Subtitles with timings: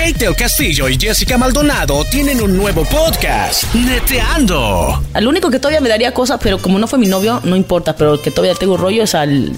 [0.00, 4.98] Kate del Castillo y Jessica Maldonado tienen un nuevo podcast, Neteando.
[5.12, 7.94] Al único que todavía me daría cosas, pero como no fue mi novio, no importa,
[7.94, 9.52] pero el que todavía tengo rollo es al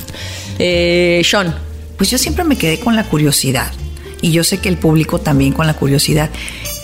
[0.59, 1.55] eh, Sean.
[1.97, 3.71] Pues yo siempre me quedé con la curiosidad.
[4.21, 6.29] Y yo sé que el público también con la curiosidad.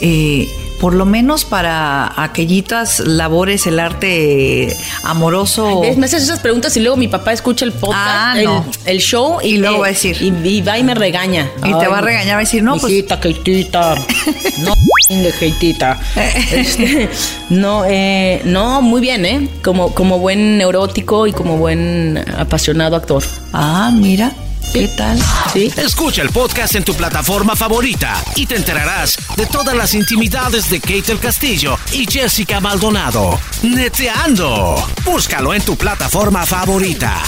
[0.01, 0.49] Eh,
[0.81, 5.83] por lo menos para aquellitas labores, el arte amoroso.
[5.97, 8.65] Me haces esas preguntas y luego mi papá escucha el podcast, Ah, el, no.
[8.85, 10.17] el show y, Y luego va a decir.
[10.21, 11.51] Y, y va y me regaña.
[11.65, 12.93] Y te va a regañar, va a decir, no, pues.
[12.93, 13.95] Hijita, Keitita.
[14.59, 14.75] No,
[15.39, 15.99] Keitita.
[16.53, 17.09] Este,
[17.51, 19.49] no, eh, no, muy bien, ¿eh?
[19.63, 23.23] Como, como buen neurótico y como buen apasionado actor.
[23.53, 24.33] Ah, mira,
[24.73, 25.19] ¿qué tal?
[25.53, 25.73] Sí.
[25.77, 30.81] Escucha el podcast en tu plataforma favorita y te enterarás de todas las intimidades de
[30.81, 33.39] Kate del Castillo y Jessica Maldonado.
[33.63, 34.77] Neteando.
[35.05, 37.23] Búscalo en tu plataforma favorita.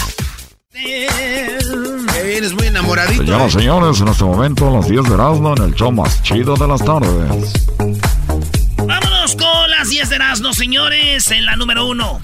[0.71, 3.23] Que vienes muy enamoradito.
[3.23, 3.61] Señoras y eh.
[3.61, 6.67] señores, en este momento a las 10 de Erasmo en el show más chido de
[6.67, 7.53] las tardes.
[8.77, 12.21] Vámonos con las 10 de Erasmo, señores, en la número uno.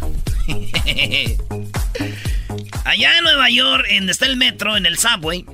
[2.86, 5.46] Allá en Nueva York, en está el metro, en el subway,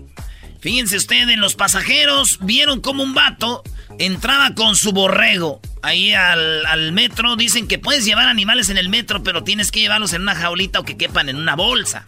[0.59, 3.63] fíjense ustedes, los pasajeros vieron como un vato
[3.99, 7.35] entraba con su borrego ahí al, al metro.
[7.35, 10.79] Dicen que puedes llevar animales en el metro, pero tienes que llevarlos en una jaulita
[10.79, 12.05] o que quepan en una bolsa.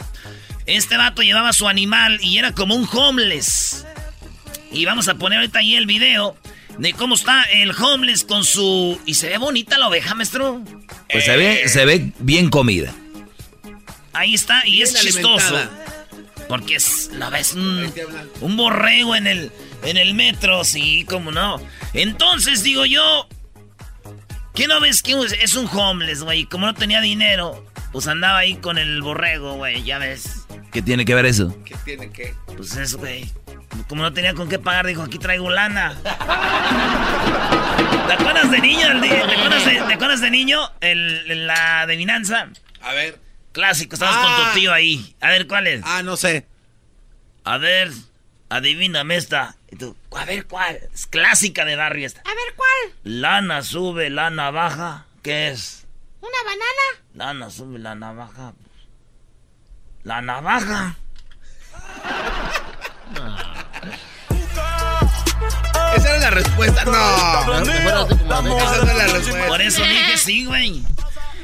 [0.66, 3.85] Este vato llevaba su animal y era como un homeless.
[4.72, 6.35] Y vamos a poner ahorita ahí el video
[6.79, 9.00] de cómo está el homeless con su...
[9.06, 10.62] Y se ve bonita la oveja, maestro.
[11.09, 12.94] Pues se ve, se ve bien comida.
[14.15, 15.57] Ahí está, y Bien es chistoso.
[16.47, 17.91] Porque es, la ves un,
[18.41, 19.51] un borrego en el,
[19.83, 21.59] en el metro, sí, como no.
[21.93, 23.27] Entonces digo yo,
[24.53, 26.45] ¿qué no ves que es un homeless, güey?
[26.45, 30.45] Como no tenía dinero, pues andaba ahí con el borrego, güey, ya ves.
[30.71, 31.55] ¿Qué tiene que ver eso?
[31.65, 32.35] ¿Qué tiene que?
[32.55, 33.31] Pues eso, güey.
[33.89, 35.97] Como no tenía con qué pagar, dijo, aquí traigo lana.
[38.07, 38.87] ¿Te acuerdas de niño?
[38.91, 40.59] el día- ¿Te acuerdas de, te acuerdas de niño?
[40.81, 42.49] El, el- la adivinanza.
[42.81, 43.19] A ver.
[43.55, 44.35] Clásico, estabas Ah.
[44.43, 45.16] con tu tío ahí.
[45.21, 45.81] A ver, ¿cuál es?
[45.85, 46.45] Ah, no sé.
[47.45, 47.89] A ver,
[48.49, 49.55] adivíname esta.
[49.79, 50.77] Tú, a ver, ¿cuál?
[50.93, 52.19] Es clásica de barrio esta.
[52.19, 52.94] A ver, ¿cuál?
[53.05, 55.05] Lana sube, lana baja.
[55.23, 55.85] ¿Qué es?
[56.19, 57.05] ¿Una banana?
[57.13, 58.53] Lana sube, lana baja.
[60.03, 60.97] La navaja.
[65.95, 66.83] Esa era la respuesta.
[66.83, 66.91] No.
[66.91, 69.47] Esa no es la respuesta.
[69.47, 70.83] Por eso dije sí, güey.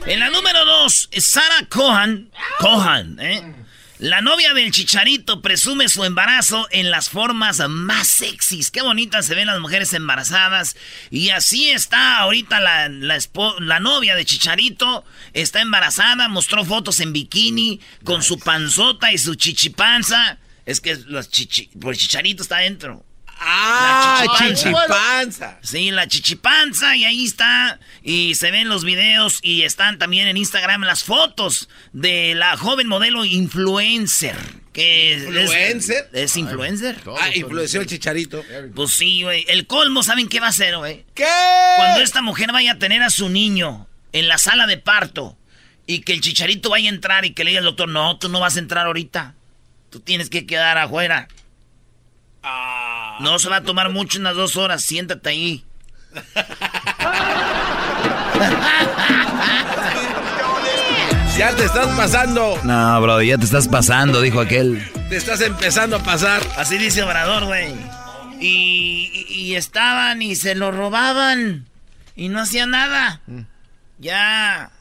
[0.05, 2.31] En la número dos, Sarah Cohan.
[2.59, 3.53] Cohan, ¿eh?
[3.99, 8.71] La novia del chicharito presume su embarazo en las formas más sexys.
[8.71, 10.75] Qué bonitas se ven las mujeres embarazadas.
[11.11, 15.05] Y así está ahorita la, la, novia de chicharito.
[15.33, 20.39] Está embarazada, mostró fotos en bikini con su panzota y su chichipanza.
[20.65, 23.05] Es que los chichi, chicharito está adentro.
[23.43, 25.57] Ah, La chichipanza.
[25.63, 27.79] Sí, la chichipanza y ahí está.
[28.03, 32.87] Y se ven los videos y están también en Instagram las fotos de la joven
[32.87, 34.35] modelo influencer.
[34.73, 36.09] Que es- ¿Influencer?
[36.13, 36.97] Es, influencer.
[37.19, 38.43] Ah, influenció el chicharito.
[38.75, 39.43] Pues sí, güey.
[39.49, 41.03] El colmo, ¿saben qué va a hacer, güey?
[41.13, 41.25] ¿Qué?
[41.77, 45.35] Cuando esta mujer vaya a tener a su niño en la sala de parto
[45.87, 48.29] y que el chicharito vaya a entrar y que le diga al doctor, no, tú
[48.29, 49.33] no vas a entrar ahorita.
[49.89, 51.27] Tú tienes que quedar afuera.
[53.19, 54.83] No se va a tomar mucho, unas dos horas.
[54.83, 55.65] Siéntate ahí.
[61.37, 62.59] Ya te estás pasando.
[62.63, 64.83] No, bro, ya te estás pasando, dijo aquel.
[65.09, 66.41] Te estás empezando a pasar.
[66.57, 67.73] Así dice Obrador, güey.
[68.39, 71.67] Y, y- y estaban y se lo robaban.
[72.15, 73.21] Y no hacían nada.
[73.97, 74.71] Ya.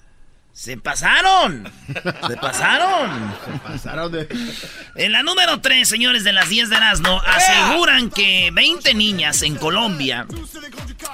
[0.61, 1.73] Se pasaron.
[1.87, 3.35] Se pasaron.
[3.47, 4.29] Se pasaron de...
[4.95, 9.57] En la número 3, señores de las 10 de Erasmo, aseguran que 20 niñas en
[9.57, 10.27] Colombia,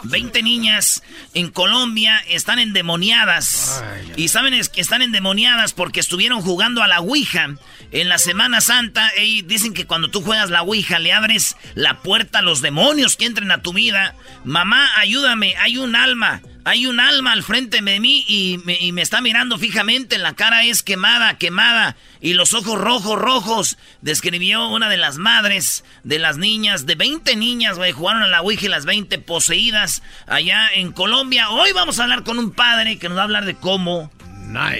[0.03, 3.85] 20 niñas en Colombia están endemoniadas.
[4.17, 7.55] Y saben es que están endemoniadas porque estuvieron jugando a la Ouija
[7.93, 9.13] en la Semana Santa.
[9.17, 13.15] Y dicen que cuando tú juegas la Ouija le abres la puerta a los demonios
[13.15, 14.17] que entren a tu vida.
[14.43, 16.43] Mamá, ayúdame, hay un alma.
[16.67, 20.19] Hay un alma al frente de mí y me, está mirando fijamente.
[20.19, 21.95] La cara es quemada, quemada.
[22.21, 23.79] Y los ojos rojos, rojos.
[24.01, 26.85] Describió una de las madres de las niñas.
[26.85, 27.93] De 20 niñas, güey.
[27.93, 31.51] Jugaron a la Ouija y las 20 poseídas allá en Colombia.
[31.51, 34.11] Hoy vamos a hablar con un padre que nos va a hablar de cómo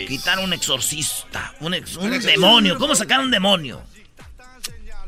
[0.09, 1.55] quitar un exorcista.
[1.61, 2.79] Un, un demonio.
[2.79, 3.81] ¿Cómo sacar un demonio?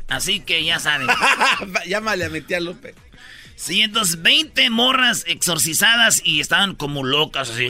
[0.07, 1.09] Así que ya saben.
[1.85, 2.95] Llámale a mi tía Lupe.
[3.59, 7.69] Sí, entonces 20 morras exorcizadas y estaban como locas, así.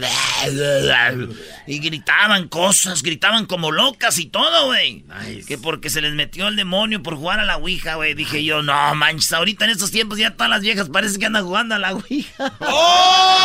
[1.65, 5.03] Y gritaban cosas, gritaban como locas y todo, güey.
[5.47, 8.13] Que porque se les metió el demonio por jugar a la Ouija, güey.
[8.13, 11.43] Dije yo, no manches, ahorita en estos tiempos ya todas las viejas parece que andan
[11.43, 12.53] jugando a la Ouija.
[12.59, 13.39] ¡Oh!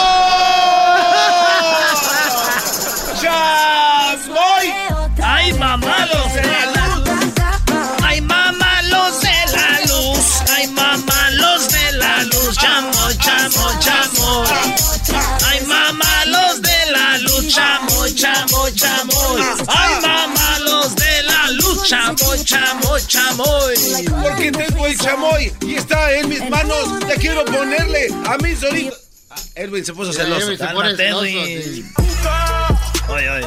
[3.23, 4.71] ¡Ya voy!
[5.23, 6.84] ¡Ay, mamá, los
[21.91, 22.19] la luz!
[22.19, 24.05] ¡Chamo, chamo, chamoy!
[24.23, 27.01] Porque tengo el chamoy y está en mis manos.
[27.09, 28.97] Ya quiero ponerle a mi solito.
[29.31, 30.47] Ah, Edwin se puso celoso.
[30.47, 31.25] Edwin se pone celoso.
[33.09, 33.47] Oye, oye.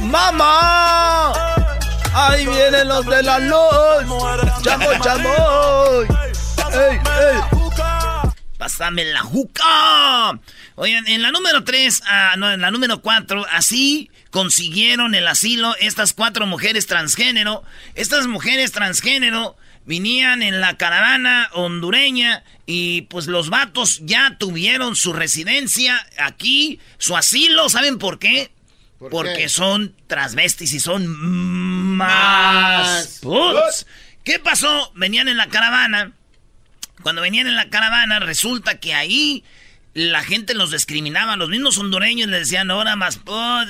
[0.00, 1.32] ¡Mamá!
[2.14, 4.62] Ahí vienen los de la luz.
[4.62, 6.06] ¡Chamoy, chamoy!
[6.72, 7.55] ¡Ey, ey!
[8.66, 10.40] Pásame la juca.
[10.74, 15.76] Oigan, en la número 3, ah, no, en la número 4, así consiguieron el asilo
[15.78, 17.62] estas cuatro mujeres transgénero.
[17.94, 25.12] Estas mujeres transgénero venían en la caravana hondureña y pues los vatos ya tuvieron su
[25.12, 28.50] residencia aquí, su asilo, ¿saben por qué?
[28.98, 33.20] Porque son transvestis y son más...
[34.24, 34.90] ¿Qué pasó?
[34.96, 36.15] Venían en la caravana.
[37.02, 39.44] Cuando venían en la caravana resulta que ahí
[39.96, 43.18] la gente los discriminaba, los mismos hondureños les decían ahora más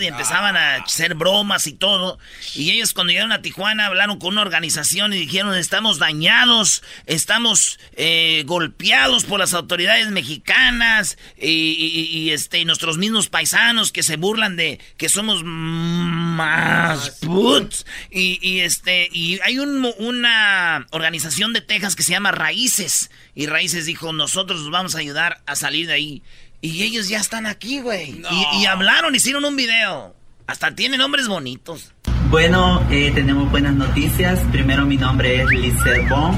[0.01, 2.19] y empezaban a hacer bromas y todo.
[2.57, 7.79] Y ellos cuando llegaron a Tijuana hablaron con una organización y dijeron estamos dañados, estamos
[7.93, 14.57] eh, golpeados por las autoridades mexicanas y, este, y nuestros mismos paisanos que se burlan
[14.57, 17.87] de que somos más puts.
[18.11, 23.13] Y, este, y hay una organización de Texas que se llama Raíces.
[23.37, 26.16] Y Raíces dijo, nosotros los vamos a ayudar a salir de ahí.
[26.61, 28.23] Y ellos ya están aquí, güey.
[28.55, 30.15] Y, hablaron, hicieron un video.
[30.47, 31.93] Hasta tienen nombres bonitos.
[32.31, 34.41] Bueno, eh, tenemos buenas noticias.
[34.53, 36.35] Primero mi nombre es Lizeth Bon.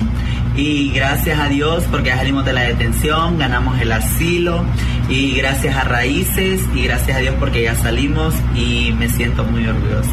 [0.57, 4.65] Y gracias a Dios porque ya salimos de la detención, ganamos el asilo.
[5.09, 9.67] Y gracias a Raíces y gracias a Dios porque ya salimos y me siento muy
[9.67, 10.11] orgulloso.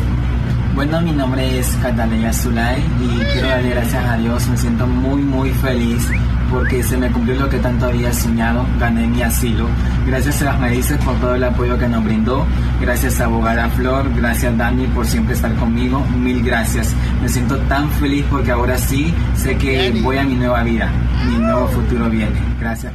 [0.76, 4.48] Bueno, mi nombre es Catalina Zulay y quiero darle gracias a Dios.
[4.48, 6.06] Me siento muy, muy feliz
[6.56, 8.66] porque se me cumplió lo que tanto había soñado.
[8.80, 9.68] Gané mi asilo.
[10.06, 12.48] Gracias a las medidas por todo el apoyo que nos brindó.
[12.80, 14.10] Gracias a Abogada Flor.
[14.16, 16.00] Gracias Dani por siempre estar conmigo.
[16.16, 16.96] Mil gracias.
[17.22, 20.90] Me siento tan feliz porque ahora sí sé que voy a mi nueva vida.
[21.26, 22.40] Mi nuevo futuro viene.
[22.58, 22.94] Gracias.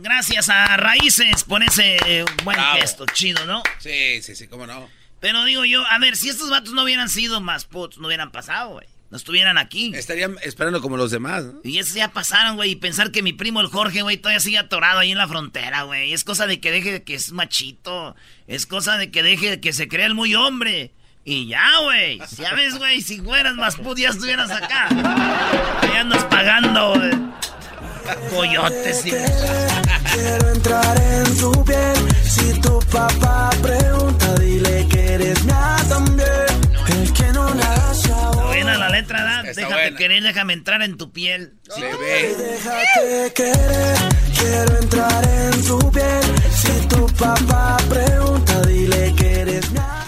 [0.00, 3.04] Gracias a Raíces por ese buen gesto.
[3.12, 3.62] Chido, ¿no?
[3.78, 4.88] Sí, sí, sí, cómo no.
[5.20, 8.30] Pero digo yo, a ver, si estos vatos no hubieran sido más putos, no hubieran
[8.30, 8.86] pasado, güey.
[9.10, 9.92] No estuvieran aquí.
[9.94, 11.60] Estarían esperando como los demás, ¿no?
[11.62, 12.72] Y eso ya pasaron, güey.
[12.72, 15.82] Y pensar que mi primo el Jorge, güey, todavía sigue atorado ahí en la frontera,
[15.82, 16.12] güey.
[16.12, 18.16] Es cosa de que deje de que es machito.
[18.48, 20.92] Es cosa de que deje de que se crea el muy hombre.
[21.24, 22.20] Y ya, güey.
[22.36, 24.88] Ya ves, güey, si fueras más puto ya estuvieras acá.
[25.82, 27.10] Ya andas pagando, güey.
[28.30, 29.10] Coyotes y...
[29.10, 32.14] Quiero entrar en tu piel.
[32.22, 36.55] Si tu papá pregunta, dile que eres mía también.
[39.54, 41.54] Déjate querer, déjame entrar en tu piel.
[41.64, 41.98] Si tu...
[41.98, 43.96] Déjate querer,
[44.38, 46.22] quiero entrar en tu piel.
[46.52, 49.66] Si tu papá pregunta, dile que eres.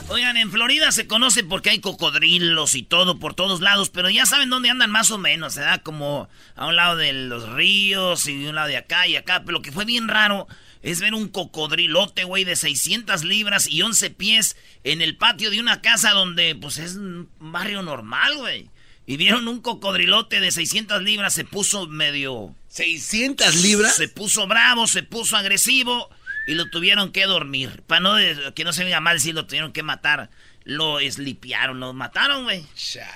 [0.08, 4.24] Oigan, en Florida se conoce porque hay cocodrilos y todo por todos lados, pero ya
[4.24, 8.26] saben dónde andan más o menos, se da como a un lado de los ríos
[8.26, 10.48] y de un lado de acá y acá, pero lo que fue bien raro
[10.82, 15.60] es ver un cocodrilote, güey, de 600 libras y 11 pies en el patio de
[15.60, 18.70] una casa donde, pues, es un barrio normal, güey.
[19.08, 22.54] Y vieron un cocodrilote de 600 libras, se puso medio...
[22.70, 23.96] ¿600 libras?
[23.96, 26.10] Se puso bravo, se puso agresivo.
[26.46, 27.82] y lo tuvieron que dormir.
[27.86, 28.16] Para no
[28.54, 30.28] que no se venga mal si lo tuvieron que matar.
[30.64, 32.66] Lo eslipiaron, lo mataron, güey.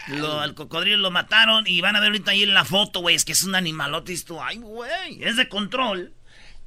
[0.08, 3.14] Lo, al cocodrilo lo mataron y van a ver ahorita ahí en la foto, güey.
[3.14, 6.14] Es que es un animalote esto, ay, güey, es de control.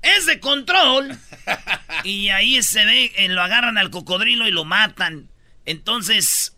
[0.03, 1.17] Es de control.
[2.03, 5.31] y ahí se ve, eh, lo agarran al cocodrilo y lo matan.
[5.65, 6.54] Entonces,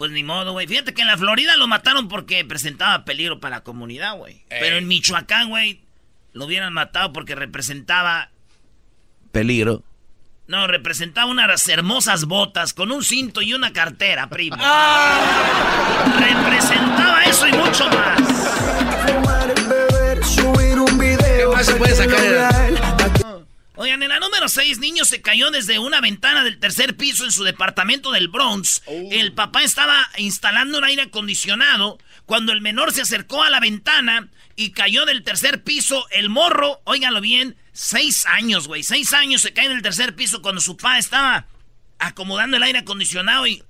[0.00, 0.66] pues ni modo, güey.
[0.66, 4.42] Fíjate que en la Florida lo mataron porque presentaba peligro para la comunidad, güey.
[4.48, 5.82] Pero en Michoacán, güey,
[6.32, 8.30] lo hubieran matado porque representaba...
[9.30, 9.84] Peligro.
[10.46, 14.56] No, representaba unas hermosas botas con un cinto y una cartera, primo.
[14.62, 16.16] ¡Ah!
[16.18, 18.22] Representaba eso y mucho más.
[19.04, 19.12] ¿Qué
[21.46, 22.89] más se puede sacar?
[23.80, 27.32] Oigan, en la número 6, niño se cayó desde una ventana del tercer piso en
[27.32, 28.82] su departamento del Bronx.
[28.84, 29.08] Oh.
[29.10, 34.28] El papá estaba instalando un aire acondicionado cuando el menor se acercó a la ventana
[34.54, 36.06] y cayó del tercer piso.
[36.10, 38.82] El morro, óiganlo bien, Seis años, güey.
[38.82, 41.46] Seis años se cae en el tercer piso cuando su papá estaba
[41.98, 43.62] acomodando el aire acondicionado y...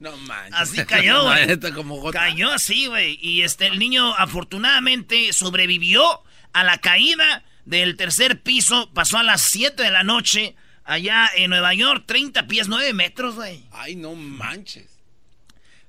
[0.00, 0.54] No manches.
[0.54, 2.12] Así cayó, güey.
[2.12, 3.18] cayó así, güey.
[3.20, 8.90] Y este, el niño afortunadamente sobrevivió a la caída del tercer piso.
[8.94, 12.04] Pasó a las 7 de la noche allá en Nueva York.
[12.06, 13.64] 30 pies, 9 metros, güey.
[13.72, 14.86] Ay, no manches.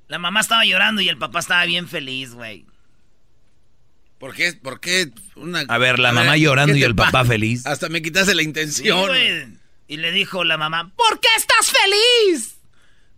[0.07, 2.65] La mamá estaba llorando y el papá estaba bien feliz, güey.
[4.17, 4.53] ¿Por qué?
[4.53, 5.11] ¿Por qué?
[5.35, 5.61] Una...
[5.61, 7.65] A ver, la mamá llorando y el papá feliz.
[7.65, 9.09] Hasta me quitaste la intención.
[9.87, 12.58] y le dijo la mamá, ¿por qué estás feliz?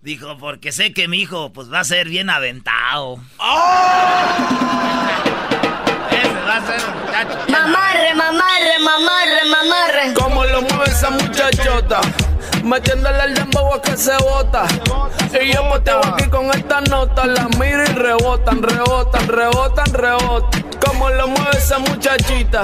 [0.03, 3.19] Dijo, porque sé que mi hijo pues va a ser bien aventado.
[3.37, 3.77] ¡Oh!
[6.09, 7.37] Ese va a ser un muchacho.
[7.51, 10.13] Mamarre, mamarre, mamarre, mamarre.
[10.15, 12.01] ¿Cómo lo mueve esa muchachota?
[12.63, 14.65] Metiéndole el dembow a que se bota.
[15.39, 17.27] Y yo poteo aquí con esta nota.
[17.27, 20.65] La miro y rebotan, rebotan, rebotan, rebotan.
[20.83, 22.63] Como lo mueve esa muchachita.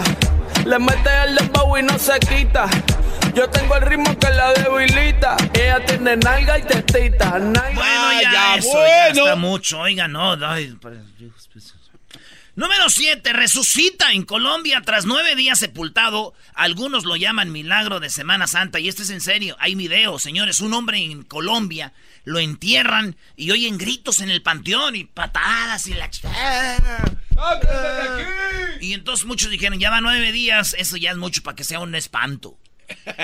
[0.66, 2.68] Le mete el dembow y no se quita.
[3.38, 5.38] Yo tengo el ritmo que la debilita.
[5.54, 7.38] Ella tiene nalga y tetita.
[7.38, 9.80] Bueno, ya, eso ya está mucho.
[9.82, 10.34] Oiga, no.
[10.44, 10.76] Ay,
[12.56, 13.34] Número 7.
[13.34, 16.34] Resucita en Colombia tras nueve días sepultado.
[16.56, 18.80] Algunos lo llaman milagro de Semana Santa.
[18.80, 19.56] Y esto es en serio.
[19.60, 20.60] Hay video, señores.
[20.60, 25.94] Un hombre en Colombia lo entierran y oyen gritos en el panteón y patadas y
[25.94, 26.10] la...
[28.82, 31.80] Y entonces muchos dijeron, ya va nueve días, eso ya es mucho para que sea
[31.80, 32.58] un espanto.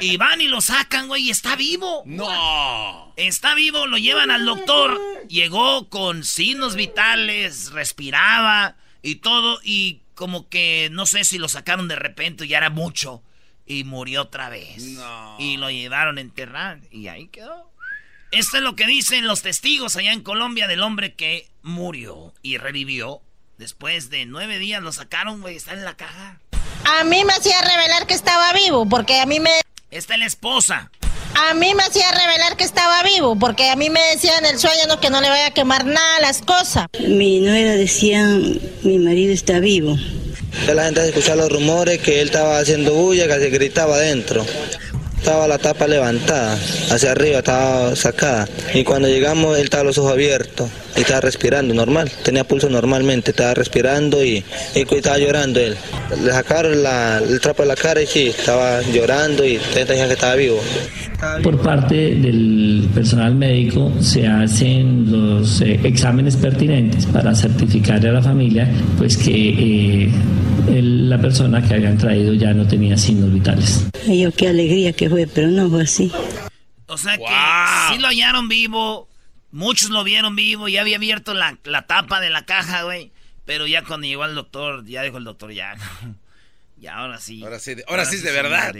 [0.01, 2.03] Y van y lo sacan, güey, y está vivo.
[2.05, 3.13] No.
[3.15, 4.99] Está vivo, lo llevan al doctor.
[5.27, 11.87] Llegó con signos vitales, respiraba y todo, y como que no sé si lo sacaron
[11.87, 13.23] de repente, ya era mucho,
[13.65, 14.83] y murió otra vez.
[15.39, 17.71] Y lo llevaron a enterrar, y ahí quedó.
[18.31, 22.57] Esto es lo que dicen los testigos allá en Colombia del hombre que murió y
[22.57, 23.21] revivió.
[23.57, 26.39] Después de nueve días lo sacaron, güey, está en la caja.
[26.85, 29.49] A mí me hacía revelar que estaba vivo, porque a mí me...
[29.91, 30.91] Esta es la esposa.
[31.35, 34.59] A mí me hacía revelar que estaba vivo, porque a mí me decían en el
[34.59, 36.87] sueño que no le vaya a quemar nada las cosas.
[36.99, 38.27] Mi nuera decía,
[38.83, 39.97] mi marido está vivo.
[40.73, 44.45] La gente escuchaba los rumores que él estaba haciendo bulla, que se gritaba adentro.
[45.17, 46.59] Estaba la tapa levantada,
[46.91, 48.47] hacia arriba estaba sacada.
[48.73, 52.11] Y cuando llegamos, él estaba los ojos abiertos y estaba respirando normal.
[52.23, 54.43] Tenía pulso normalmente, estaba respirando y,
[54.75, 55.75] estaba llorando él.
[56.23, 60.35] Le sacaron el trapo de la cara y sí, estaba llorando y decían que estaba
[60.35, 60.59] vivo.
[61.41, 68.21] Por parte del personal médico se hacen los eh, exámenes pertinentes para certificar a la
[68.21, 70.11] familia pues que eh,
[70.67, 73.87] la persona que habían traído ya no tenía signos vitales.
[74.07, 76.11] Ay, qué alegría que fue, pero no fue así.
[76.87, 77.23] O sea que
[77.93, 79.07] sí lo hallaron vivo,
[79.53, 81.55] muchos lo vieron vivo, ya había abierto la,
[81.87, 83.13] tapa de la caja, güey.
[83.45, 85.75] Pero ya cuando llegó el doctor, ya dijo el doctor, ya.
[86.77, 87.43] ya, ahora sí.
[87.43, 88.73] Ahora sí, ahora, sí, es de verdad.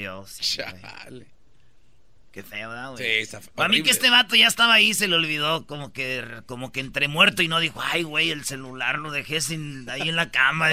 [2.32, 2.98] Qué feo, güey?
[2.98, 6.42] Sí, está Para mí que este vato ya estaba ahí, se le olvidó, como que,
[6.48, 10.10] como que entre muerto y no dijo, ay, güey, el celular lo dejé sin, ahí
[10.10, 10.72] en la cama.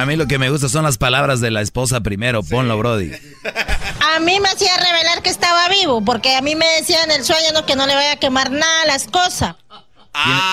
[0.00, 3.12] A mí lo que me gusta son las palabras de la esposa primero, ponlo, Brody.
[4.14, 7.24] A mí me hacía revelar que estaba vivo, porque a mí me decían en el
[7.26, 9.56] sueño que no le vaya a quemar nada las cosas.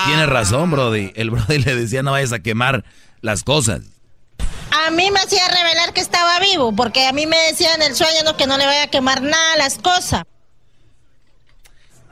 [0.04, 1.12] Tiene, razón, Brody.
[1.16, 2.84] El Brody le decía no vayas a quemar
[3.22, 3.80] las cosas.
[4.70, 7.96] A mí me hacía revelar que estaba vivo, porque a mí me decían en el
[7.96, 10.24] sueño que no le vaya a quemar nada las cosas.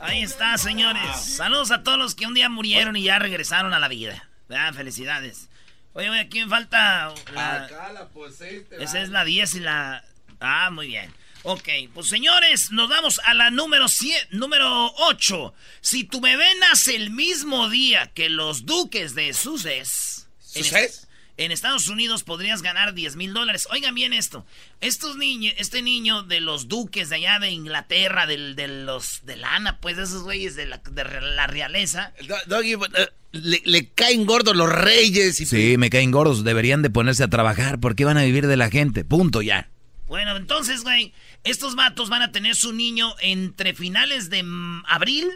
[0.00, 1.36] Ahí está, señores.
[1.36, 4.26] Saludos a todos los que un día murieron y ya regresaron a la vida.
[4.74, 5.50] Felicidades.
[5.96, 7.12] Oye, oye, ¿quién falta?
[7.32, 7.64] La...
[7.64, 8.82] Acá la pusiste.
[8.82, 10.04] Esa es la 10 y la...
[10.40, 11.12] Ah, muy bien.
[11.42, 15.54] Ok, pues señores, nos vamos a la número 100, número 8.
[15.80, 20.26] Si tu bebé nace el mismo día que los duques de ¿Sussex?
[20.54, 21.05] est-
[21.38, 23.68] En Estados Unidos podrías ganar 10 mil dólares.
[23.70, 24.46] Oigan bien esto.
[24.80, 29.36] Estos niños, este niño de los duques de allá de Inglaterra, del, de los de
[29.36, 32.14] lana, pues de esos güeyes de la, de la realeza.
[32.26, 36.42] Do- Doggy, eh, le, le caen gordos los reyes y Sí, me caen gordos.
[36.42, 37.80] Deberían de ponerse a trabajar.
[37.80, 39.04] ¿Por qué van a vivir de la gente?
[39.04, 39.68] Punto ya.
[40.08, 41.12] Bueno, entonces, güey,
[41.44, 44.42] estos vatos van a tener su niño entre finales de
[44.86, 45.28] abril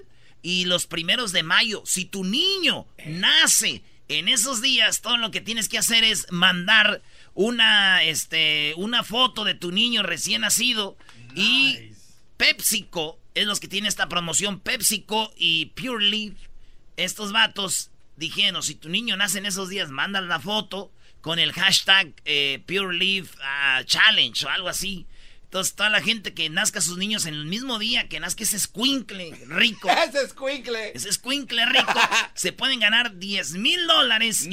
[0.42, 1.82] y los primeros de mayo.
[1.84, 7.00] Si tu niño nace en esos días, todo lo que tienes que hacer es mandar
[7.34, 10.96] una, este, una foto de tu niño recién nacido
[11.36, 11.92] y
[12.36, 14.58] PepsiCo es los que tiene esta promoción.
[14.58, 16.34] PepsiCo y Pure Leaf.
[16.96, 20.90] Estos vatos dijeron, si tu niño nace en esos días, manda la foto
[21.20, 25.06] con el hashtag eh, Pure Leaf ah, Challenge o algo así.
[25.50, 28.56] Entonces, toda la gente que nazca sus niños en el mismo día que nazca ese
[28.56, 29.90] squinkle rico.
[30.08, 30.92] ¡Ese escuincle!
[30.94, 31.92] Ese squinkle rico.
[32.34, 34.48] se pueden ganar 10 mil dólares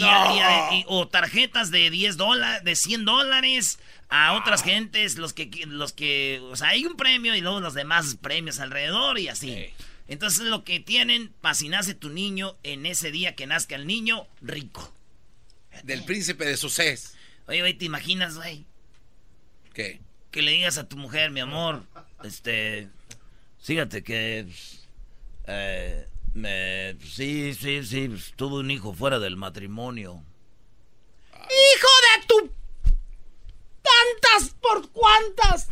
[0.87, 3.77] o tarjetas de 10 dólares, de 100 dólares
[4.09, 7.75] a otras gentes, los que, los que, o sea, hay un premio y luego los
[7.75, 9.71] demás premios alrededor y así.
[10.07, 13.85] Entonces lo que tienen para si nace tu niño en ese día que nazca el
[13.85, 14.91] niño rico.
[15.83, 17.13] Del príncipe de Susés.
[17.45, 18.65] Oye, güey, ¿te imaginas, güey?
[19.75, 20.06] ¿Qué?
[20.31, 21.83] Que le digas a tu mujer, mi amor,
[22.23, 22.89] este,
[23.61, 24.47] fíjate que,
[25.47, 30.21] eh, me, sí, sí, sí, tuve un hijo fuera del matrimonio.
[31.33, 32.51] ¡Hijo de tu...
[33.81, 35.69] tantas por cuantas!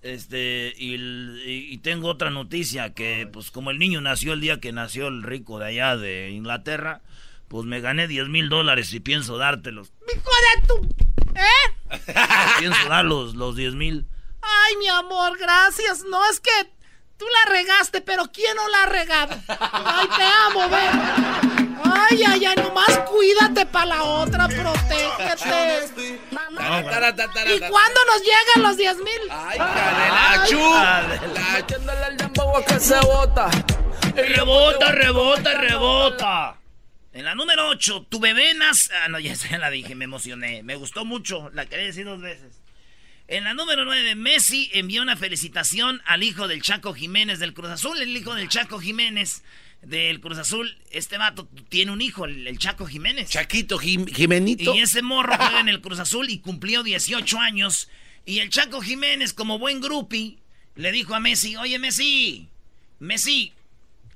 [0.00, 4.72] Este, y- y tengo otra noticia, que pues como el niño nació el día que
[4.72, 7.02] nació el rico de allá de Inglaterra,
[7.46, 9.92] pues me gané 10 mil dólares y pienso dártelos.
[10.12, 11.04] ¡Hijo de tu...
[11.38, 11.71] ¿Eh?
[12.58, 14.06] pienso dar los, los 10 mil.
[14.40, 16.02] Ay, mi amor, gracias.
[16.08, 16.50] No, es que
[17.16, 19.34] tú la regaste, pero ¿quién no la ha regado?
[19.48, 21.72] Ay, te amo, ven.
[21.84, 26.20] Ay, ay, ay, nomás cuídate para la otra, protégete.
[27.54, 29.20] ¿Y cuándo nos llegan los 10 mil?
[29.30, 29.58] ¡Ay,
[31.54, 33.50] Metiéndole el dembow a que se bota.
[34.14, 36.61] Rebota, rebota, rebota.
[37.12, 38.90] En la número 8, tu bebé nace...
[38.94, 40.62] Ah, no, ya se la dije, me emocioné.
[40.62, 42.60] Me gustó mucho, la quería decir dos veces.
[43.28, 47.70] En la número 9, Messi envió una felicitación al hijo del Chaco Jiménez del Cruz
[47.70, 48.00] Azul.
[48.00, 49.42] El hijo del Chaco Jiménez
[49.80, 50.76] del Cruz Azul.
[50.90, 53.30] Este vato tiene un hijo, el, Chaco Jiménez.
[53.30, 54.74] Chaquito Jim- Jimenito.
[54.74, 57.88] Y ese morro juega en el Cruz Azul y cumplió 18 años.
[58.26, 60.38] Y el Chaco Jiménez, como buen grupi,
[60.74, 62.48] le dijo a Messi, oye Messi,
[62.98, 63.52] Messi,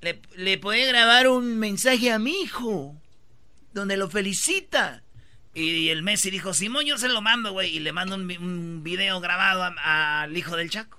[0.00, 2.94] ¿le, le puede grabar un mensaje a mi hijo?
[3.72, 5.02] Donde lo felicita.
[5.54, 7.74] Y el Messi dijo, Simón, yo se lo mando, güey.
[7.76, 10.98] Y le mando un, vi- un video grabado a- al hijo del Chaco.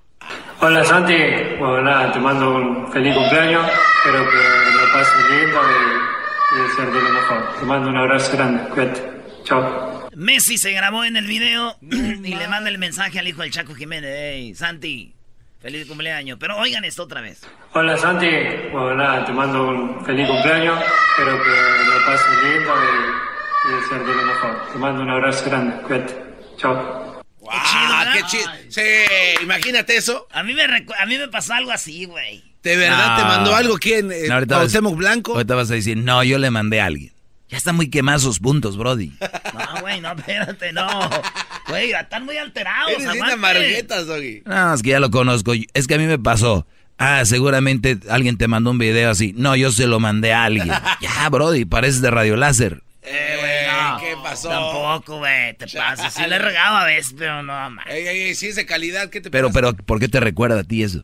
[0.60, 1.14] Hola Santi,
[1.60, 3.64] bueno nada, te mando un feliz cumpleaños,
[3.98, 7.60] espero que lo pases lindo y, y desearte lo mejor.
[7.60, 9.12] Te mando un abrazo grande, cuídate,
[9.44, 10.10] chao.
[10.16, 13.76] Messi se grabó en el video y le manda el mensaje al hijo del Chaco
[13.76, 14.10] Jiménez.
[14.12, 15.14] Hey, Santi,
[15.62, 16.38] feliz cumpleaños.
[16.40, 17.42] Pero oigan esto otra vez.
[17.74, 18.28] Hola Santi,
[18.72, 20.80] bueno nada, te mando un feliz cumpleaños,
[21.12, 24.70] espero que lo pases lindo y, y desearte lo mejor.
[24.74, 26.24] Te mando un abrazo grande, cuídate,
[26.58, 27.22] chao.
[27.50, 28.44] ¡Ah, qué chido!
[28.70, 28.82] Sí,
[29.44, 30.28] imagínate eso.
[30.32, 32.44] A mí me, recu- a mí me pasó algo así, güey.
[32.62, 33.28] ¿De verdad te No.
[33.30, 34.12] mandó algo quién?
[34.12, 35.32] Eh, No, ahorita vas- Blanco.
[35.34, 37.14] Ahorita vas a decir, no, yo le mandé a alguien.
[37.50, 39.14] Ya están muy quemados sus puntos, Brody.
[39.54, 40.88] No, güey, no, espérate, no.
[41.70, 42.92] Güey, están muy alterados.
[42.92, 44.44] Eres Doggy.
[44.46, 45.54] No, es que ya lo conozco.
[45.74, 46.68] Es que a mí me pasó.
[46.98, 49.34] Ah, seguramente alguien te mandó un video así.
[49.38, 50.70] No, yo se lo mandé a alguien.
[51.02, 52.82] Ya, Brody, pareces de radio láser.
[53.04, 54.00] Eh, güey, no.
[54.00, 54.50] ¿Qué pasó?
[54.50, 56.10] Tampoco, güey, te pasa.
[56.10, 57.86] Sí le he regado a veces, pero no, man.
[57.88, 59.54] Ey, ey, ey, si es de calidad, ¿qué te Pero, pasa?
[59.72, 61.04] pero, ¿por qué te recuerda a ti eso?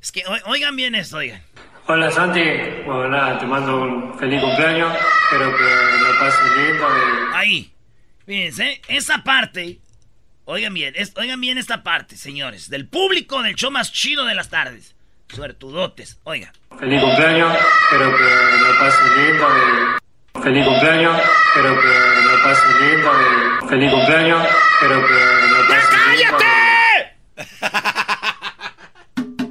[0.00, 1.42] Es que, oigan bien esto, oigan.
[1.88, 2.42] Hola Santi,
[2.84, 4.92] bueno nada, te mando un feliz cumpleaños,
[5.24, 7.34] espero que lo pases lindo y...
[7.34, 7.72] Ahí.
[8.26, 9.78] Fíjense, esa parte.
[10.46, 12.68] Oigan bien, es- oigan bien esta parte, señores.
[12.70, 14.96] Del público del show más chido de las tardes.
[15.28, 16.52] Suertudotes, oigan.
[16.78, 20.40] Feliz cumpleaños, espero que lo pases lindo y...
[20.42, 23.12] Feliz cumpleaños, espero que lo pases lindo
[23.62, 23.68] y...
[23.68, 26.36] Feliz cumpleaños, espero que lo pases lindo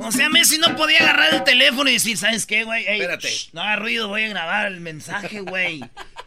[0.08, 2.86] O sea, Messi no podía agarrar el teléfono y decir, ¿sabes qué, güey?
[2.86, 3.28] Ey, Espérate.
[3.28, 5.82] shh, no haga ruido, voy a grabar el mensaje, güey.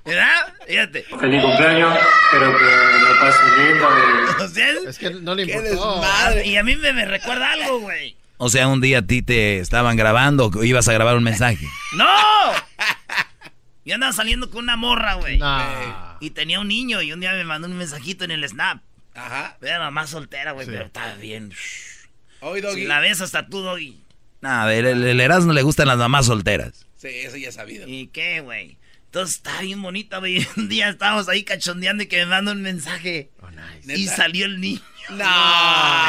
[0.05, 0.55] ¿Verdad?
[0.67, 1.05] Fíjate.
[1.09, 1.15] y...
[1.19, 4.43] Feliz cumpleaños, espero que lo pases lindo y...
[4.43, 6.01] O sea, Es que no le ¡Qué importó.
[6.01, 6.47] desmadre!
[6.47, 8.17] y a mí me, me recuerda algo, güey.
[8.39, 11.67] O sea, un día a ti te estaban grabando o ibas a grabar un mensaje.
[11.97, 12.07] ¡No!
[13.85, 15.41] Yo andaba saliendo con una morra, güey.
[16.21, 18.81] Y tenía un niño y un día me mandó un mensajito en el Snap.
[19.15, 19.57] Ajá.
[19.63, 21.53] Era mamá soltera, güey, pero estaba bien.
[22.41, 22.83] Hoy, Doggy.
[22.83, 24.03] Si la ves hasta tú, Doggy.
[24.41, 26.87] No, a ver, el, el Erasmo le gustan las mamás solteras.
[26.97, 27.87] Sí, eso ya he sabido.
[27.89, 28.79] ¿Y qué, güey?
[29.07, 30.47] Entonces está bien bonita, güey.
[30.57, 33.31] Un día estábamos ahí cachondeando y que me manda un mensaje.
[33.85, 34.17] Y ¿Neta?
[34.17, 34.81] salió el niño.
[35.11, 35.25] No.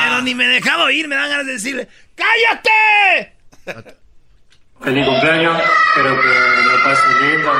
[0.04, 3.34] Pero ni me dejaba oír, me dan ganas de decirle, ¡cállate!
[4.84, 7.52] Feliz cumpleaños, espero que lo pasen lindo.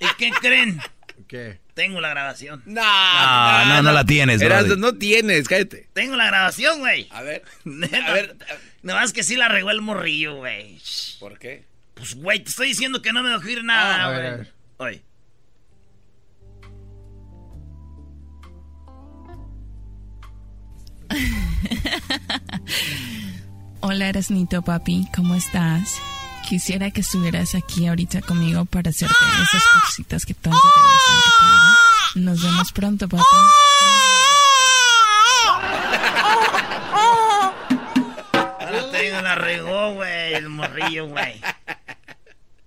[0.00, 0.80] ¿Y qué creen?
[1.28, 1.60] ¿Qué?
[1.74, 2.62] Tengo la grabación.
[2.66, 4.76] No, No, no, no la tienes, brody.
[4.78, 5.88] no tienes, cállate.
[5.92, 7.08] Tengo la grabación, güey.
[7.10, 7.42] A ver.
[8.06, 8.36] A ver.
[8.82, 10.78] Nada más que sí la regó el morrillo, güey.
[11.18, 11.64] ¿Por qué?
[11.94, 14.22] Pues, güey, te estoy diciendo que no me dejó ir nada, Ah, a güey.
[14.22, 14.52] ver, a ver.
[14.78, 15.02] Oye.
[23.80, 26.00] Hola, Erasnito papi, ¿cómo estás?
[26.48, 31.53] Quisiera que estuvieras aquí ahorita conmigo para hacerte esas cositas que tanto te gustan haga.
[32.14, 33.08] Nos vemos pronto,
[39.02, 41.40] digo, la regó, güey, el morrillo, güey.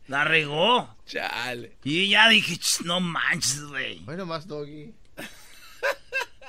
[0.08, 0.96] La regó.
[1.06, 1.78] Chale.
[1.84, 4.00] Y ya dije, "Ch, no manches, güey.
[4.00, 4.94] Bueno, más doggy.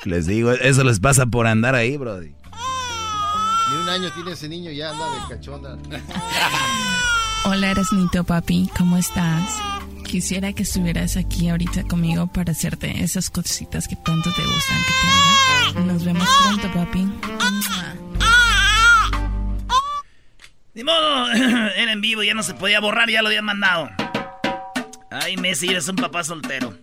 [0.05, 2.33] Les digo, eso les pasa por andar ahí, brody.
[3.71, 5.77] Ni un año tiene ese niño ya anda de cachonda.
[7.45, 9.61] Hola, Erasnito papi, ¿cómo estás?
[10.09, 14.93] Quisiera que estuvieras aquí ahorita conmigo para hacerte esas cositas que tanto te gustan que
[15.03, 15.07] te
[15.77, 15.81] haga.
[15.85, 17.07] Nos vemos pronto, papi.
[20.73, 23.91] Ni modo, era en vivo, ya no se podía borrar, ya lo habían mandado.
[25.11, 26.75] Ay, Messi, eres un papá soltero.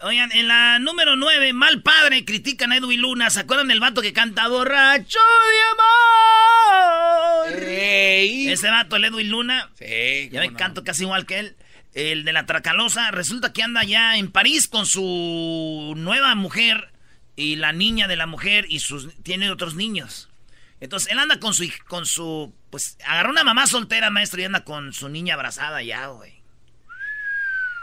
[0.00, 3.28] Oigan, en la número 9, mal padre, critican a Edwin Luna.
[3.28, 5.18] ¿Se acuerdan del vato que canta borracho
[5.50, 5.60] de
[7.52, 7.62] amor?
[7.62, 9.68] Ese vato, el Edwin Luna.
[9.78, 10.30] Sí.
[10.32, 11.56] Ya me canto casi igual que él.
[11.98, 13.10] El de la Tracalosa.
[13.10, 16.92] Resulta que anda ya en París con su nueva mujer
[17.34, 20.28] y la niña de la mujer y sus tiene otros niños.
[20.78, 24.62] Entonces él anda con su con su pues agarró una mamá soltera, maestro, y anda
[24.62, 26.34] con su niña abrazada ya, güey.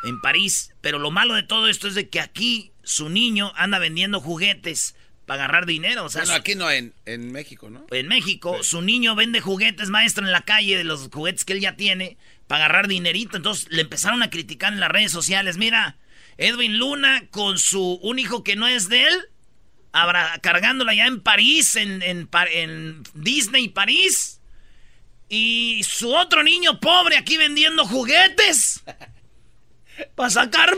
[0.06, 3.80] En París, pero lo malo de todo esto es de que aquí su niño anda
[3.80, 7.86] vendiendo juguetes para agarrar dinero, o sea, Bueno, aquí no, en, en México, ¿no?
[7.91, 11.62] en México, su niño vende juguetes, maestro, en la calle de los juguetes que él
[11.62, 13.38] ya tiene para agarrar dinerito.
[13.38, 15.58] Entonces le empezaron a criticar en las redes sociales.
[15.58, 15.97] Mira,
[16.38, 19.13] Edwin Luna con su un hijo que no es de él,
[19.91, 24.41] abra- cargándola ya en París, en, en Disney París.
[25.27, 28.84] Y su otro niño pobre aquí vendiendo juguetes.
[30.15, 30.73] Para sacar,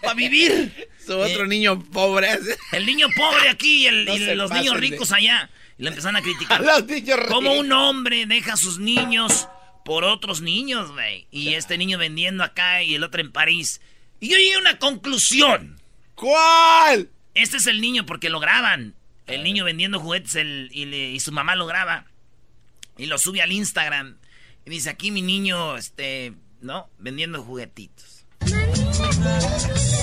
[0.00, 0.72] para vivir.
[1.04, 2.28] Su otro niño pobre.
[2.72, 5.50] El niño pobre aquí y, el- No y se los pasen niños ricos allá.
[5.76, 6.60] Y le empezaron a criticar.
[6.64, 7.34] Los niños ricos.
[7.34, 9.48] Como un hombre deja a sus niños
[9.84, 11.26] por otros niños, güey.
[11.30, 13.80] Y este niño vendiendo acá y el otro en París.
[14.20, 15.80] Y yo llegué a una conclusión.
[16.14, 17.10] ¿Cuál?
[17.34, 18.94] Este es el niño porque lo graban.
[19.26, 22.06] El niño vendiendo juguetes el- y, le- y su mamá lo graba.
[22.98, 24.18] Y lo sube al Instagram.
[24.66, 26.88] Y dice, aquí mi niño, este, ¿no?
[26.98, 28.24] Vendiendo juguetitos.
[28.46, 29.93] ¡Ya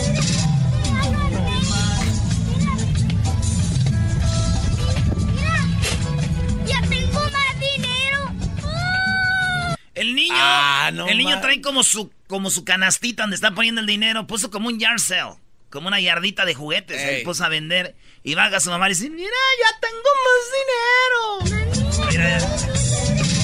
[10.02, 13.82] El niño, Ah, no el niño trae como su, como su canastita donde está poniendo
[13.82, 14.26] el dinero.
[14.26, 15.36] Puso como un yard sale,
[15.70, 17.00] como una yardita de juguetes.
[17.02, 17.16] Ey.
[17.18, 17.96] Ahí puso a vender.
[18.24, 21.50] Y va a su mamá y dice, mira, ya tengo más
[22.08, 22.12] dinero.
[22.12, 23.42] Mira,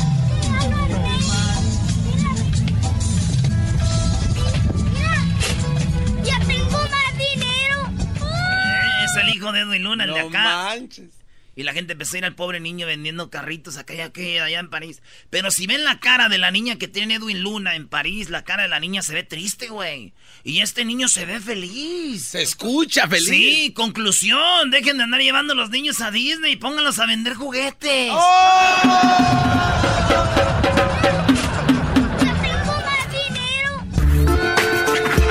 [6.23, 7.91] ¡Ya tengo más dinero!
[8.25, 10.43] eh, es el hijo de Edwin Luna, el de No acá.
[10.43, 11.09] manches.
[11.57, 13.99] Y la gente empezó a ir al pobre niño vendiendo carritos acá y
[14.37, 15.01] allá en París.
[15.31, 18.43] Pero si ven la cara de la niña que tiene Edwin Luna en París, la
[18.43, 20.13] cara de la niña se ve triste, güey.
[20.43, 22.25] Y este niño se ve feliz.
[22.27, 23.27] Se escucha feliz.
[23.27, 24.69] Sí, conclusión.
[24.69, 28.11] Dejen de andar llevando a los niños a Disney y pónganlos a vender juguetes.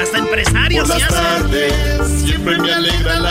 [0.00, 1.42] Hasta empresarios Por se las hacen.
[1.42, 3.25] tardes siempre me alegra la.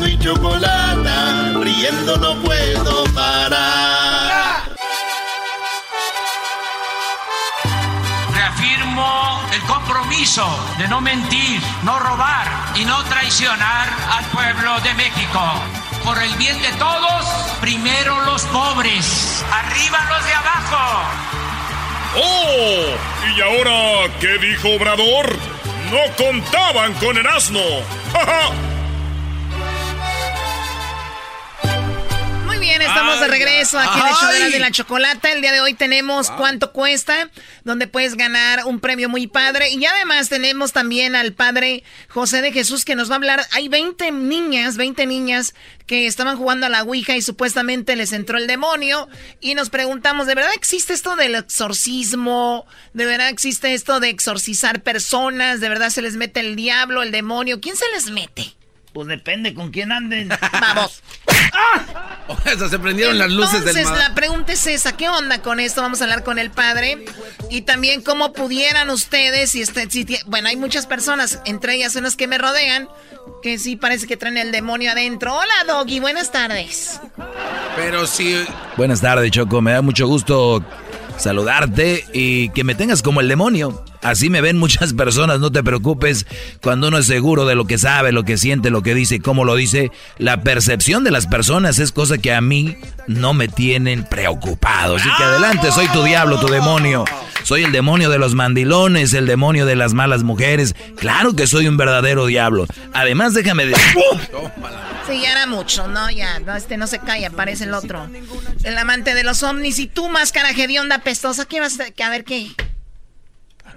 [0.00, 4.62] Y chocolata, riendo no puedo parar.
[8.34, 10.44] Reafirmo el compromiso
[10.78, 15.40] de no mentir, no robar y no traicionar al pueblo de México.
[16.04, 17.24] Por el bien de todos,
[17.60, 21.02] primero los pobres, arriba los de abajo.
[22.16, 23.36] ¡Oh!
[23.36, 25.36] ¿Y ahora qué dijo Obrador?
[25.90, 27.60] No contaban con el asno.
[28.12, 28.50] ¡Ja,
[32.62, 35.32] bien, estamos de regreso aquí en el show de la, de la chocolata.
[35.32, 37.28] El día de hoy tenemos cuánto cuesta,
[37.64, 39.70] donde puedes ganar un premio muy padre.
[39.70, 43.44] Y además tenemos también al padre José de Jesús que nos va a hablar.
[43.50, 45.56] Hay 20 niñas, 20 niñas
[45.88, 49.08] que estaban jugando a la Ouija y supuestamente les entró el demonio.
[49.40, 52.64] Y nos preguntamos, ¿de verdad existe esto del exorcismo?
[52.92, 55.58] ¿De verdad existe esto de exorcizar personas?
[55.58, 57.60] ¿De verdad se les mete el diablo, el demonio?
[57.60, 58.54] ¿Quién se les mete?
[58.92, 60.28] Pues depende con quién anden.
[60.52, 61.02] Vamos.
[62.28, 65.60] O sea, se prendieron las luces del Entonces, la pregunta es esa, ¿qué onda con
[65.60, 65.82] esto?
[65.82, 67.04] Vamos a hablar con el padre
[67.50, 72.16] y también cómo pudieran ustedes, si, este, si bueno, hay muchas personas, entre ellas unas
[72.16, 72.88] que me rodean,
[73.42, 75.34] que sí parece que traen el demonio adentro.
[75.34, 77.00] Hola, Doggy, buenas tardes.
[77.76, 78.44] Pero sí.
[78.76, 79.60] Buenas tardes, Choco.
[79.60, 80.64] Me da mucho gusto
[81.16, 83.84] saludarte y que me tengas como el demonio.
[84.02, 86.26] Así me ven muchas personas, no te preocupes.
[86.62, 89.44] Cuando uno es seguro de lo que sabe, lo que siente, lo que dice, cómo
[89.44, 94.04] lo dice, la percepción de las personas es cosa que a mí no me tienen
[94.04, 94.96] preocupado.
[94.96, 97.04] Así que adelante, soy tu diablo, tu demonio.
[97.44, 100.74] Soy el demonio de los mandilones, el demonio de las malas mujeres.
[100.96, 102.66] Claro que soy un verdadero diablo.
[102.92, 103.84] Además, déjame decir...
[105.08, 106.10] Sí, ya era mucho, ¿no?
[106.10, 108.08] Ya, no, este no se calla, parece el otro.
[108.62, 112.04] El amante de los ovnis y tú, máscara hedionda pestosa, ¿qué vas a?
[112.04, 112.48] A ver, ¿qué?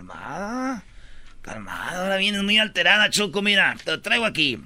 [0.07, 0.83] Calmada.
[1.41, 3.41] Calmada, ahora vienes muy alterada, Choco.
[3.41, 4.59] Mira, te lo traigo aquí.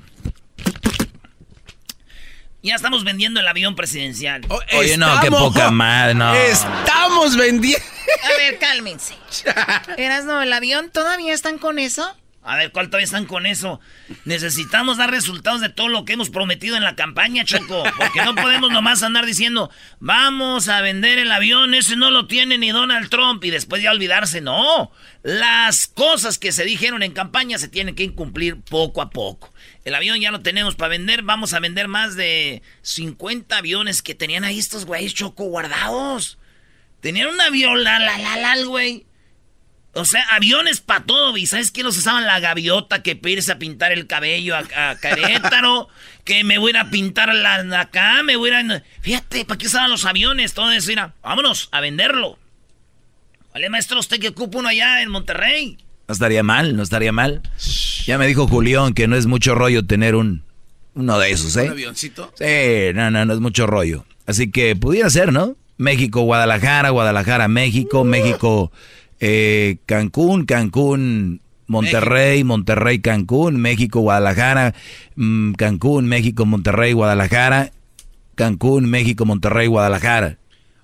[2.62, 4.42] Ya estamos vendiendo el avión presidencial.
[4.78, 6.34] Oye, no, qué poca madre, no.
[6.34, 7.86] Estamos vendiendo.
[8.24, 9.16] A ver, cálmense.
[9.98, 10.90] ¿Eras no el avión?
[10.90, 12.16] ¿Todavía están con eso?
[12.42, 13.82] A ver, ¿cuál todavía están con eso?
[14.24, 17.84] Necesitamos dar resultados de todo lo que hemos prometido en la campaña, Choco.
[17.98, 22.58] Porque no podemos nomás andar diciendo, vamos a vender el avión, ese no lo tiene
[22.58, 24.40] ni Donald Trump, y después ya olvidarse.
[24.40, 29.54] No, las cosas que se dijeron en campaña se tienen que incumplir poco a poco.
[29.84, 34.16] El avión ya lo tenemos para vender, vamos a vender más de 50 aviones que
[34.16, 36.38] tenían ahí estos güeyes, Choco, guardados.
[37.02, 39.06] Tenían un avión, la, la, la, la, güey.
[39.94, 41.82] O sea, aviones para todo, ¿y sabes qué?
[41.84, 45.88] Los usaban la gaviota, que irse a pintar el cabello a, a Querétaro,
[46.24, 48.84] que me voy a ir a pintar la, la acá, me voy a ir a...
[49.02, 50.54] Fíjate, ¿para qué usaban los aviones?
[50.54, 52.38] Todo eso, mira, vámonos, a venderlo.
[53.54, 55.78] Vale, maestro, usted que ocupa uno allá en Monterrey.
[56.08, 57.42] No estaría mal, no estaría mal.
[58.06, 60.44] Ya me dijo Julián que no es mucho rollo tener un
[60.96, 61.64] uno de esos, ¿eh?
[61.64, 62.34] ¿Un avioncito?
[62.38, 64.06] Sí, no, no, no es mucho rollo.
[64.26, 65.56] Así que pudiera ser, ¿no?
[65.78, 68.72] México, Guadalajara, Guadalajara, México, México,
[69.20, 74.74] eh, Cancún, Cancún, Monterrey, Monterrey, Cancún, México, Guadalajara,
[75.16, 77.72] mm, Cancún, México, Monterrey, Guadalajara,
[78.36, 80.38] Cancún, México, Monterrey, Guadalajara.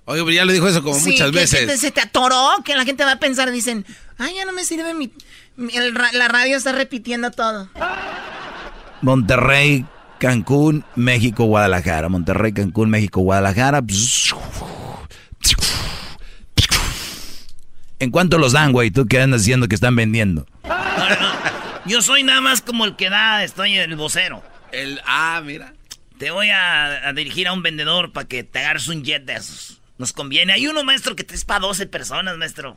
[0.04, 1.80] Oye, pero ya le dijo eso como Sí, muchas que- veces.
[1.80, 3.84] se te atoró, que la gente va a pensar, dicen,
[4.18, 5.10] ay, ya no me sirve mi...
[5.56, 7.68] mi- el ra- la radio está repitiendo todo.
[9.02, 9.84] Monterrey,
[10.20, 12.08] Cancún, México, Guadalajara.
[12.08, 13.82] Monterrey, Cancún, México, Guadalajara.
[17.98, 18.90] ¿En cuánto los dan, güey?
[18.90, 20.46] ¿Tú qué andas diciendo que están vendiendo?
[21.86, 24.42] Yo soy nada más como el que da, estoy el vocero.
[24.72, 25.72] El, ah, mira.
[26.18, 29.34] Te voy a, a dirigir a un vendedor para que te agarres un jet de
[29.34, 29.80] esos.
[29.98, 30.52] Nos conviene.
[30.52, 32.72] Hay uno, maestro, que te es para 12 personas, maestro.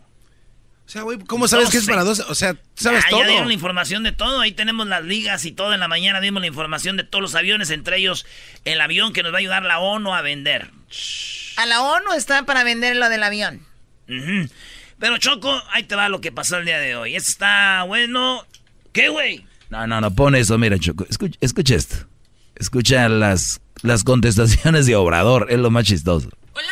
[0.86, 2.20] O sea, güey, ¿cómo sabes que es para dos?
[2.22, 3.22] O sea, sabes Ah, todo.
[3.22, 4.42] Ya dieron la información de todo.
[4.42, 5.74] Ahí tenemos las ligas y todo.
[5.74, 8.26] En la mañana dimos la información de todos los aviones, entre ellos
[8.66, 10.72] el avión que nos va a ayudar la ONU a vender.
[11.58, 13.62] A la ONU está para vender lo del avión.
[14.08, 14.50] Ujú.
[15.00, 17.16] Pero Choco, ahí te va lo que pasó el día de hoy.
[17.16, 18.46] Esto está bueno.
[18.92, 19.46] ¿Qué, güey?
[19.70, 21.06] No, no, no, pon eso, mira, Choco.
[21.10, 21.96] Escucha, escucha esto.
[22.56, 25.48] Escucha las, las contestaciones de Obrador.
[25.50, 26.30] Es lo más chistoso.
[26.54, 26.64] Muy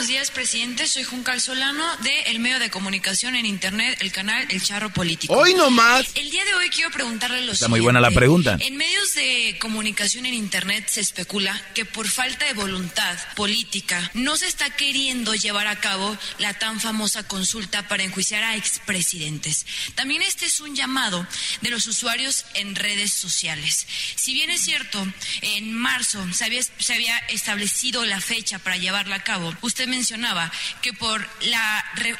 [0.00, 0.86] buenos días, presidente.
[0.86, 5.34] Soy Juncal Solano de el medio de comunicación en internet, el canal El Charro Político.
[5.34, 6.06] Hoy nomás.
[6.14, 8.56] El día de hoy quiero preguntarle lo Está muy buena la pregunta.
[8.60, 14.38] En medios de comunicación en internet se especula que por falta de voluntad política no
[14.38, 19.66] se está queriendo llevar a cabo la tan famosa consulta para enjuiciar a expresidentes.
[19.96, 21.26] También este es un llamado
[21.60, 23.86] de los usuarios en redes sociales.
[24.14, 25.06] Si bien es cierto,
[25.42, 30.50] en marzo se había, se había establecido la fecha para llevarla a cabo, usted mencionaba
[30.80, 31.28] que por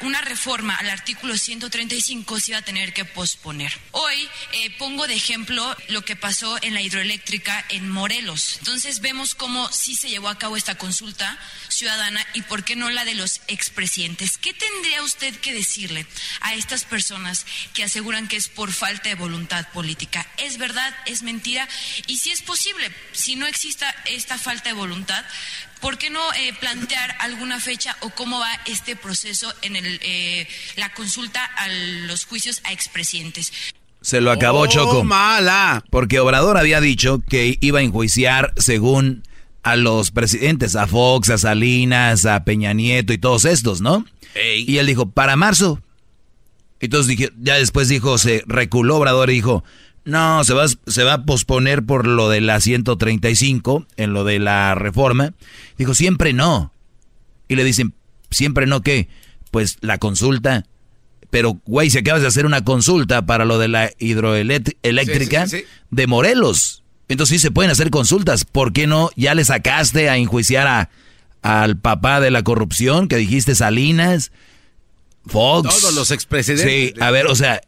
[0.01, 3.71] una reforma al artículo 135 se iba a tener que posponer.
[3.91, 8.57] Hoy eh, pongo de ejemplo lo que pasó en la hidroeléctrica en Morelos.
[8.59, 12.89] Entonces vemos cómo sí se llevó a cabo esta consulta ciudadana y por qué no
[12.89, 14.37] la de los expresidentes.
[14.37, 16.05] ¿Qué tendría usted que decirle
[16.41, 20.27] a estas personas que aseguran que es por falta de voluntad política?
[20.37, 20.95] ¿Es verdad?
[21.05, 21.67] ¿Es mentira?
[22.07, 25.23] Y si es posible, si no exista esta falta de voluntad,
[25.81, 30.47] ¿por qué no eh, plantear alguna fecha o cómo va este proceso en el, eh,
[30.77, 31.67] la consulta a
[32.07, 33.51] los juicios a expresidentes?
[34.01, 35.03] Se lo acabó Oh, Choco.
[35.03, 35.83] mala.
[35.89, 39.23] Porque Obrador había dicho que iba a enjuiciar según
[39.63, 44.05] a los presidentes, a Fox, a Salinas, a Peña Nieto y todos estos, ¿no?
[44.35, 45.81] Y él dijo, para marzo.
[46.79, 49.63] Entonces dije, ya después dijo, se reculó Obrador y dijo,
[50.03, 54.39] no, se va, se va a posponer por lo de la 135, en lo de
[54.39, 55.33] la reforma.
[55.77, 56.73] Dijo, siempre no.
[57.47, 57.93] Y le dicen,
[58.29, 59.09] siempre no, ¿qué?
[59.51, 60.65] Pues la consulta.
[61.29, 65.45] Pero, güey, si acabas de hacer una consulta para lo de la hidroeléctrica
[65.89, 66.83] de Morelos.
[67.07, 68.45] Entonces sí se pueden hacer consultas.
[68.45, 70.89] ¿Por qué no ya le sacaste a enjuiciar a,
[71.41, 74.31] al papá de la corrupción que dijiste Salinas,
[75.25, 75.69] Fox?
[75.69, 76.93] Todos los expresidentes.
[76.93, 77.61] Sí, a ver, o sea,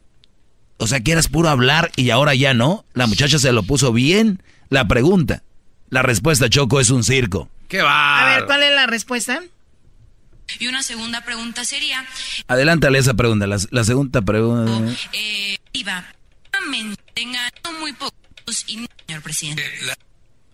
[0.78, 2.86] o sea, que eras puro hablar y ahora ya no.
[2.94, 4.42] La muchacha se lo puso bien.
[4.70, 5.44] La pregunta.
[5.90, 7.50] La respuesta, Choco, es un circo.
[7.68, 8.22] ¿Qué va?
[8.22, 9.42] A ver, ¿cuál es la respuesta?
[10.60, 12.06] Y una segunda pregunta sería...
[12.48, 13.48] Adelántale esa pregunta.
[13.48, 14.94] La, la segunda pregunta...
[15.14, 16.06] Eh, Iba,
[16.68, 18.14] mantengan muy pocos
[18.68, 19.64] y señor presidente.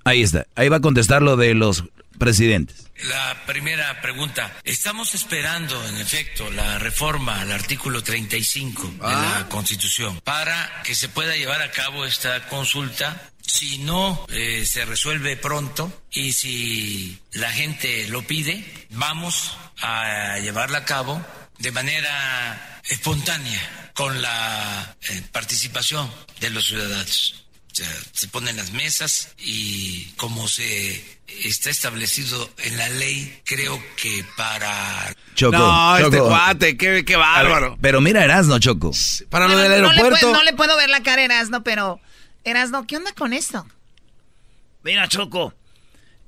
[0.10, 0.48] Ahí está.
[0.56, 1.84] Ahí va a contestar lo de los
[2.17, 2.88] presidentes.
[3.10, 4.58] La primera pregunta.
[4.63, 11.10] Estamos esperando, en efecto, la reforma al artículo 35 de la Constitución para que se
[11.10, 13.30] pueda llevar a cabo esta consulta.
[13.39, 20.80] Si no eh, se resuelve pronto y si la gente lo pide, vamos a llevarla
[20.80, 21.24] a cabo
[21.60, 27.45] de manera espontánea con la eh, participación de los ciudadanos.
[27.71, 33.82] O sea, se ponen las mesas y como se está establecido en la ley, creo
[33.95, 35.13] que para...
[35.36, 37.77] Choco, no, este cuate, qué, qué bárbaro.
[37.79, 38.91] Pero mira Erasno, Choco.
[39.29, 40.19] Para lo del no le aeropuerto.
[40.19, 41.99] puedo- No le, puedo ver la cara a Erasno, pero...
[42.43, 43.65] Erasno, ¿qué onda con esto?
[44.84, 45.53] Mira, Choco.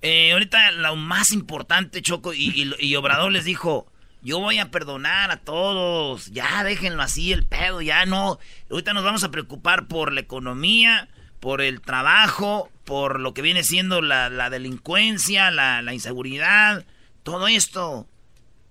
[0.01, 4.69] eh, ahorita lo más importante, Choco, y, y- y Obrador les dijo, yo voy a
[4.71, 8.39] perdonar a todos, ya déjenlo así el pedo, ya no.
[8.69, 11.07] Ahorita nos vamos a preocupar por la economía,
[11.41, 16.85] por el trabajo, por lo que viene siendo la, la delincuencia, la, la inseguridad,
[17.23, 18.07] todo esto.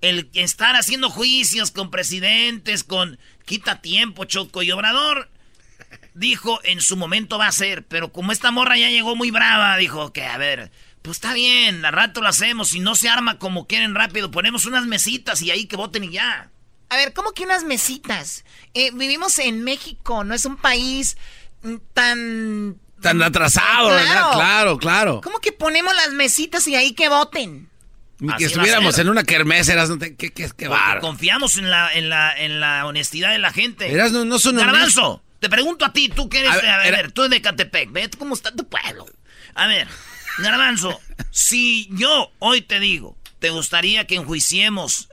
[0.01, 3.19] El estar haciendo juicios con presidentes, con...
[3.45, 4.63] Quita tiempo, Choco.
[4.63, 5.29] Y Obrador
[6.15, 9.77] dijo en su momento va a ser, pero como esta morra ya llegó muy brava,
[9.77, 10.71] dijo que a ver,
[11.03, 14.67] pues está bien, al rato lo hacemos, si no se arma como quieren rápido, ponemos
[14.67, 16.51] unas mesitas y ahí que voten y ya.
[16.89, 18.45] A ver, ¿cómo que unas mesitas?
[18.75, 21.17] Eh, vivimos en México, no es un país
[21.93, 22.77] tan...
[23.01, 24.33] Tan atrasado, ¿verdad?
[24.33, 25.21] Claro, claro.
[25.23, 27.69] ¿Cómo que ponemos las mesitas y ahí que voten?
[28.19, 30.69] Ni que estuviéramos en una kermés, eras, no te- qué, qué, qué
[31.01, 33.91] confiamos en la, en la, en la honestidad de la gente.
[33.91, 36.95] Eras, no- no son Garbanzo, te pregunto a ti, tú que eres, A a ver,
[36.95, 39.07] era- tú de Catepec, ve cómo está tu pueblo.
[39.55, 39.89] A ver,
[40.37, 45.09] Garbanzo, si yo hoy te digo, ¿te gustaría que enjuiciemos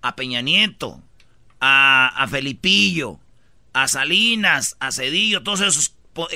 [0.00, 1.02] a Peña Nieto,
[1.60, 3.20] a, a Felipillo,
[3.82, 5.94] a Salinas, a Cedillo, todos esos,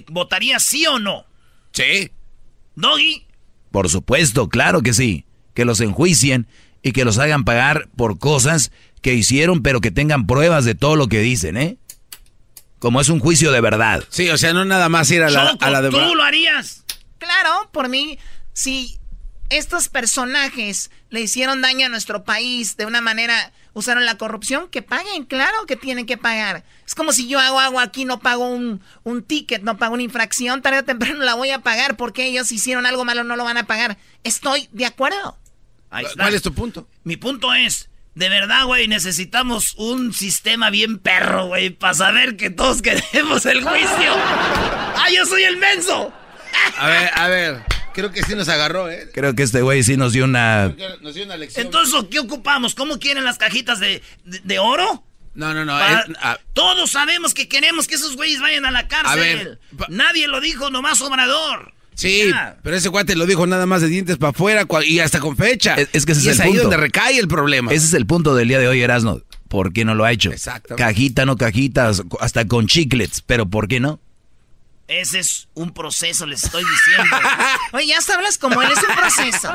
[0.09, 1.27] ¿votarías sí o no?
[1.73, 2.11] Sí.
[2.75, 3.27] ¿Doggy?
[3.71, 5.25] Por supuesto, claro que sí.
[5.55, 6.47] Que los enjuicien
[6.83, 10.97] y que los hagan pagar por cosas que hicieron, pero que tengan pruebas de todo
[10.97, 11.77] lo que dicen, ¿eh?
[12.79, 14.05] Como es un juicio de verdad.
[14.09, 15.91] Sí, o sea, no nada más ir a la, Choco, a la de...
[15.91, 16.85] ¿tú lo harías?
[17.19, 18.19] Claro, por mí,
[18.53, 18.99] si
[19.53, 24.83] estos personajes le hicieron daño a nuestro país de una manera, usaron la corrupción, que
[24.83, 26.65] paguen, claro que tienen que pagar.
[26.87, 30.03] Es como si yo hago algo aquí, no pago un, un ticket, no pago una
[30.03, 33.45] infracción, tarde o temprano la voy a pagar porque ellos hicieron algo malo, no lo
[33.45, 33.99] van a pagar.
[34.25, 35.39] Estoy de acuerdo.
[35.91, 36.25] Ahí está.
[36.25, 36.89] ¿Cuál es tu punto?
[37.05, 42.51] Mi punto es, de verdad, güey, necesitamos un sistema bien perro, güey, para saber que
[42.51, 44.15] todos queremos el juicio.
[44.15, 46.13] ¡Ah, yo soy el menso!
[46.79, 47.82] A ver, a ver.
[47.95, 49.09] Creo que sí nos agarró, ¿eh?
[49.13, 50.75] Creo que este güey sí nos dio una...
[51.01, 51.67] Nos dio una lección.
[51.67, 52.75] Entonces, ¿qué ocupamos?
[52.75, 55.05] ¿Cómo quieren las cajitas de, de- de oro?
[55.35, 55.73] No, no, no.
[55.73, 59.59] Pa- es- Todos sabemos que queremos que esos güeyes vayan a la cárcel.
[59.73, 61.73] ver, Nadie lo dijo, nomás Obrador.
[61.95, 62.57] sí, Ya.
[62.63, 65.75] pero ese cuate lo dijo nada más de dientes para afuera y hasta con fecha.
[65.75, 66.63] Es, es que ese Y es, el ahí punto.
[66.65, 67.73] donde recae el problema.
[67.73, 69.23] Ese es el punto del día de hoy, Erasno.
[69.49, 70.33] ¿Por qué no lo ha hecho?
[70.33, 70.83] Exactamente.
[70.83, 74.01] Cajita, no cajitas, hasta con chiclets, pero ¿por qué no?
[74.93, 77.17] Ese es un proceso, les estoy diciendo.
[77.73, 79.55] Oye, ya hasta hablas como él, es un proceso.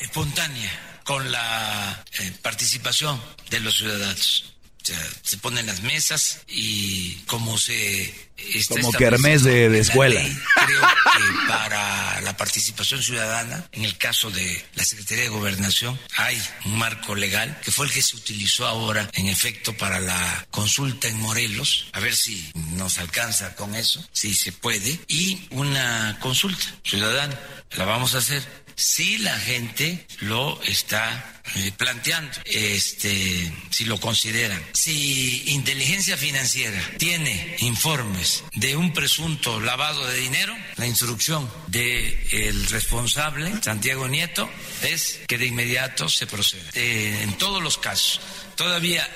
[0.00, 4.55] espontánea con la eh, participación de los ciudadanos.
[4.86, 8.04] O sea, se ponen las mesas y como se
[8.36, 10.22] está Como kermés de- de escuela.
[10.22, 15.98] ley, creo que para la participación ciudadana, en el caso de la Secretaría de Gobernación,
[16.16, 20.46] hay un marco legal que fue el que se utilizó ahora, en efecto, para la
[20.52, 21.88] consulta en Morelos.
[21.92, 25.00] A ver si nos alcanza con eso, si se puede.
[25.08, 27.36] Y una consulta ciudadana.
[27.72, 34.62] La vamos a hacer si la gente lo está eh, planteando, este, si lo consideran.
[34.72, 42.66] Si inteligencia financiera tiene informes de un presunto lavado de dinero, la instrucción del el
[42.66, 44.48] responsable, Santiago Nieto,
[44.82, 46.70] es que de inmediato se proceda.
[46.74, 48.20] Eh, en todos los casos.
[48.56, 49.06] Todavía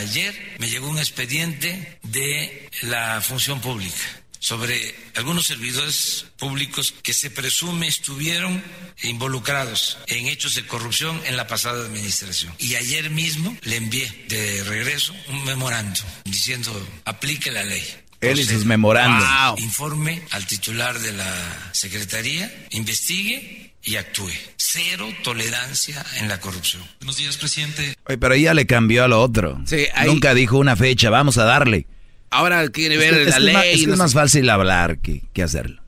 [0.00, 7.30] ayer me llegó un expediente de la función pública sobre algunos servidores públicos que se
[7.30, 8.60] presume estuvieron
[9.04, 12.52] involucrados en hechos de corrupción en la pasada administración.
[12.58, 16.72] Y ayer mismo le envié de regreso un memorando diciendo
[17.04, 17.84] aplique la ley.
[18.20, 19.60] Él y sus memorandos.
[19.60, 24.32] Informe al titular de la Secretaría, investigue y actúe.
[24.56, 26.82] Cero tolerancia en la corrupción.
[26.98, 27.94] Buenos días, presidente.
[28.06, 29.62] Oye, pero ella le cambió a lo otro.
[30.04, 31.86] Nunca dijo una fecha, vamos a darle.
[32.32, 33.84] Ahora quiere ver la ley.
[33.84, 35.82] Es, más, fácil hablar que, que hacerlo.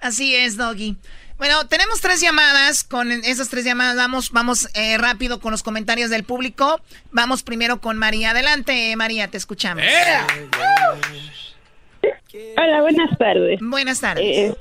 [0.00, 0.96] Así es, Doggy.
[1.38, 2.84] Bueno, tenemos tres llamadas.
[2.84, 6.80] Con esas tres llamadas vamos, vamos eh, rápido con los comentarios del público.
[7.10, 8.30] Vamos primero con María.
[8.30, 9.84] Adelante, María, te escuchamos.
[12.56, 13.58] Hola, buenas tardes.
[13.60, 14.24] Buenas tardes.
[14.24, 14.54] Eh,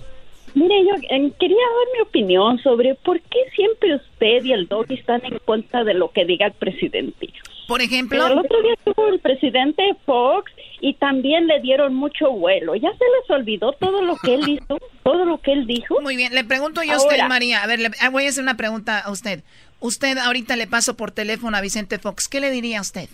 [0.55, 4.95] mire, yo eh, quería dar mi opinión sobre por qué siempre usted y el Doggy
[4.95, 7.29] están en contra de lo que diga el presidente.
[7.67, 8.25] Por ejemplo.
[8.27, 10.51] el otro día estuvo el presidente Fox
[10.81, 12.75] y también le dieron mucho vuelo.
[12.75, 14.77] ¿Ya se les olvidó todo lo que él hizo?
[15.03, 15.99] ¿Todo lo que él dijo?
[16.01, 17.63] Muy bien, le pregunto yo a usted, María.
[17.63, 19.43] A ver, le, ah, voy a hacer una pregunta a usted.
[19.79, 22.27] Usted ahorita le paso por teléfono a Vicente Fox.
[22.27, 23.09] ¿Qué le diría a usted?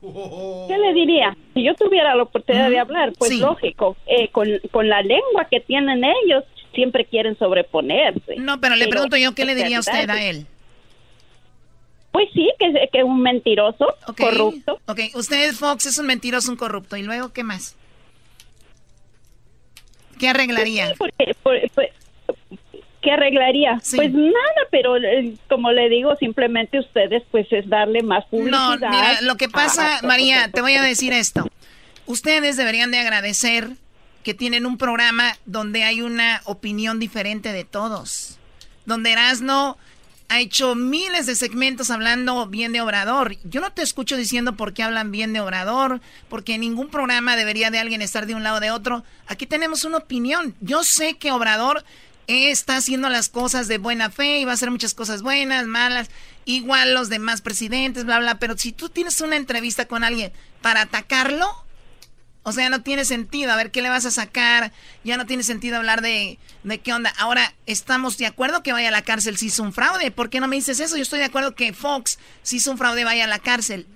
[0.00, 1.36] ¿Qué le diría?
[1.54, 5.58] Si yo tuviera la oportunidad de hablar, pues lógico, eh, con, con la lengua que
[5.60, 8.36] tienen ellos, siempre quieren sobreponerse.
[8.36, 10.46] No, pero le pregunto yo, ¿qué le diría usted a él?
[12.18, 14.80] Pues sí, que, que es un mentiroso, corrupto.
[14.86, 16.96] Ok, usted, Fox, es un mentiroso, un corrupto.
[16.96, 17.76] ¿Y luego qué más?
[20.18, 20.94] ¿Qué arreglaría?
[20.98, 21.12] Pues
[23.02, 23.80] ¿Qué arreglaría?
[23.94, 28.80] Pues nada, pero eh, como le digo, simplemente ustedes pues es darle más publicidad.
[28.80, 31.48] No, mira, lo que pasa, María, te voy a decir esto.
[32.06, 33.68] Ustedes deberían de agradecer
[34.24, 38.40] que tienen un programa donde hay una opinión diferente de todos.
[38.86, 39.78] Donde Erasno
[40.28, 43.36] ha hecho miles de segmentos hablando bien de Obrador.
[43.44, 47.70] Yo no te escucho diciendo por qué hablan bien de Obrador, porque ningún programa debería
[47.70, 49.04] de alguien estar de un lado o de otro.
[49.26, 50.54] Aquí tenemos una opinión.
[50.60, 51.82] Yo sé que Obrador
[52.26, 56.10] está haciendo las cosas de buena fe y va a hacer muchas cosas buenas, malas,
[56.44, 58.38] igual los demás presidentes, bla, bla.
[58.38, 61.46] Pero si tú tienes una entrevista con alguien para atacarlo,
[62.48, 63.52] o sea, no tiene sentido.
[63.52, 64.72] A ver, ¿qué le vas a sacar?
[65.04, 67.12] Ya no tiene sentido hablar de, de qué onda.
[67.18, 70.10] Ahora, ¿estamos de acuerdo que vaya a la cárcel si hizo un fraude?
[70.10, 70.96] ¿Por qué no me dices eso?
[70.96, 73.86] Yo estoy de acuerdo que Fox, si hizo un fraude, vaya a la cárcel.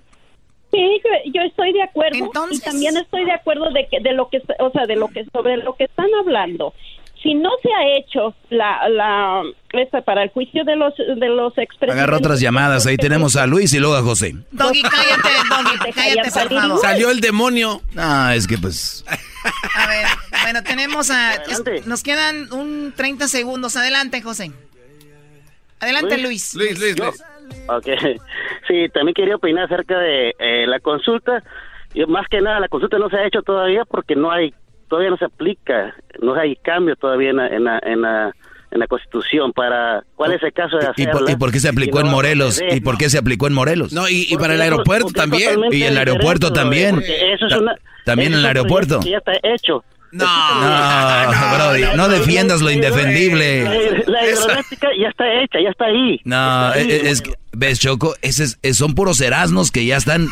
[0.71, 1.01] Sí,
[1.33, 2.17] yo, estoy de acuerdo.
[2.17, 5.07] Entonces, y también estoy de acuerdo de que de lo que, o sea, de lo
[5.07, 6.73] que sobre lo que están hablando
[7.23, 11.57] si no se ha hecho la, la esta para el juicio de los de los
[11.57, 11.97] expresidentes.
[11.97, 14.35] Agarra otras llamadas, ahí tenemos a Luis y luego a José.
[14.51, 16.81] Doggy, cállate, Doggy, cállate, por favor.
[16.81, 17.81] Salió el demonio.
[17.93, 19.05] No, es que pues...
[19.75, 20.05] A ver,
[20.43, 21.41] bueno, tenemos a...
[21.85, 23.75] nos quedan un 30 segundos.
[23.77, 24.51] Adelante, José.
[25.79, 26.53] Adelante, Luis.
[26.55, 27.23] Luis, Luis, Luis.
[27.67, 27.87] Ok.
[28.65, 31.43] Sí, también quería opinar acerca de eh, la consulta.
[31.93, 34.53] Yo, más que nada, la consulta no se ha hecho todavía porque no hay
[34.93, 38.35] todavía no se aplica, no hay cambio todavía en la, en la, en la,
[38.69, 41.31] en la Constitución para cuál es el caso de hacerla.
[41.31, 42.61] ¿Y por, qué se aplicó en Morelos?
[42.71, 43.91] ¿Y por qué se aplicó en Morelos?
[43.91, 45.61] No, y, para el aeropuerto también.
[45.71, 47.01] Y el aeropuerto también.
[48.05, 48.99] también en el aeropuerto.
[49.01, 49.83] Ya está hecho.
[50.13, 53.63] No, no, no, defiendas lo indefendible.
[54.05, 56.21] La, hidroeléctrica ya está hecha, ya está ahí.
[56.23, 60.29] No, es, ves, Choco, ese son puros erasnos que ya están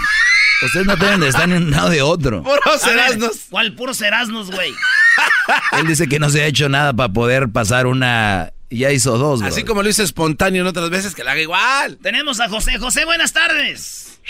[0.61, 2.43] Ustedes no deben de estar en un lado de otro.
[2.43, 3.47] Puros Erasmus.
[3.49, 4.71] ¿Cuál puros Erasmus, güey?
[5.79, 8.53] Él dice que no se ha hecho nada para poder pasar una...
[8.69, 11.97] Ya hizo dos, Así como lo hizo espontáneo en otras veces, que la haga igual.
[12.01, 12.77] Tenemos a José.
[12.77, 14.21] José, buenas tardes.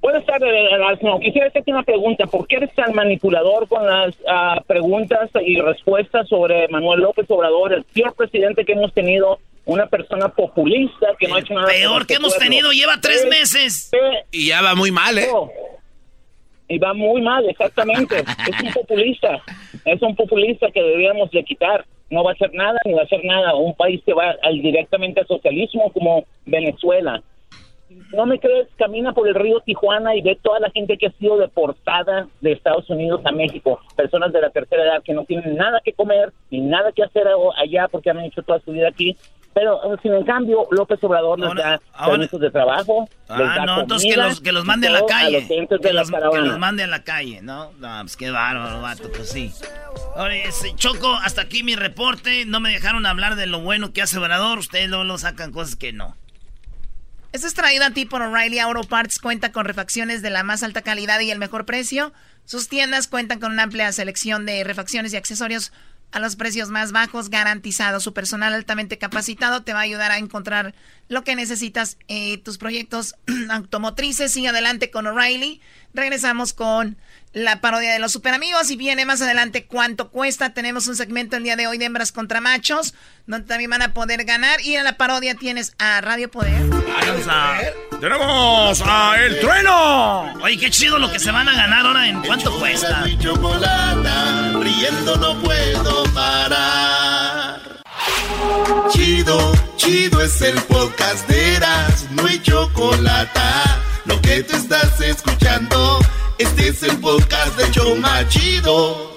[0.00, 1.18] Buenas tardes, Erasmo.
[1.20, 2.26] Quisiera hacerte una pregunta.
[2.26, 7.72] ¿Por qué eres tan manipulador con las ah, preguntas y respuestas sobre Manuel López Obrador,
[7.72, 11.66] el peor presidente que hemos tenido una persona populista que no ha hecho nada.
[11.66, 13.90] Peor que hemos tenido, lleva tres meses.
[14.30, 15.28] y ya va muy mal, ¿eh?
[16.68, 18.18] Y va muy mal, exactamente.
[18.48, 19.42] es un populista.
[19.84, 21.84] Es un populista que deberíamos de quitar.
[22.10, 23.54] No va a hacer nada ni va a hacer nada.
[23.56, 27.22] Un país que va al, directamente al socialismo como Venezuela.
[28.12, 31.12] No me crees, camina por el río Tijuana y ve toda la gente que ha
[31.12, 33.80] sido deportada de Estados Unidos a México.
[33.94, 37.26] Personas de la tercera edad que no tienen nada que comer ni nada que hacer
[37.56, 39.16] allá porque han hecho toda su vida aquí
[39.54, 43.08] Pero sin en cambio, López Obrador nos da permisos de trabajo.
[43.28, 45.46] Ah, no, entonces que los, que los mande a la calle.
[45.46, 47.72] que, los, que los mande a la calle, ¿no?
[47.78, 49.52] No, pues qué bárbaro, vato, pues sí.
[50.16, 52.44] Oye, Choco, hasta aquí mi reporte.
[52.46, 54.58] No me dejaron hablar de lo bueno que hace Obrador.
[54.58, 56.16] Ustedes luego lo sacan cosas que no.
[57.36, 59.18] Esta es traída a ti por O'Reilly Auto Parts.
[59.18, 62.14] Cuenta con refacciones de la más alta calidad y el mejor precio.
[62.46, 65.70] Sus tiendas cuentan con una amplia selección de refacciones y accesorios
[66.12, 68.00] a los precios más bajos, garantizado.
[68.00, 70.74] Su personal altamente capacitado te va a ayudar a encontrar
[71.08, 73.16] lo que necesitas en tus proyectos
[73.50, 74.32] automotrices.
[74.32, 75.60] Sigue adelante con O'Reilly.
[75.92, 76.96] Regresamos con
[77.36, 80.54] la parodia de los super amigos y viene más adelante cuánto cuesta.
[80.54, 82.94] Tenemos un segmento el día de hoy de hembras contra machos,
[83.26, 84.62] donde también van a poder ganar.
[84.62, 86.62] Y en la parodia tienes a Radio Poder.
[88.00, 90.32] Tenemos a El Trueno.
[90.40, 93.02] Oye, qué chido lo que se van a ganar ahora en cuánto cuesta.
[93.02, 97.60] riendo no puedo parar.
[98.92, 103.40] Chido, chido es el podcast de Eras, no hay chocolate.
[104.06, 106.00] Lo que te estás escuchando.
[106.38, 109.16] Este es el podcast de Choma Chido.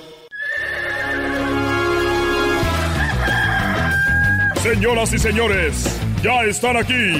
[4.63, 7.19] Señoras y señores, ya están aquí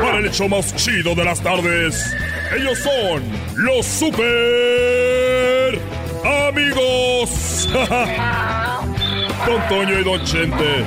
[0.00, 2.14] para el hecho más chido de las tardes.
[2.56, 3.24] Ellos son
[3.56, 5.80] los super
[6.48, 7.68] amigos.
[9.46, 10.84] Don Toño y Don Chente.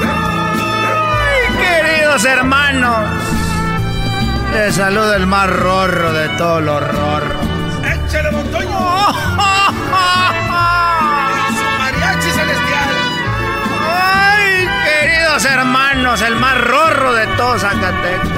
[0.00, 3.41] ¡Ay, queridos hermanos!
[4.52, 7.46] Te saluda el más rorro de todos los rorros.
[7.82, 8.68] ¡Échale, Montoño!
[11.48, 12.94] ¡Su mariachi celestial!
[13.80, 16.20] ¡Ay, queridos hermanos!
[16.20, 18.28] El más rorro de todos Zacatecas.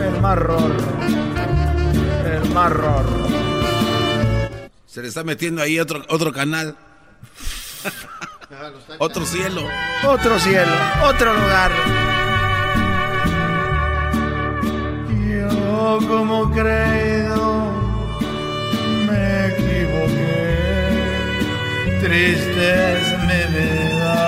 [0.00, 0.76] El más rorro.
[2.24, 3.28] El más rorro.
[4.86, 6.76] Se le está metiendo ahí otro, otro canal.
[8.98, 9.66] otro cielo.
[10.04, 10.72] Otro cielo.
[11.02, 12.11] Otro lugar.
[16.08, 17.64] Como creído
[19.06, 20.58] me equivoqué.
[22.02, 22.66] Triste
[22.98, 24.18] es mi vida.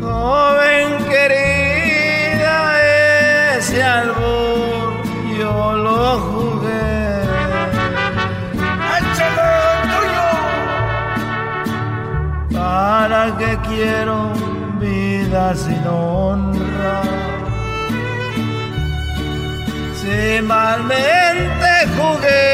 [0.00, 2.56] Joven querida,
[3.56, 5.02] ese albor
[5.38, 6.86] yo lo jugué.
[12.52, 14.35] ¿Para qué quiero?
[15.26, 17.02] Sin honra.
[20.00, 22.46] Si malmente jugué,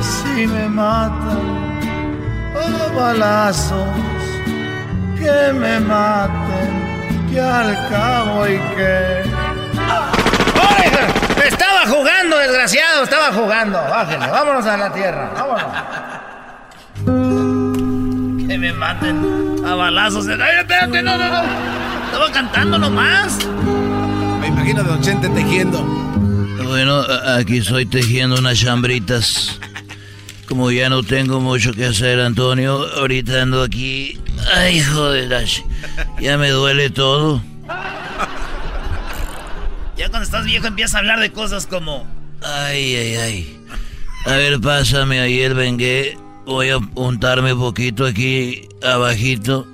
[0.00, 2.18] si me matan
[2.56, 3.88] a balazos,
[5.18, 9.28] que me maten, que al cabo y que.
[11.46, 13.78] Estaba jugando, desgraciado, estaba jugando.
[13.78, 16.17] Bájenle, vámonos a la tierra, vámonos
[18.58, 20.26] que me maten a balazos.
[20.26, 21.42] Espérate, no, no, no.
[22.06, 23.38] Estaba cantando nomás.
[24.40, 25.82] Me imagino de Don Chente tejiendo.
[26.64, 27.00] Bueno,
[27.36, 29.60] aquí estoy tejiendo unas chambritas.
[30.48, 34.18] Como ya no tengo mucho que hacer, Antonio, ahorita ando aquí.
[34.54, 35.46] Ay, joder,
[36.20, 37.42] ya me duele todo.
[39.96, 42.06] Ya cuando estás viejo empiezas a hablar de cosas como...
[42.42, 43.60] Ay, ay, ay.
[44.26, 46.16] A ver, pásame ahí el bengué
[46.48, 49.66] voy a untarme un poquito aquí abajito.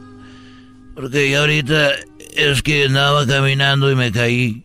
[0.95, 1.91] Porque ya ahorita
[2.37, 4.65] es que andaba caminando y me caí.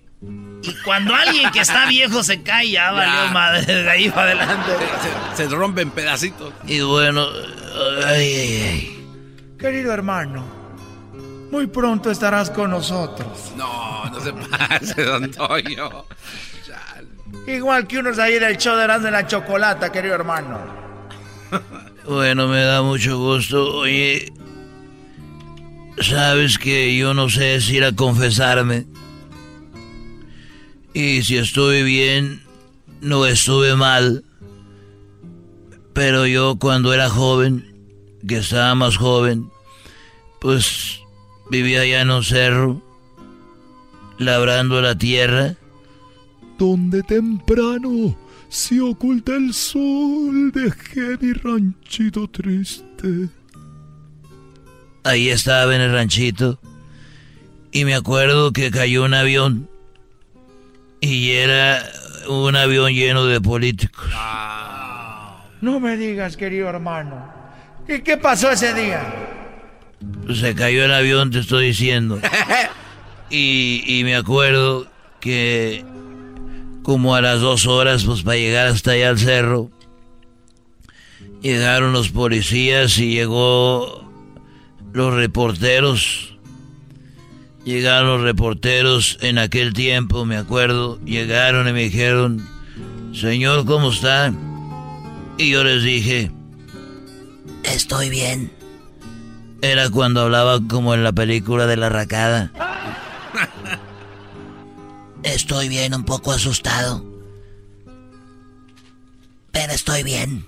[0.62, 4.72] Y cuando alguien que está viejo se cae, ya valió madre, de ahí para adelante.
[5.36, 6.54] Se, se rompen pedacitos.
[6.68, 7.26] Y bueno,
[8.06, 9.06] ay, ay, ay.
[9.58, 10.44] Querido hermano,
[11.52, 13.54] muy pronto estarás con nosotros.
[13.56, 16.06] No, no se pase, don Toño.
[17.48, 20.60] Igual que unos ahí del show de de la chocolata, querido hermano.
[22.08, 23.78] Bueno, me da mucho gusto.
[23.78, 24.32] Oye,
[26.02, 28.86] sabes que yo no sé si ir a confesarme.
[30.94, 32.42] Y si estuve bien,
[33.02, 34.24] no estuve mal.
[35.94, 37.66] Pero yo cuando era joven,
[38.28, 39.50] que estaba más joven,
[40.40, 41.02] pues
[41.50, 42.82] vivía allá en un cerro,
[44.18, 45.56] labrando la tierra.
[46.58, 48.16] Donde temprano
[48.50, 53.30] se oculta el sol, dejé mi ranchito triste.
[55.04, 56.60] Ahí estaba en el ranchito
[57.72, 59.70] y me acuerdo que cayó un avión
[61.00, 61.84] y era
[62.28, 64.12] un avión lleno de políticos.
[65.62, 67.32] No me digas, querido hermano.
[67.88, 69.14] ¿Y qué pasó ese día?
[70.34, 72.20] Se cayó el avión, te estoy diciendo.
[73.30, 74.88] y, y me acuerdo
[75.20, 75.86] que
[76.90, 79.70] como a las dos horas, pues para llegar hasta allá al cerro,
[81.40, 84.12] llegaron los policías y llegó
[84.92, 86.36] los reporteros.
[87.64, 91.00] Llegaron los reporteros en aquel tiempo, me acuerdo.
[91.06, 92.44] Llegaron y me dijeron,
[93.14, 94.34] Señor, ¿cómo está?
[95.38, 96.32] Y yo les dije,
[97.66, 98.52] estoy bien.
[99.62, 102.52] Era cuando hablaba como en la película de la racada.
[105.24, 107.06] Estoy bien, un poco asustado.
[109.52, 110.46] Pero estoy bien.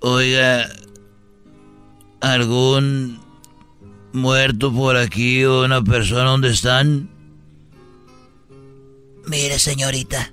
[0.00, 0.68] Oiga,
[2.20, 3.20] ¿algún
[4.12, 7.10] muerto por aquí o una persona donde están?
[9.26, 10.32] Mire, señorita.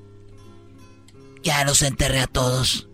[1.43, 2.87] Ya los enterré a todos.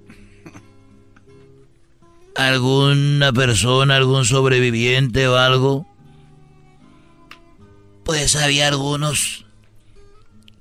[2.35, 5.87] ¿Alguna persona, algún sobreviviente o algo?
[8.03, 9.45] Pues había algunos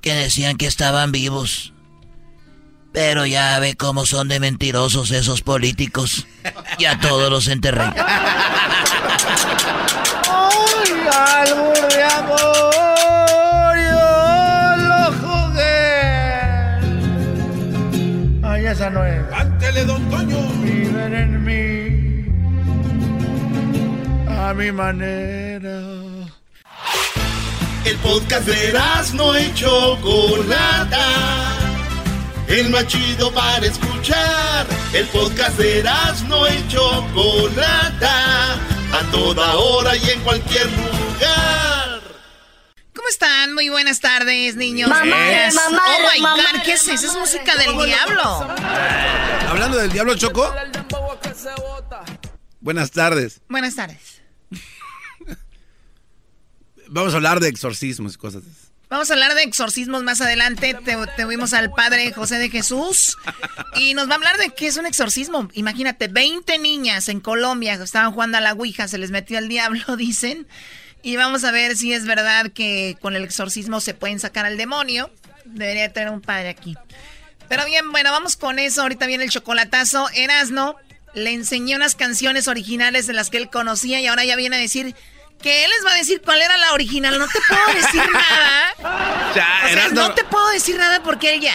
[0.01, 1.73] que decían que estaban vivos.
[2.93, 6.27] Pero ya ve cómo son de mentirosos esos políticos.
[6.79, 7.85] Ya todos los enterré.
[7.85, 7.95] ¡Ay,
[11.95, 13.77] de amor!
[13.89, 16.03] Yo lo jugué.
[18.43, 19.25] Ay, esa no es.
[19.31, 20.49] ¡Cántele, don Toño!
[20.63, 22.27] Viven en mí.
[24.29, 25.81] A mi manera.
[27.85, 28.79] El podcast de
[29.15, 31.09] no y Chocolata.
[32.47, 34.67] El más chido para escuchar.
[34.93, 35.83] El podcast de
[36.29, 38.55] no y Chocolata.
[38.55, 42.01] A toda hora y en cualquier lugar.
[42.95, 43.53] ¿Cómo están?
[43.55, 44.89] Muy buenas tardes, niños.
[44.89, 45.17] Mamá,
[45.47, 45.55] Yes.
[45.55, 47.07] mamá, oh my mamá, God, ¿qué es eso?
[47.07, 48.47] Es música del diablo.
[49.49, 50.55] Hablando del diablo, Choco.
[52.61, 53.41] Buenas tardes.
[53.49, 54.12] Buenas tardes.
[56.93, 58.43] Vamos a hablar de exorcismos y cosas.
[58.43, 58.69] así.
[58.91, 60.77] Vamos a hablar de exorcismos más adelante.
[60.85, 63.17] Te, tuvimos al padre José de Jesús
[63.75, 65.49] y nos va a hablar de qué es un exorcismo.
[65.55, 69.97] Imagínate, 20 niñas en Colombia estaban jugando a la Ouija, se les metió el diablo,
[69.97, 70.47] dicen.
[71.03, 74.59] Y vamos a ver si es verdad que con el exorcismo se pueden sacar al
[74.59, 75.11] demonio.
[75.47, 76.77] Debería tener un padre aquí.
[77.49, 78.83] Pero bien, bueno, vamos con eso.
[78.83, 80.11] Ahorita viene el chocolatazo.
[80.11, 80.77] Erasno
[81.15, 84.61] le enseñé unas canciones originales de las que él conocía y ahora ya viene a
[84.61, 84.95] decir
[85.41, 87.19] que él les va a decir cuál era la original.
[87.19, 89.33] No te puedo decir nada.
[89.35, 91.55] Ya, O sea, no te puedo decir nada porque él ya.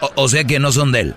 [0.00, 1.14] O, o sea que no son de él.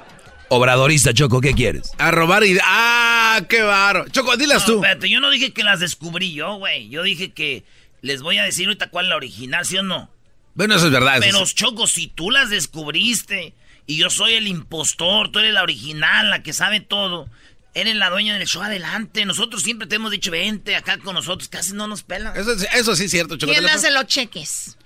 [0.49, 1.91] Obradorista, Choco, ¿qué quieres?
[1.97, 2.57] A robar y...
[2.63, 4.05] ¡Ah, qué baro!
[4.09, 4.75] Choco, dilas No, tú.
[4.83, 6.89] espérate, yo no dije que las descubrí yo, güey.
[6.89, 7.63] Yo dije que
[8.01, 10.09] les voy a decir ahorita cuál es la original, ¿sí o no?
[10.53, 11.19] Bueno, eso es verdad.
[11.23, 11.45] eso Pero.
[11.45, 13.53] Choco, si tú las descubriste
[13.87, 17.29] y yo soy el impostor, tú eres la original, la que sabe todo,
[17.73, 19.25] eres la dueña del show, adelante.
[19.25, 22.35] Nosotros siempre te hemos dicho, vente acá con nosotros, casi no nos pelan.
[22.37, 23.51] Eso, sí- eso sí es cierto, Choco.
[23.53, 24.77] ¿Quién hace los cheques?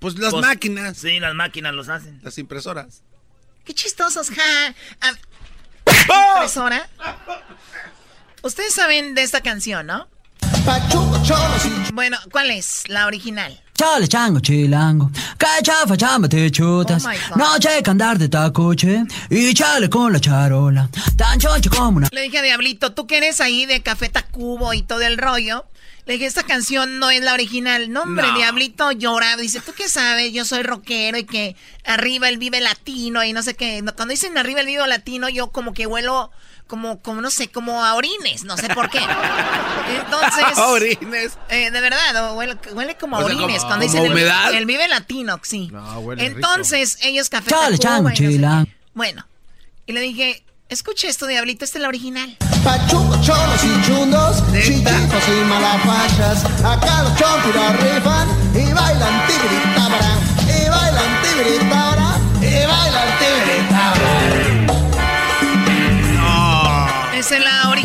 [0.00, 0.98] Pues las Pues, máquinas.
[0.98, 2.20] Sí, las máquinas los hacen.
[2.22, 3.02] Las impresoras.
[3.64, 4.74] Qué chistosos, ja.
[5.00, 5.14] A-
[6.08, 6.32] ¡Oh!
[6.34, 6.88] Impresora.
[8.42, 10.08] Ustedes saben de esta canción, ¿no?
[11.94, 13.62] Bueno, ¿cuál es la original?
[13.76, 17.04] Chale chango chilango, que chafa chamba te chutas.
[17.04, 17.36] Oh my God.
[17.36, 20.88] no checa andar de tacoche y chale con la charola.
[21.16, 22.08] Tan choncho como una.
[22.12, 25.64] Le dije a Diablito, tú que eres ahí de Café Tacubo y todo el rollo.
[26.06, 27.90] Le dije, esta canción no es la original.
[27.90, 28.36] No, hombre, No.
[28.36, 29.36] Diablito llora.
[29.38, 30.32] Dice, ¿tú qué sabes?
[30.32, 33.82] Yo soy rockero y que arriba el vive latino y no sé qué.
[33.96, 36.30] Cuando dicen arriba el vive latino, yo como que huelo
[36.66, 38.44] como, como no sé, como a orines.
[38.44, 39.00] No sé por qué.
[40.38, 40.64] Entonces...
[40.68, 41.38] Orines.
[41.48, 43.58] Eh, de verdad, huele, huele como a O sea, orines.
[43.62, 44.54] como- cuando como dicen el- humedad.
[44.54, 45.70] El, vive latino, sí.
[46.00, 48.72] huele Entonces, ellos Café Chale Tacuba chango y no sé.
[48.94, 49.26] Bueno,
[49.86, 52.36] y le dije, escucha esto, Diablito, esta es la original.
[52.64, 56.44] Pachucos, cholos y chundos, chiquitos y malapachas.
[56.64, 60.18] Acá los chompiras rifan y bailan tibiritabra.
[60.46, 62.18] Y bailan tibiritabra.
[62.40, 64.10] Y bailan tibiritabra.
[67.14, 67.83] Esa es la original,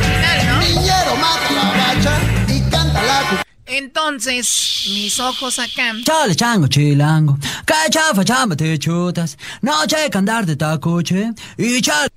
[3.79, 5.93] Entonces, mis ojos acá.
[6.03, 9.37] Chale chango chilango, que chafa chamba te chutas.
[9.61, 12.09] No checa andar de tacoche y chale.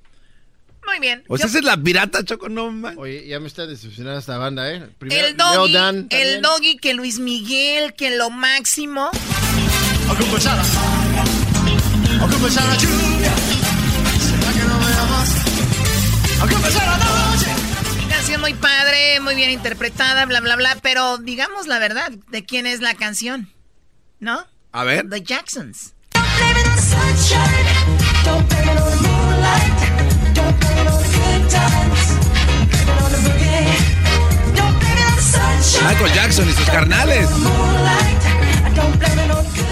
[0.85, 1.23] Muy bien.
[1.29, 2.97] O sea, esa es la pirata, Choco, no man.
[2.97, 4.89] Oye, ya me está decepcionando esta banda, ¿eh?
[4.99, 9.09] Primero, El doggy, Leo Dan el doggy, que Luis Miguel, que lo máximo.
[12.75, 13.33] Lluvia,
[14.19, 15.29] será que no me amas.
[16.43, 16.92] Noche.
[18.43, 20.75] Muy padre, muy bien interpretada, bla, bla, bla.
[20.81, 23.49] Pero digamos la verdad, ¿de quién es la canción?
[24.19, 24.45] ¿No?
[24.73, 25.09] A ver.
[25.09, 25.93] The Jacksons.
[35.87, 37.29] Michael Jackson y sus carnales.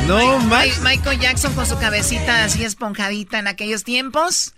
[0.08, 0.40] No,
[0.82, 4.54] Michael Jackson con su cabecita así esponjadita en aquellos tiempos.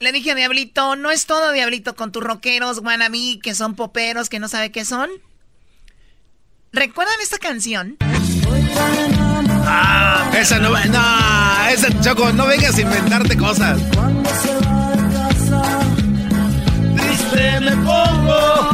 [0.00, 4.30] Le dije a Diablito, no es todo, Diablito, con tus rockeros wannabe que son poperos,
[4.30, 5.10] que no sabe qué son.
[6.72, 7.98] ¿Recuerdan esta canción?
[9.66, 13.78] Ah, esa no, no, esa Choco, no vengas a inventarte cosas.
[16.96, 18.70] Triste me pongo.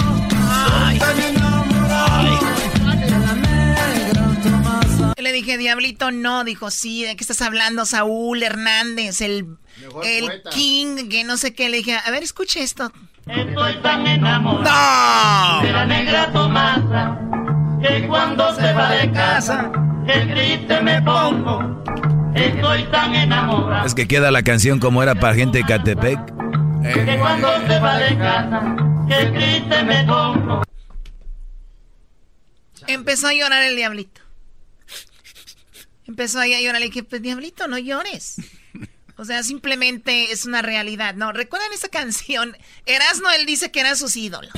[5.16, 6.44] Le dije, Diablito, no.
[6.44, 7.86] Dijo, sí, ¿de qué estás hablando?
[7.86, 9.56] Saúl Hernández, el,
[10.04, 11.68] el King, que no sé qué.
[11.68, 12.92] Le dije, a ver, escuche esto.
[13.26, 17.18] Estoy tan enamorado de la negra Tomasa
[17.82, 19.72] que cuando se va de casa,
[20.06, 21.82] el triste me pongo.
[22.34, 23.86] Estoy tan enamorado.
[23.86, 26.20] Es que queda la canción como era para gente de Catepec.
[26.82, 28.76] Que cuando se va de casa,
[29.08, 30.62] el triste me pongo.
[32.86, 34.25] Empezó a llorar el diablito.
[36.06, 36.80] Empezó ahí a llorar.
[36.80, 38.36] Le dije, pues diablito, no llores.
[39.18, 41.14] O sea, simplemente es una realidad.
[41.14, 42.56] No, ¿recuerdan esa canción?
[42.84, 44.50] Erasno, él dice que eran sus ídolos.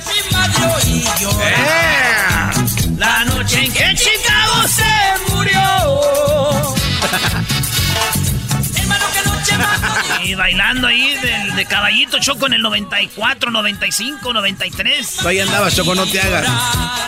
[2.97, 5.59] La noche en que Chicago se murió.
[10.23, 11.15] Y bailando ahí
[11.55, 15.25] de, caballito Choco en el 94, 95, 93.
[15.25, 16.45] ahí andaba Choco, no te hagas.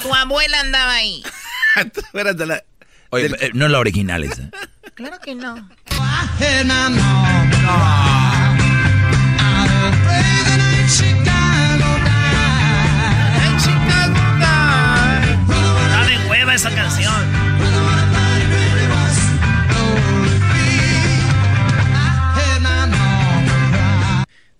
[0.01, 1.23] Tu abuela andaba ahí.
[1.75, 2.63] Espérate, la,
[3.11, 4.49] Oye, eh, no la original esa.
[4.95, 5.69] Claro que no.
[15.81, 17.50] Está de hueva esa canción.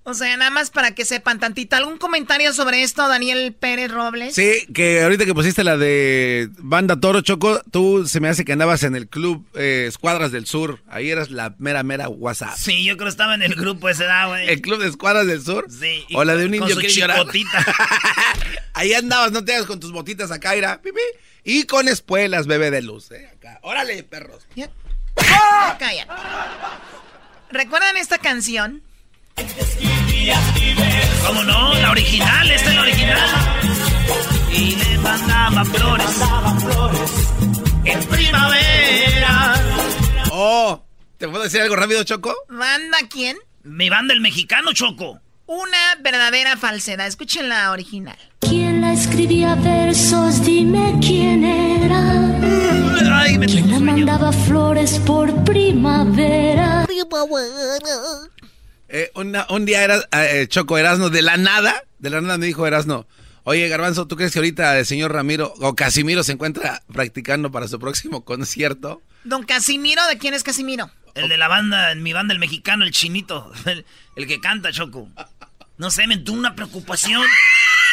[0.04, 1.76] O sea, nada más para que sepan tantito.
[1.76, 4.34] ¿Algún comentario sobre esto, Daniel Pérez Robles?
[4.34, 8.54] Sí, que ahorita que pusiste la de Banda Toro Choco, tú se me hace que
[8.54, 10.82] andabas en el club eh, Escuadras del Sur.
[10.88, 12.58] Ahí eras la mera, mera WhatsApp.
[12.58, 14.50] Sí, yo creo que estaba en el grupo ese, da, güey.
[14.50, 15.68] ¿El club de Escuadras del Sur?
[15.70, 16.04] Sí.
[16.16, 17.24] O la de un indio que llorar.
[18.74, 20.82] Ahí andabas, no te hagas con tus botitas acá, ira.
[20.82, 21.00] Pipi.
[21.44, 23.60] Y con espuelas, bebé de luz, eh, acá.
[23.62, 24.48] Órale, perros.
[25.18, 25.76] ¡Ah!
[25.78, 26.08] Calla.
[27.52, 28.82] ¿Recuerdan esta canción?
[31.26, 31.74] ¿Cómo no?
[31.76, 33.20] La original, esta es la original.
[34.52, 36.22] Y le mandaba flores
[37.86, 39.56] en primavera.
[40.32, 40.84] Oh,
[41.18, 42.34] ¿te puedo decir algo rápido, Choco?
[42.50, 43.38] ¿Banda quién?
[43.64, 45.20] Mi banda, el mexicano, Choco.
[45.48, 47.08] Una verdadera falsedad.
[47.08, 48.18] Escuchen la original.
[48.40, 50.44] ¿Quién la escribía versos?
[50.46, 53.22] Dime quién era.
[53.22, 56.86] Ay, me ¿Quién le mandaba flores por primavera?
[58.94, 62.68] Eh, un día era eh, Choco Erasno de la nada, de la nada me dijo
[62.68, 63.08] Erasno,
[63.44, 67.70] oye Garbanzo, ¿tú crees que ahorita el señor Ramiro o Casimiro se encuentra practicando para
[67.70, 69.02] su próximo concierto?
[69.24, 70.92] Don Casimiro, ¿de quién es Casimiro?
[71.16, 73.54] El de la banda, en mi banda, el mexicano, el chinito,
[74.16, 75.08] el, que canta, Choco.
[75.78, 77.24] No sé, me tuvo una preocupación.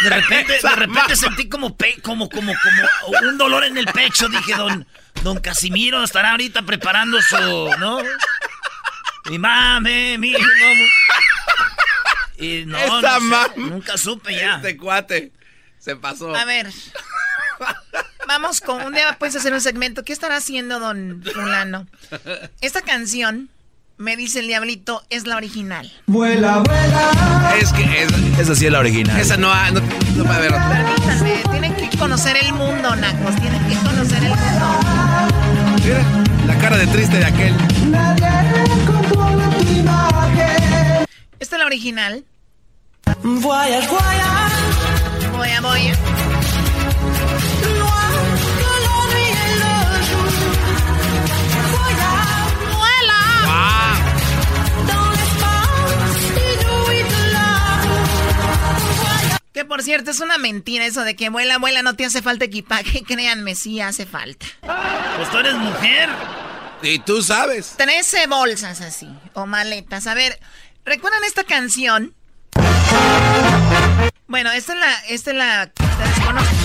[0.03, 4.28] De repente, de repente sentí como, como, como, como un dolor en el pecho.
[4.28, 4.86] Dije, don,
[5.22, 7.36] don Casimiro estará ahorita preparando su,
[7.78, 7.99] ¿no?
[9.30, 10.44] Mi mame, mi mamá.
[12.38, 13.20] Y no, no
[13.56, 14.56] nunca supe ya.
[14.56, 15.32] Este cuate
[15.78, 16.34] se pasó.
[16.34, 16.70] A ver.
[18.26, 20.04] Vamos con un día puedes hacer un segmento.
[20.04, 21.86] ¿Qué estará haciendo don fulano?
[22.60, 23.48] Esta canción,
[23.96, 25.90] me dice el diablito, es la original.
[26.06, 27.54] Vuela, vuela.
[27.60, 28.06] Es que
[28.38, 29.18] esa sí es la original.
[29.18, 30.68] Esa no, no, no puede haber otra.
[30.68, 33.34] Permítanme, tienen que conocer el mundo, Nacos.
[33.36, 34.78] Tienen que conocer el mundo.
[35.82, 36.04] Mira,
[36.46, 37.54] la cara de triste de aquel.
[41.40, 42.24] Esta es la original.
[43.22, 43.80] Voy voya.
[45.32, 45.92] Voy voy
[59.52, 62.44] Que por cierto es una mentira eso de que vuela, vuela, no te hace falta
[62.44, 63.02] equipaje.
[63.06, 64.46] Créanme, sí hace falta.
[64.61, 66.09] Pues tú eres mujer.
[66.82, 67.74] Y tú sabes.
[67.76, 70.06] Trece bolsas así, o maletas.
[70.06, 70.38] A ver,
[70.84, 72.14] ¿recuerdan esta canción?
[74.26, 76.56] Bueno, esta es la, esta es la, ustedes conocen.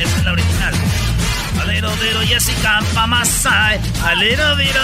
[0.00, 0.74] Esta es la original.
[1.60, 3.80] Alero, vero, Jessica, pamasai.
[4.04, 4.80] Alero, vero.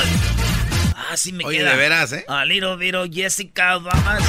[0.96, 1.70] Ah, sí me Oye, queda.
[1.70, 2.24] de veras, ¿eh?
[2.28, 4.22] Alero, vero, Jessica, vamos.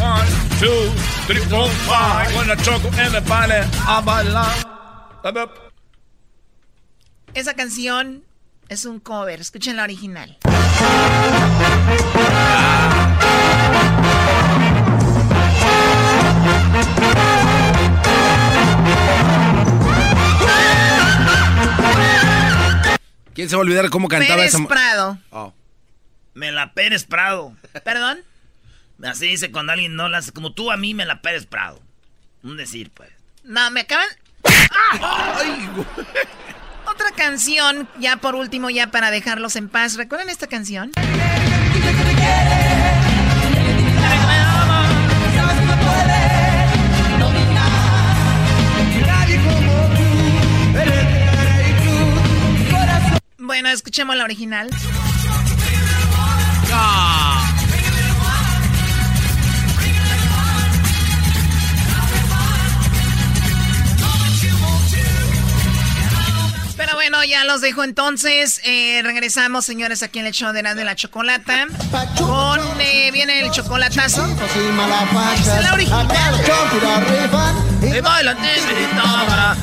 [0.00, 0.28] One,
[0.60, 0.92] two,
[1.26, 2.34] three, four, five.
[2.36, 4.54] When I choco en el baile, a bailar.
[7.34, 8.22] Esa canción
[8.68, 9.40] es un cover.
[9.40, 10.38] Escuchen la original.
[23.34, 24.68] ¿Quién se va a olvidar cómo cantaba Pérez esa?
[24.68, 25.18] Prado.
[25.30, 25.52] Oh.
[26.34, 27.56] Me la Pérez Prado.
[27.84, 28.20] ¿Perdón?
[29.02, 30.30] Así dice cuando alguien no la hace.
[30.30, 31.82] Como tú a mí me la Pérez Prado.
[32.44, 33.10] Un decir, pues.
[33.42, 34.06] No, me acaban...
[37.04, 39.96] Otra canción, ya por último, ya para dejarlos en paz.
[39.96, 40.92] ¿Recuerdan esta canción?
[53.36, 54.70] Bueno, escuchemos la original.
[56.62, 57.23] Pero
[67.10, 68.62] bueno, ya los dejo entonces.
[68.64, 71.66] Eh, regresamos, señores, aquí en el show de la, de la chocolata.
[72.16, 74.24] Con, eh, viene el chocolatazo.
[74.24, 76.08] Es la original.
[77.82, 78.36] Y baila,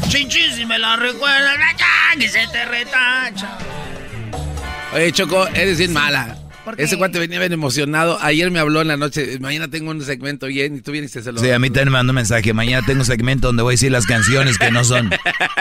[0.07, 1.53] chin chin si me la recuerda,
[2.19, 3.57] que se te retacha.
[4.93, 6.40] Oye, Choco, eres bien mala.
[6.77, 8.17] Ese cuate venía bien emocionado.
[8.21, 9.39] Ayer me habló en la noche.
[9.39, 11.39] Mañana tengo un segmento bien y tú vienes y se lo.
[11.39, 12.53] Sí, a mí también me mandó un mensaje.
[12.53, 15.11] Mañana tengo un segmento donde voy a decir las canciones que no son.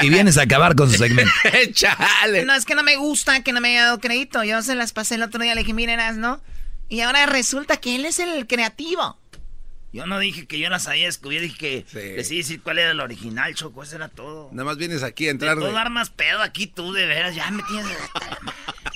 [0.03, 1.33] Y vienes a acabar con su segmento.
[1.73, 2.45] Chale.
[2.45, 4.45] No, es que no me gusta que no me haya dado crédito.
[4.45, 6.41] Yo se las pasé el otro día, le dije, miren, ¿no?
[6.89, 9.19] Y ahora resulta que él es el creativo.
[9.93, 12.93] Yo no dije que yo las había descubierto, dije que iba a decir cuál era
[12.93, 14.49] el original, Choco, eso era todo.
[14.53, 15.59] Nada más vienes aquí a entrar.
[15.59, 17.97] Todo dar más pedo aquí tú, de veras, ya me tienes...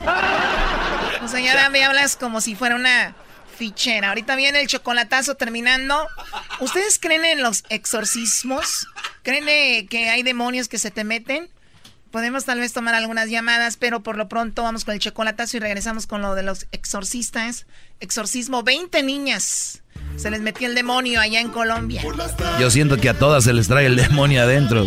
[1.22, 3.14] O sea, ya me hablas como si fuera una
[3.56, 4.08] fichera.
[4.08, 6.08] Ahorita viene el chocolatazo terminando.
[6.58, 8.88] ¿Ustedes creen en los exorcismos?
[9.22, 11.48] ¿Creen que hay demonios que se te meten?
[12.10, 15.60] Podemos tal vez tomar algunas llamadas, pero por lo pronto vamos con el chocolatazo y
[15.60, 17.66] regresamos con lo de los exorcistas.
[18.00, 19.82] Exorcismo, 20 niñas.
[20.16, 22.02] Se les metió el demonio allá en Colombia.
[22.60, 24.86] Yo siento que a todas se les trae el demonio adentro.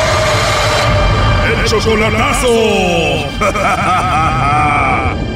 [1.71, 2.51] Chocolatazo.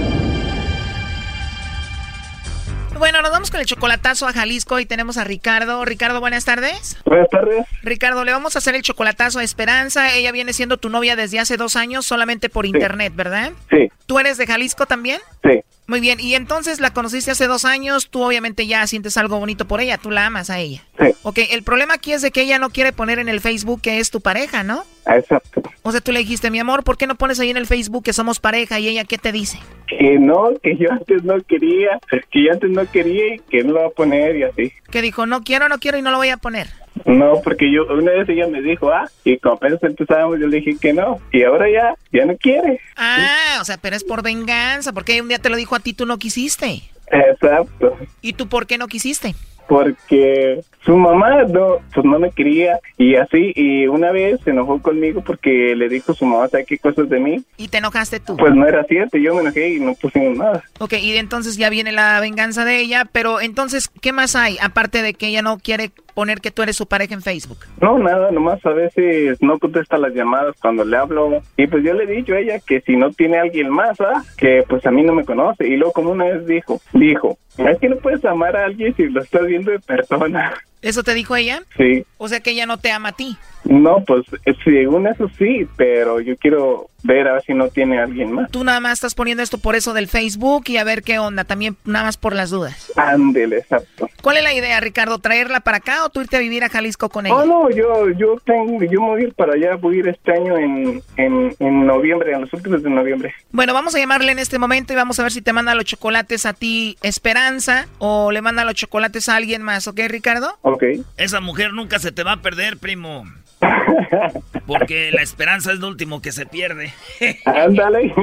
[2.98, 5.84] Bueno, nos vamos con el chocolatazo a Jalisco y tenemos a Ricardo.
[5.86, 6.98] Ricardo, buenas tardes.
[7.06, 7.66] Buenas tardes.
[7.84, 10.16] Ricardo, le vamos a hacer el chocolatazo a Esperanza.
[10.16, 13.52] Ella viene siendo tu novia desde hace dos años solamente por internet, ¿verdad?
[13.70, 15.20] Sí, ¿Tú eres de Jalisco también?
[15.44, 15.62] sí.
[15.88, 19.66] Muy bien, y entonces la conociste hace dos años, tú obviamente ya sientes algo bonito
[19.66, 20.84] por ella, tú la amas a ella.
[21.00, 21.14] Sí.
[21.22, 24.00] Ok, el problema aquí es de que ella no quiere poner en el Facebook que
[24.00, 24.84] es tu pareja, ¿no?
[25.06, 25.62] Exacto.
[25.84, 28.04] O sea, tú le dijiste, mi amor, ¿por qué no pones ahí en el Facebook
[28.04, 28.80] que somos pareja?
[28.80, 29.60] Y ella, ¿qué te dice?
[29.88, 32.00] Que no, que yo antes no quería,
[32.32, 34.74] que yo antes no quería y que no lo va a poner y así.
[34.96, 36.70] Que dijo, no quiero, no quiero y no lo voy a poner.
[37.04, 40.62] No, porque yo, una vez ella me dijo, ah, y como apenas empezábamos, yo le
[40.62, 42.80] dije que no, y ahora ya, ya no quiere.
[42.96, 45.92] Ah, o sea, pero es por venganza, porque un día te lo dijo a ti,
[45.92, 46.84] tú no quisiste.
[47.12, 47.98] Exacto.
[48.22, 49.36] ¿Y tú por qué no quisiste?
[49.68, 54.80] Porque su mamá no, pues no me quería y así, y una vez se enojó
[54.82, 57.44] conmigo porque le dijo su mamá, ¿sabe qué cosas de mí?
[57.58, 58.38] Y te enojaste tú.
[58.38, 60.64] Pues no era cierto, yo me enojé y no pusimos nada.
[60.80, 64.58] Ok, y entonces ya viene la venganza de ella, pero entonces, ¿qué más hay?
[64.62, 67.60] Aparte de que ella no quiere poner que tú eres su pareja en Facebook.
[67.80, 71.42] No, nada, nomás a veces no contesta las llamadas cuando le hablo.
[71.58, 74.24] Y pues yo le he dicho a ella que si no tiene alguien más, ¿ah?
[74.38, 75.68] que pues a mí no me conoce.
[75.68, 79.04] Y luego como una vez dijo, dijo, es que no puedes amar a alguien si
[79.04, 80.54] lo estás viendo de persona.
[80.82, 81.62] ¿Eso te dijo ella?
[81.78, 82.06] Sí.
[82.18, 83.38] O sea que ella no te ama a ti.
[83.66, 88.00] No, pues eh, según eso sí, pero yo quiero ver a ver si no tiene
[88.00, 88.50] alguien más.
[88.52, 91.44] Tú nada más estás poniendo esto por eso del Facebook y a ver qué onda,
[91.44, 92.92] también nada más por las dudas.
[92.96, 94.10] Ándele, exacto.
[94.22, 95.20] ¿Cuál es la idea, Ricardo?
[95.20, 97.36] ¿Traerla para acá o tú irte a vivir a Jalisco con ella?
[97.36, 100.08] Oh, no, yo, yo tengo, yo me voy a ir para allá, voy a ir
[100.08, 103.34] este año en, en, en noviembre, en los últimos de noviembre.
[103.52, 105.86] Bueno, vamos a llamarle en este momento y vamos a ver si te manda los
[105.86, 110.58] chocolates a ti Esperanza o le manda los chocolates a alguien más, ¿ok, Ricardo?
[110.62, 110.84] Ok.
[111.18, 113.26] Esa mujer nunca se te va a perder, primo.
[114.68, 116.94] Porque la esperanza es lo último que se pierde.
[117.46, 118.14] Ándale.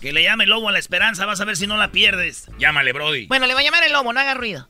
[0.00, 2.50] que le llame el lobo a la esperanza, vas a ver si no la pierdes.
[2.58, 3.26] Llámale, Brody.
[3.26, 4.68] Bueno, le va a llamar el lobo, no haga ruido.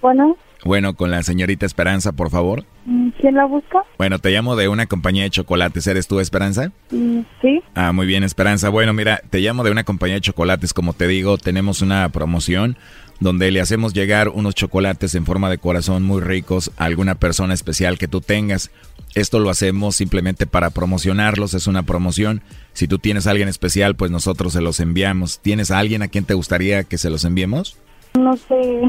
[0.00, 0.36] Bueno.
[0.64, 2.64] Bueno, con la señorita Esperanza, por favor.
[2.86, 3.84] Mm, ¿Quién la busca?
[3.98, 5.86] Bueno, te llamo de una compañía de chocolates.
[5.86, 6.72] ¿Eres tú, Esperanza?
[6.90, 7.62] Mm, sí.
[7.74, 8.70] Ah, muy bien, Esperanza.
[8.70, 10.72] Bueno, mira, te llamo de una compañía de chocolates.
[10.72, 12.78] Como te digo, tenemos una promoción
[13.20, 17.54] donde le hacemos llegar unos chocolates en forma de corazón muy ricos a alguna persona
[17.54, 18.70] especial que tú tengas.
[19.14, 22.42] Esto lo hacemos simplemente para promocionarlos, es una promoción.
[22.72, 25.38] Si tú tienes a alguien especial, pues nosotros se los enviamos.
[25.38, 27.76] ¿Tienes a alguien a quien te gustaría que se los enviemos?
[28.18, 28.82] No sé.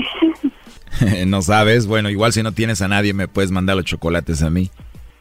[1.28, 1.86] no sabes.
[1.88, 4.72] Bueno, igual si no tienes a nadie, me puedes mandar los chocolates a mí.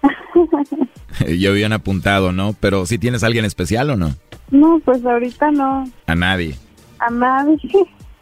[1.38, 2.54] Yo habían apuntado, ¿no?
[2.58, 4.14] Pero si tienes a alguien especial o no?
[4.50, 5.88] No, pues ahorita no.
[6.06, 6.56] A nadie.
[6.98, 7.58] A nadie.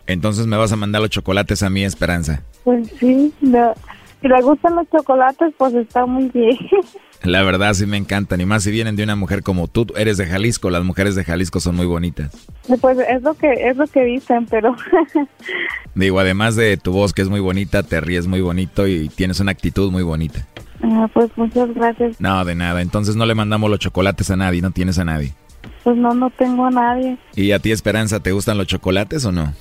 [0.06, 2.42] Entonces me vas a mandar los chocolates a mí, Esperanza.
[2.64, 6.56] Pues sí, si le gustan los chocolates, pues está muy bien.
[7.22, 9.86] La verdad sí me encantan, y más si vienen de una mujer como tú.
[9.96, 12.32] Eres de Jalisco, las mujeres de Jalisco son muy bonitas.
[12.80, 14.74] Pues es lo que es lo que dicen, pero
[15.94, 19.40] Digo, además de tu voz que es muy bonita, te ríes muy bonito y tienes
[19.40, 20.46] una actitud muy bonita.
[20.82, 22.20] Ah, pues muchas gracias.
[22.20, 22.80] No, de nada.
[22.80, 25.34] Entonces no le mandamos los chocolates a nadie, no tienes a nadie.
[25.84, 27.18] Pues no, no tengo a nadie.
[27.36, 29.52] ¿Y a ti, Esperanza, te gustan los chocolates o no?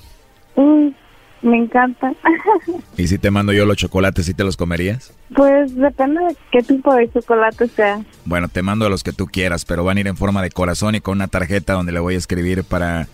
[0.55, 0.95] Uy,
[1.41, 2.13] me encanta.
[2.97, 5.13] ¿Y si te mando yo los chocolates, sí te los comerías?
[5.35, 8.03] Pues depende de qué tipo de chocolate sea.
[8.25, 10.95] Bueno, te mando los que tú quieras, pero van a ir en forma de corazón
[10.95, 13.07] y con una tarjeta donde le voy a escribir para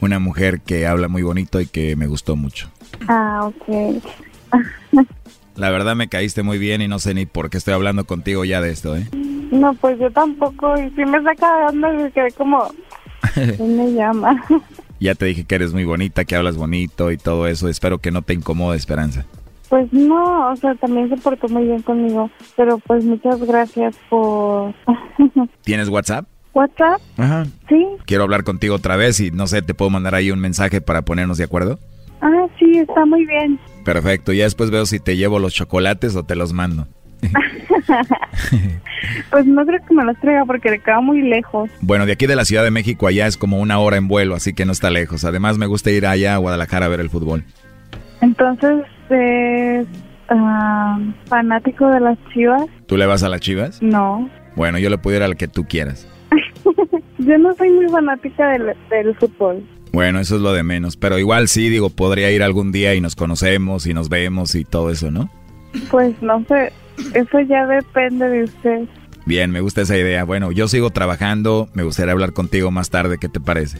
[0.00, 2.68] una mujer que habla muy bonito y que me gustó mucho.
[3.08, 4.02] Ah, ok.
[5.56, 8.44] La verdad me caíste muy bien y no sé ni por qué estoy hablando contigo
[8.44, 9.06] ya de esto, ¿eh?
[9.50, 10.74] No, pues yo tampoco.
[10.80, 12.72] Y si me saca de onda, quedé como...
[13.34, 14.42] ¿Quién me llama?
[15.02, 17.68] Ya te dije que eres muy bonita, que hablas bonito y todo eso.
[17.68, 19.26] Espero que no te incomode, Esperanza.
[19.68, 22.30] Pues no, o sea, también se portó muy bien conmigo.
[22.56, 24.72] Pero pues muchas gracias por...
[25.64, 26.26] ¿Tienes WhatsApp?
[26.54, 27.00] ¿WhatsApp?
[27.16, 27.46] Ajá.
[27.68, 27.84] Sí.
[28.04, 31.02] Quiero hablar contigo otra vez y no sé, ¿te puedo mandar ahí un mensaje para
[31.02, 31.80] ponernos de acuerdo?
[32.20, 33.58] Ah, sí, está muy bien.
[33.84, 36.86] Perfecto, ya después veo si te llevo los chocolates o te los mando.
[39.30, 41.70] pues no creo que me los traiga porque le queda muy lejos.
[41.80, 44.34] Bueno, de aquí de la Ciudad de México allá es como una hora en vuelo,
[44.34, 45.24] así que no está lejos.
[45.24, 47.44] Además me gusta ir allá a Guadalajara a ver el fútbol.
[48.20, 49.86] Entonces, ¿es
[50.28, 52.64] ah, fanático de las chivas?
[52.86, 53.82] ¿Tú le vas a las chivas?
[53.82, 54.28] No.
[54.54, 56.06] Bueno, yo le puedo ir al que tú quieras.
[57.18, 59.64] yo no soy muy fanática del, del fútbol.
[59.92, 63.02] Bueno, eso es lo de menos, pero igual sí, digo, podría ir algún día y
[63.02, 65.28] nos conocemos y nos vemos y todo eso, ¿no?
[65.90, 66.72] Pues no sé,
[67.14, 68.88] eso ya depende de usted.
[69.24, 70.24] Bien, me gusta esa idea.
[70.24, 73.78] Bueno, yo sigo trabajando, me gustaría hablar contigo más tarde, ¿qué te parece?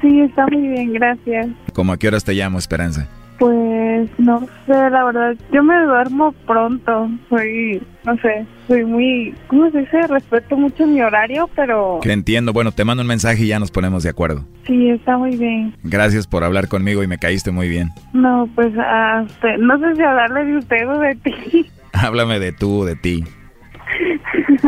[0.00, 1.48] Sí, está muy bien, gracias.
[1.72, 3.08] ¿Cómo a qué horas te llamo, Esperanza?
[3.38, 9.70] Pues no sé, la verdad, yo me duermo pronto, soy, no sé, soy muy, ¿cómo
[9.70, 10.06] se dice?
[10.08, 12.00] Respeto mucho mi horario, pero...
[12.02, 14.44] Que entiendo, bueno, te mando un mensaje y ya nos ponemos de acuerdo.
[14.66, 15.74] Sí, está muy bien.
[15.82, 17.88] Gracias por hablar conmigo y me caíste muy bien.
[18.12, 21.66] No, pues hasta, no sé si hablarle de usted o de ti.
[22.06, 23.24] Háblame de tú, de ti.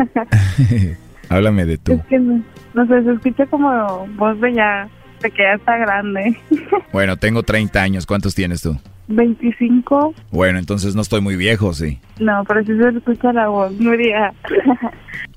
[1.29, 1.93] Háblame de tú.
[1.93, 2.43] Es que no,
[2.73, 4.87] no sé, se escucha como voz de ya
[5.29, 6.37] que ya está grande.
[6.91, 8.05] Bueno, tengo 30 años.
[8.05, 8.77] ¿Cuántos tienes tú?
[9.07, 10.13] 25.
[10.31, 11.99] Bueno, entonces no estoy muy viejo, sí.
[12.19, 14.31] No, pero sí se escucha la voz, Nuria.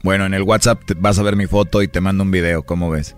[0.02, 2.90] bueno, en el WhatsApp vas a ver mi foto y te mando un video, ¿cómo
[2.90, 3.16] ves?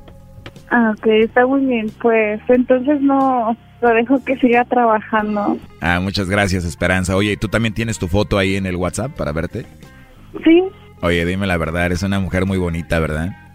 [0.70, 1.90] Ah, ok, está muy bien.
[2.00, 5.58] Pues entonces no, lo dejo que siga trabajando.
[5.80, 7.16] Ah, muchas gracias, Esperanza.
[7.16, 9.66] Oye, ¿y tú también tienes tu foto ahí en el WhatsApp para verte?
[10.44, 10.62] Sí.
[11.00, 13.30] Oye, dime la verdad, eres una mujer muy bonita, ¿verdad?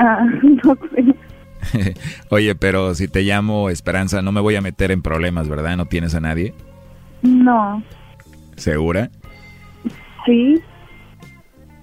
[0.00, 0.24] Ah,
[0.62, 1.96] no sé.
[2.30, 5.76] Oye, pero si te llamo Esperanza, no me voy a meter en problemas, ¿verdad?
[5.76, 6.54] ¿No tienes a nadie?
[7.22, 7.82] No.
[8.54, 9.10] ¿Segura?
[10.24, 10.60] Sí.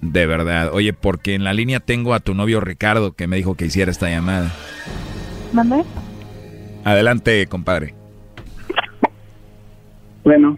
[0.00, 0.70] De verdad.
[0.72, 3.90] Oye, porque en la línea tengo a tu novio Ricardo que me dijo que hiciera
[3.90, 4.50] esta llamada.
[5.52, 5.84] ¿Mande?
[6.86, 7.94] Adelante, compadre.
[10.22, 10.56] Bueno.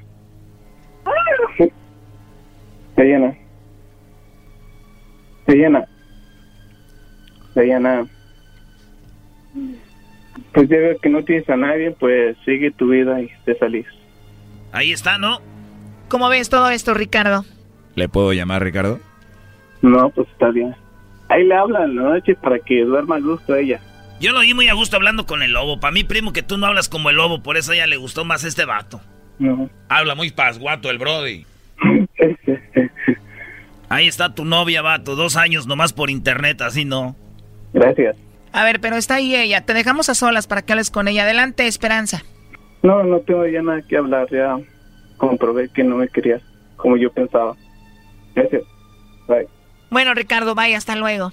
[1.56, 3.34] Se llena.
[5.46, 5.84] Se llena.
[7.54, 8.06] Se llena.
[10.52, 13.86] Pues ya veo que no tienes a nadie, pues sigue tu vida y te salís.
[14.72, 15.38] Ahí está, ¿no?
[16.08, 17.46] ¿Cómo ves todo esto, Ricardo?
[17.94, 19.00] ¿Le puedo llamar, Ricardo?
[19.80, 20.76] No, pues está bien.
[21.30, 23.80] Ahí le hablan la noche para que duerma a gusto ella.
[24.20, 25.78] Yo lo vi muy a gusto hablando con el lobo.
[25.78, 27.96] Para mí, primo, que tú no hablas como el lobo, por eso a ella le
[27.96, 29.00] gustó más este vato.
[29.38, 29.70] No.
[29.88, 31.46] Habla muy pasguato el Brody.
[33.88, 35.14] Ahí está tu novia, vato.
[35.16, 37.16] Dos años nomás por internet, así no.
[37.72, 38.16] Gracias.
[38.52, 39.64] A ver, pero está ahí ella.
[39.64, 41.22] Te dejamos a solas para que hables con ella.
[41.22, 42.22] Adelante, Esperanza.
[42.82, 44.28] No, no tengo ya nada que hablar.
[44.30, 44.58] Ya
[45.16, 46.42] comprobé que no me querías
[46.76, 47.54] como yo pensaba.
[48.34, 48.62] Gracias.
[49.26, 49.48] Bye.
[49.90, 50.74] Bueno, Ricardo, bye.
[50.74, 51.32] Hasta luego.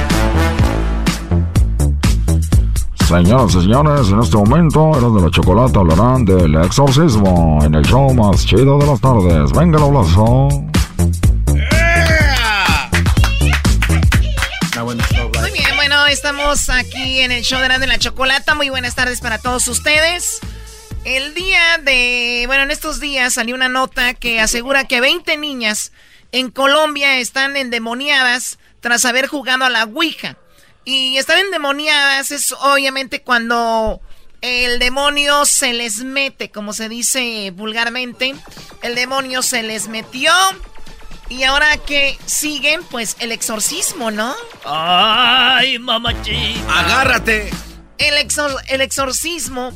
[3.11, 7.83] Señoras y señores, en este momento, eran de la chocolate hablarán del exorcismo en el
[7.83, 9.51] show más chido de las tardes.
[9.51, 10.47] Venga el abrazo.
[15.41, 18.55] Muy bien, bueno, estamos aquí en el show de la, de la chocolata.
[18.55, 20.39] Muy buenas tardes para todos ustedes.
[21.03, 25.91] El día de, bueno, en estos días salió una nota que asegura que 20 niñas
[26.31, 30.37] en Colombia están endemoniadas tras haber jugado a la Ouija.
[30.83, 34.01] Y estar endemoniadas es obviamente cuando
[34.41, 38.35] el demonio se les mete, como se dice vulgarmente.
[38.81, 40.33] El demonio se les metió.
[41.29, 44.35] Y ahora que siguen, pues el exorcismo, ¿no?
[44.65, 46.79] ¡Ay, mamachita!
[46.79, 47.49] ¡Agárrate!
[47.97, 48.15] El,
[48.67, 49.71] el exorcismo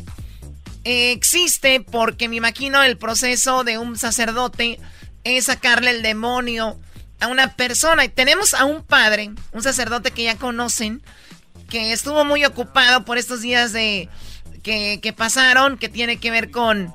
[0.83, 4.79] eh, existe porque me imagino el proceso de un sacerdote
[5.23, 6.79] es sacarle el demonio
[7.25, 8.05] a una persona.
[8.05, 11.01] Y tenemos a un padre, un sacerdote que ya conocen,
[11.69, 14.09] que estuvo muy ocupado por estos días de
[14.63, 16.93] que, pasaron, que tiene que ver con,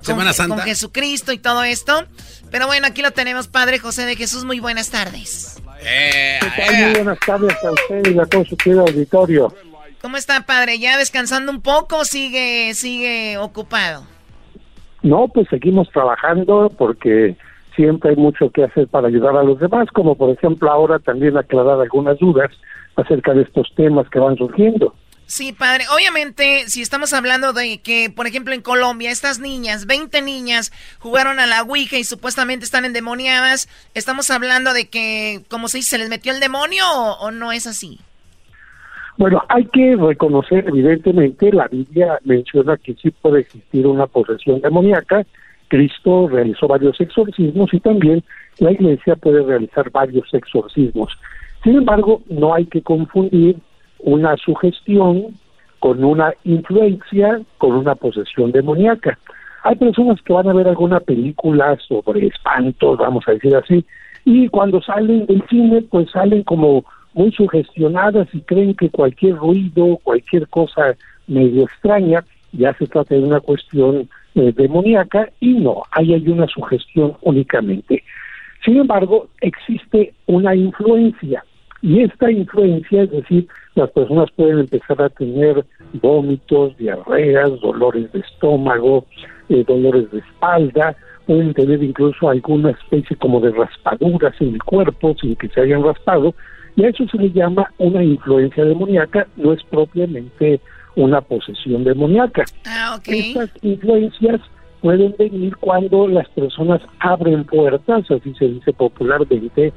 [0.00, 0.56] Semana Santa.
[0.56, 2.06] con Jesucristo y todo esto.
[2.50, 4.44] Pero bueno, aquí lo tenemos, Padre José de Jesús.
[4.44, 5.60] Muy buenas tardes.
[5.84, 6.38] Eh,
[6.84, 9.54] muy buenas tardes a usted y a todo su querido auditorio.
[10.00, 10.78] ¿Cómo está, Padre?
[10.78, 14.04] ¿Ya descansando un poco o sigue, sigue ocupado?
[15.02, 17.36] No, pues seguimos trabajando porque
[17.74, 21.36] siempre hay mucho que hacer para ayudar a los demás, como por ejemplo ahora también
[21.36, 22.50] aclarar algunas dudas
[22.96, 24.94] acerca de estos temas que van surgiendo.
[25.26, 25.84] Sí, padre.
[25.94, 31.40] Obviamente, si estamos hablando de que, por ejemplo, en Colombia, estas niñas, 20 niñas, jugaron
[31.40, 35.98] a la Ouija y supuestamente están endemoniadas, ¿estamos hablando de que, como se dice, se
[35.98, 37.98] les metió el demonio o, no es así?
[39.16, 45.24] Bueno, hay que reconocer, evidentemente, la Biblia menciona que sí puede existir una posesión demoníaca,
[45.72, 48.22] Cristo realizó varios exorcismos y también
[48.58, 51.18] la iglesia puede realizar varios exorcismos.
[51.64, 53.56] Sin embargo, no hay que confundir
[54.00, 55.28] una sugestión
[55.78, 59.18] con una influencia, con una posesión demoníaca.
[59.64, 63.82] Hay personas que van a ver alguna película sobre espantos, vamos a decir así,
[64.26, 69.98] y cuando salen del cine, pues salen como muy sugestionadas y creen que cualquier ruido,
[70.02, 70.94] cualquier cosa
[71.26, 76.46] medio extraña, ya se trata de una cuestión eh, demoníaca y no, ahí hay una
[76.46, 78.02] sugestión únicamente.
[78.64, 81.44] Sin embargo, existe una influencia
[81.82, 85.64] y esta influencia, es decir, las personas pueden empezar a tener
[85.94, 89.04] vómitos, diarreas, dolores de estómago,
[89.48, 95.16] eh, dolores de espalda, pueden tener incluso alguna especie como de raspaduras en el cuerpo
[95.20, 96.34] sin que se hayan raspado,
[96.76, 100.60] y a eso se le llama una influencia demoníaca, no es propiamente
[100.96, 102.44] una posesión demoníaca.
[102.66, 104.40] Ah, Estas influencias
[104.80, 109.72] pueden venir cuando las personas abren puertas, así se dice popularmente,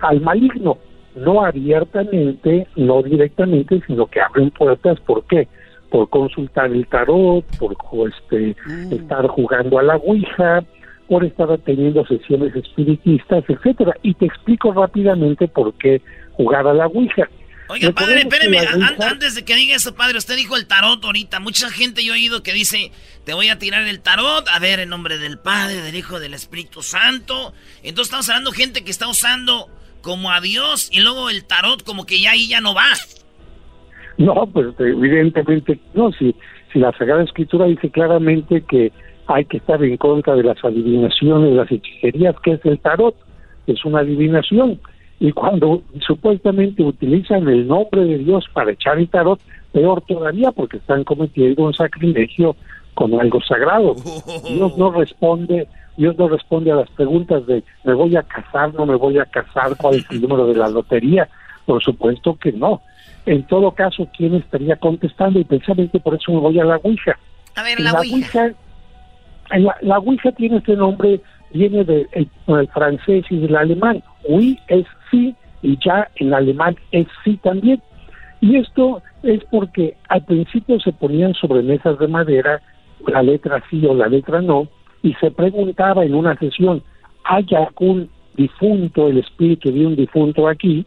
[0.00, 0.78] al maligno.
[1.16, 5.00] No abiertamente, no directamente, sino que abren puertas.
[5.00, 5.48] ¿Por qué?
[5.90, 7.76] Por consultar el tarot, por
[8.08, 8.92] este, mm.
[8.92, 10.62] estar jugando a la Ouija,
[11.08, 13.96] por estar teniendo sesiones espiritistas, etcétera.
[14.02, 16.00] Y te explico rápidamente por qué
[16.34, 17.28] jugar a la Ouija.
[17.70, 21.38] Oiga, padre, espéreme, antes de que diga eso, padre, usted dijo el tarot ahorita.
[21.38, 22.90] Mucha gente yo he oído que dice,
[23.24, 26.34] te voy a tirar el tarot, a ver, en nombre del Padre, del Hijo, del
[26.34, 27.52] Espíritu Santo.
[27.84, 29.68] Entonces estamos hablando de gente que está usando
[30.02, 32.88] como a Dios y luego el tarot como que ya ahí ya no va.
[34.18, 36.34] No, pues evidentemente no, si,
[36.72, 38.90] si la Sagrada Escritura dice claramente que
[39.28, 43.14] hay que estar en contra de las adivinaciones, las hechicerías, que es el tarot,
[43.68, 44.80] es una adivinación
[45.20, 49.38] y cuando supuestamente utilizan el nombre de Dios para echar el tarot,
[49.70, 52.56] peor todavía porque están cometiendo un sacrilegio
[52.94, 53.94] con algo sagrado.
[54.48, 55.68] Dios no responde,
[55.98, 59.26] Dios no responde a las preguntas de me voy a casar, no me voy a
[59.26, 61.28] casar, cuál es el número de la lotería.
[61.66, 62.80] Por supuesto que no.
[63.26, 65.38] En todo caso, ¿quién estaría contestando?
[65.38, 67.18] Y precisamente por eso me voy a la Ouija.
[67.56, 68.52] A ver, la, Ouija.
[69.50, 71.20] la, la Ouija tiene este nombre
[71.52, 74.02] viene del el francés y del alemán.
[74.28, 77.80] Oui es sí y ya en alemán es sí también.
[78.40, 82.62] Y esto es porque al principio se ponían sobre mesas de madera
[83.06, 84.68] la letra sí o la letra no
[85.02, 86.82] y se preguntaba en una sesión,
[87.24, 90.84] ¿hay algún difunto, el espíritu de un difunto aquí?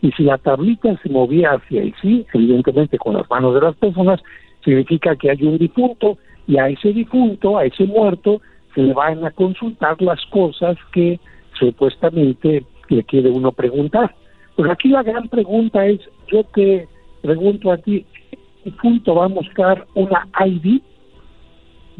[0.00, 3.74] Y si la tablita se movía hacia el sí, evidentemente con las manos de las
[3.76, 4.20] personas,
[4.64, 8.40] significa que hay un difunto y a ese difunto, a ese muerto,
[8.74, 11.18] le van a consultar las cosas que
[11.58, 14.14] supuestamente le quiere uno preguntar.
[14.56, 16.00] Pero aquí la gran pregunta es,
[16.30, 16.88] yo te
[17.22, 20.80] pregunto a ti, ¿el difunto va a buscar una ID?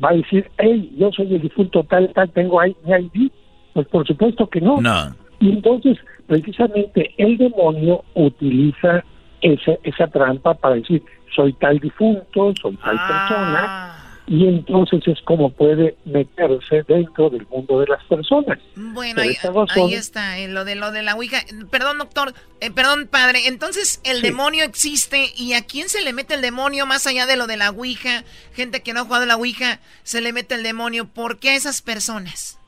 [0.03, 3.31] ¿Va a decir, hey, yo soy el difunto tal, tal, tengo mi ID?
[3.75, 4.81] Pues por supuesto que no.
[4.81, 5.15] No.
[5.41, 9.05] Y entonces, precisamente, el demonio utiliza
[9.41, 11.03] esa, esa trampa para decir,
[11.35, 13.98] soy tal difunto, soy tal persona,
[14.29, 18.59] y entonces es como puede meterse dentro del mundo de las personas.
[18.77, 21.39] Bueno, ahí está, eh, lo de lo de la Ouija.
[21.71, 23.47] Perdón, doctor, eh, perdón, padre.
[23.47, 27.37] Entonces, el demonio existe y a quién se le mete el demonio más allá de
[27.37, 28.23] lo de la Ouija.
[28.53, 31.07] Gente que no ha jugado la Ouija, se le mete el demonio.
[31.07, 32.61] ¿Por qué a esas personas?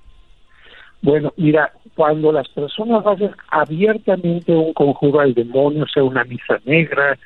[1.02, 7.18] Bueno, mira, cuando las personas hacen abiertamente un conjuro al demonio, sea una misa negra,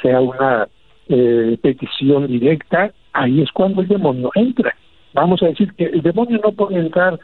[0.00, 0.68] sea una
[1.10, 4.74] eh, petición directa, ahí es cuando el demonio entra.
[5.12, 7.18] Vamos a decir que el demonio no puede entrar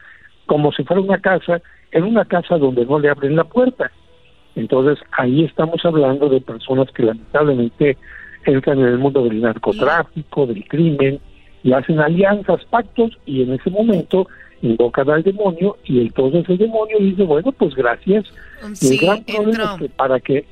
[0.46, 3.90] como si fuera una casa, en una casa donde no le abren la puerta.
[4.56, 7.96] Entonces, ahí estamos hablando de personas que lamentablemente
[8.44, 11.20] entran en el mundo del narcotráfico, del crimen,
[11.62, 14.26] y hacen alianzas, pactos, y en ese momento
[14.62, 18.24] invocan al demonio, y entonces el demonio dice, bueno, pues gracias.
[18.72, 20.44] Sí, el gran problema es que para que,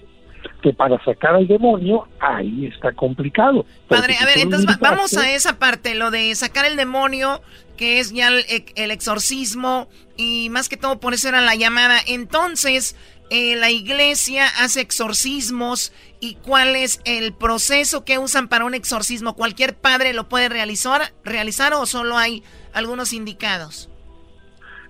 [0.63, 3.65] que para sacar al demonio, ahí está complicado.
[3.89, 7.43] Padre, Porque a ver, entonces va- vamos a esa parte, lo de sacar el demonio,
[7.77, 8.45] que es ya el,
[8.77, 11.99] el exorcismo, y más que todo por eso era la llamada.
[12.07, 12.97] Entonces,
[13.31, 19.35] eh, la iglesia hace exorcismos, ¿y cuál es el proceso que usan para un exorcismo?
[19.35, 22.43] ¿Cualquier padre lo puede realizar, realizar o solo hay
[22.73, 23.89] algunos indicados?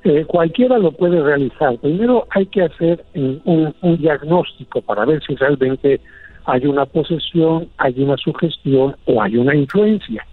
[0.05, 1.79] Eh, cualquiera lo puede realizar.
[1.79, 5.99] Primero hay que hacer eh, un, diagnóstico para ver si realmente
[6.45, 10.27] hay una posesión, hay una sugestión o hay una influencia.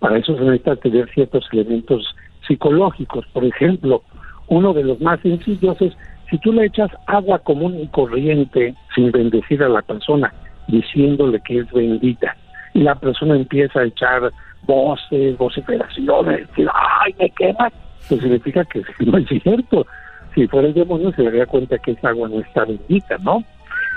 [0.00, 2.04] Para eso se necesita tener ciertos elementos
[2.48, 3.24] psicológicos.
[3.32, 4.02] Por ejemplo,
[4.48, 5.92] uno de los más sencillos es
[6.28, 10.34] si tú le echas agua común y corriente sin bendecir a la persona,
[10.66, 12.36] diciéndole que es bendita,
[12.74, 14.32] y la persona empieza a echar
[14.64, 17.70] voces, vociferaciones, decir, ¡ay, me quema!
[18.08, 19.86] Pues significa que no es cierto.
[20.34, 23.44] Si fuera el demonio se daría cuenta que esa agua no está bendita, ¿no?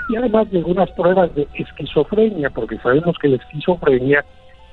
[0.08, 4.24] Y además de algunas pruebas de esquizofrenia, porque sabemos que la esquizofrenia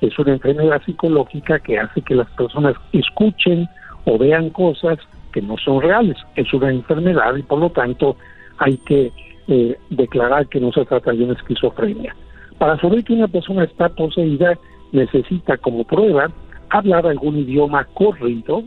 [0.01, 3.67] es una enfermedad psicológica que hace que las personas escuchen
[4.05, 4.99] o vean cosas
[5.31, 6.17] que no son reales.
[6.35, 8.17] Es una enfermedad y por lo tanto
[8.57, 9.11] hay que
[9.47, 12.15] eh, declarar que no se trata de una esquizofrenia.
[12.57, 14.57] Para saber que una persona está poseída
[14.91, 16.29] necesita como prueba
[16.69, 18.63] hablar algún idioma corrido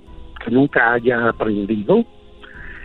[0.51, 2.05] nunca haya aprendido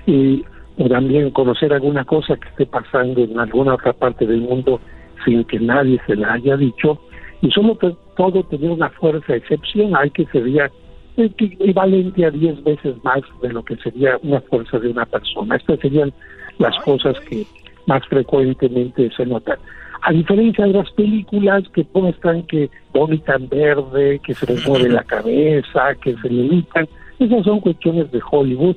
[0.05, 0.43] y
[0.89, 4.79] también conocer alguna cosa que esté pasando en alguna otra parte del mundo
[5.25, 6.99] sin que nadie se la haya dicho
[7.41, 7.77] y solo
[8.15, 10.71] todo tener una fuerza excepcional que sería
[11.17, 15.55] equivalente a 10 veces más de lo que sería una fuerza de una persona.
[15.55, 16.13] Estas serían
[16.59, 17.45] las cosas que
[17.87, 19.57] más frecuentemente se notan.
[20.03, 25.03] A diferencia de las películas que muestran que vomitan verde, que se les mueve la
[25.03, 26.87] cabeza, que se limitan,
[27.21, 28.75] esas son cuestiones de Hollywood.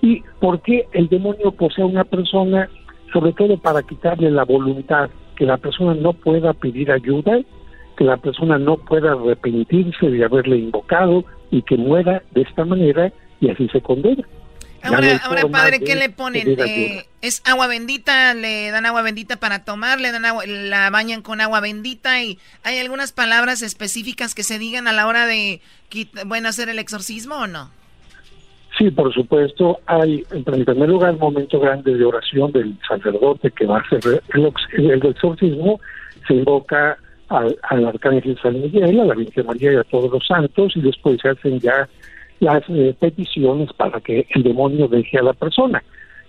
[0.00, 2.68] ¿Y por qué el demonio posee a una persona?
[3.12, 7.40] Sobre todo para quitarle la voluntad, que la persona no pueda pedir ayuda,
[7.96, 13.12] que la persona no pueda arrepentirse de haberle invocado y que muera de esta manera
[13.40, 14.24] y así se condena.
[14.82, 16.56] Ahora, ahora padre, ¿qué le ponen?
[16.58, 17.06] Eh.
[17.20, 18.34] ¿Es agua bendita?
[18.34, 20.00] ¿Le dan agua bendita para tomar?
[20.00, 22.20] ¿Le dan agua, la bañan con agua bendita?
[22.20, 25.60] ¿Y hay algunas palabras específicas que se digan a la hora de,
[26.26, 27.70] bueno, hacer el exorcismo o no?
[28.82, 33.64] Sí, por supuesto, hay en primer lugar un momento grande de oración del sacerdote que
[33.64, 35.78] va a hacer el, ex- el exorcismo,
[36.26, 36.98] se invoca
[37.28, 40.80] al, al arcángel San Miguel, a la Virgen María y a todos los santos y
[40.80, 41.88] después se hacen ya
[42.40, 45.80] las eh, peticiones para que el demonio deje a la persona.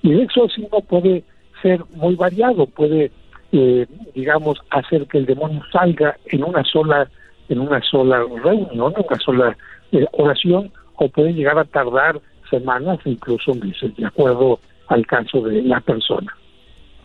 [0.03, 1.23] Y el exorcismo puede
[1.63, 3.09] ser muy variado, puede,
[3.51, 7.09] eh, digamos, hacer que el demonio salga en una sola,
[7.49, 9.57] en una sola reunión, en una sola
[9.91, 12.21] eh, oración, o puede llegar a tardar
[12.59, 16.35] semanas, incluso meses, de acuerdo al caso de la persona.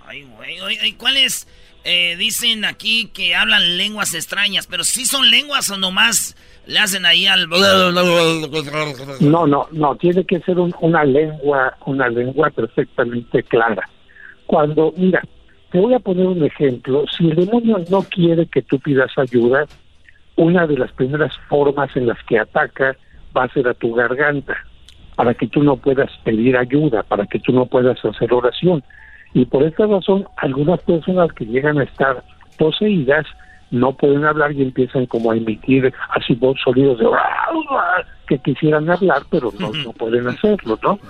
[0.06, 1.46] Ay, güey, oye, ¿y ¿cuáles?
[1.84, 7.06] Eh, dicen aquí que hablan lenguas extrañas, pero sí son lenguas o nomás le hacen
[7.06, 7.48] ahí al...
[9.20, 13.88] No, no, no, tiene que ser un- una lengua, una lengua perfectamente clara.
[14.46, 15.22] Cuando, mira,
[15.70, 17.04] te voy a poner un ejemplo.
[17.16, 19.64] Si el demonio no quiere que tú pidas ayuda,
[20.36, 22.96] una de las primeras formas en las que ataca
[23.36, 24.56] va a ser a tu garganta,
[25.18, 28.84] para que tú no puedas pedir ayuda, para que tú no puedas hacer oración.
[29.34, 32.22] Y por esta razón, algunas personas que llegan a estar
[32.56, 33.26] poseídas
[33.72, 37.06] no pueden hablar y empiezan como a emitir así voz sonidos de
[38.28, 41.00] que quisieran hablar, pero no, no pueden hacerlo, ¿no?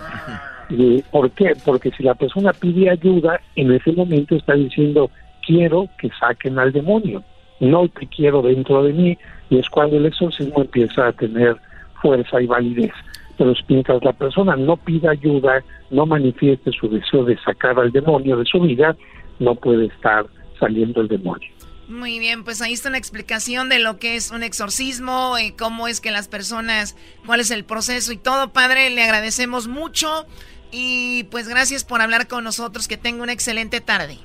[0.71, 1.53] Eh, ¿Por qué?
[1.63, 5.11] Porque si la persona pide ayuda, en ese momento está diciendo,
[5.47, 7.23] quiero que saquen al demonio,
[7.61, 9.19] no te quiero dentro de mí,
[9.51, 11.59] y es cuando el exorcismo empieza a tener
[12.01, 12.93] fuerza y validez.
[13.39, 18.37] Pero mientras la persona no pida ayuda, no manifieste su deseo de sacar al demonio
[18.37, 18.97] de su vida,
[19.39, 20.27] no puede estar
[20.59, 21.49] saliendo el demonio.
[21.89, 25.89] Muy bien, pues ahí está una explicación de lo que es un exorcismo, y cómo
[25.89, 28.53] es que las personas, cuál es el proceso y todo.
[28.53, 30.27] Padre, le agradecemos mucho
[30.71, 32.89] y pues gracias por hablar con nosotros.
[32.89, 34.19] Que tenga una excelente tarde.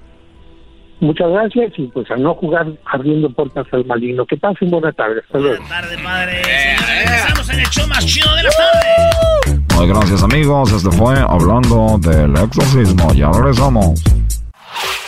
[1.03, 4.25] Muchas gracias y pues a no jugar abriendo puertas al maligno.
[4.25, 5.19] Que pasen buena tarde.
[5.25, 5.57] Hasta luego.
[5.57, 6.43] Buena tarde, padre.
[6.43, 9.63] Señores, en el show más chido de la tarde.
[9.75, 13.13] Muy gracias amigos, este fue hablando del exorcismo.
[13.13, 14.01] Ya regresamos.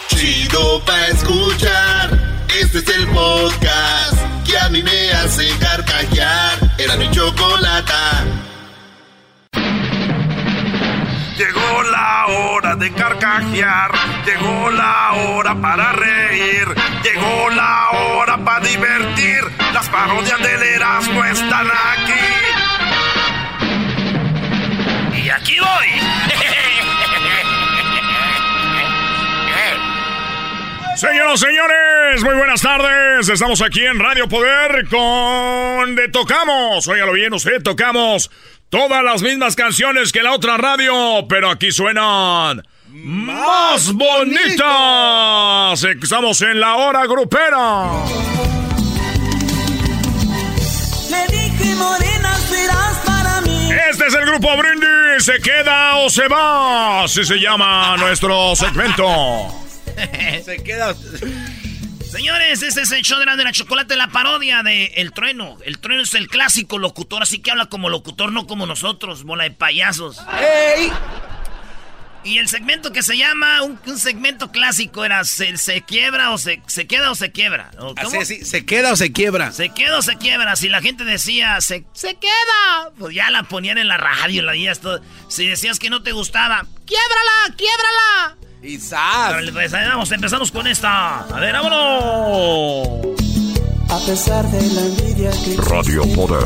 [0.10, 2.10] Chido pa' escuchar.
[2.62, 6.58] Este es el podcast que a mí me hace carcajear.
[6.78, 8.26] Era mi chocolata.
[11.38, 13.91] Llegó la hora de carcajear,
[14.26, 16.68] llegó la hora para reír,
[17.03, 19.43] llegó la hora para divertir.
[19.73, 22.14] Las parodias del Erasmo están aquí.
[25.23, 25.88] Y aquí voy.
[30.95, 33.27] Señoras, señores, muy buenas tardes.
[33.27, 36.88] Estamos aquí en Radio Poder con De Tocamos.
[36.88, 38.31] Óigalo bien, usted tocamos
[38.70, 44.64] todas las mismas canciones que la otra radio, pero aquí suenan más bonitas.
[45.84, 47.88] Estamos en la hora grupera.
[51.10, 53.70] Le dije morena serás para mí.
[53.90, 55.26] Este es el grupo Brindis.
[55.26, 57.04] ¿Se queda o se va?
[57.04, 59.06] Así se llama nuestro segmento.
[60.44, 60.94] Se queda.
[62.16, 65.58] Señores, este es el show de la, de la chocolate, la parodia de El Trueno.
[65.66, 69.44] El Trueno es el clásico locutor, así que habla como locutor, no como nosotros, bola
[69.44, 70.20] de payasos.
[70.40, 70.94] ¡Ey!
[72.24, 76.38] Y el segmento que se llama, un, un segmento clásico era ¿se, se quiebra o
[76.38, 77.70] se, se queda o se quiebra?
[77.80, 78.22] ¿O cómo?
[78.22, 79.52] Así, ¿Se queda o se quiebra?
[79.52, 80.56] Se queda o se quiebra.
[80.56, 84.54] Si la gente decía, se, se queda, pues ya la ponían en la radio, la
[84.54, 85.02] días todo.
[85.28, 88.45] Si decías que no te gustaba, ¡quiebrala, quiebrala!
[88.66, 88.80] Y.
[88.94, 91.20] Órale, pues, vamos, empezamos con esta.
[91.20, 92.88] A ver, vámonos.
[93.90, 96.42] A pesar de la envidia que Radio Poder.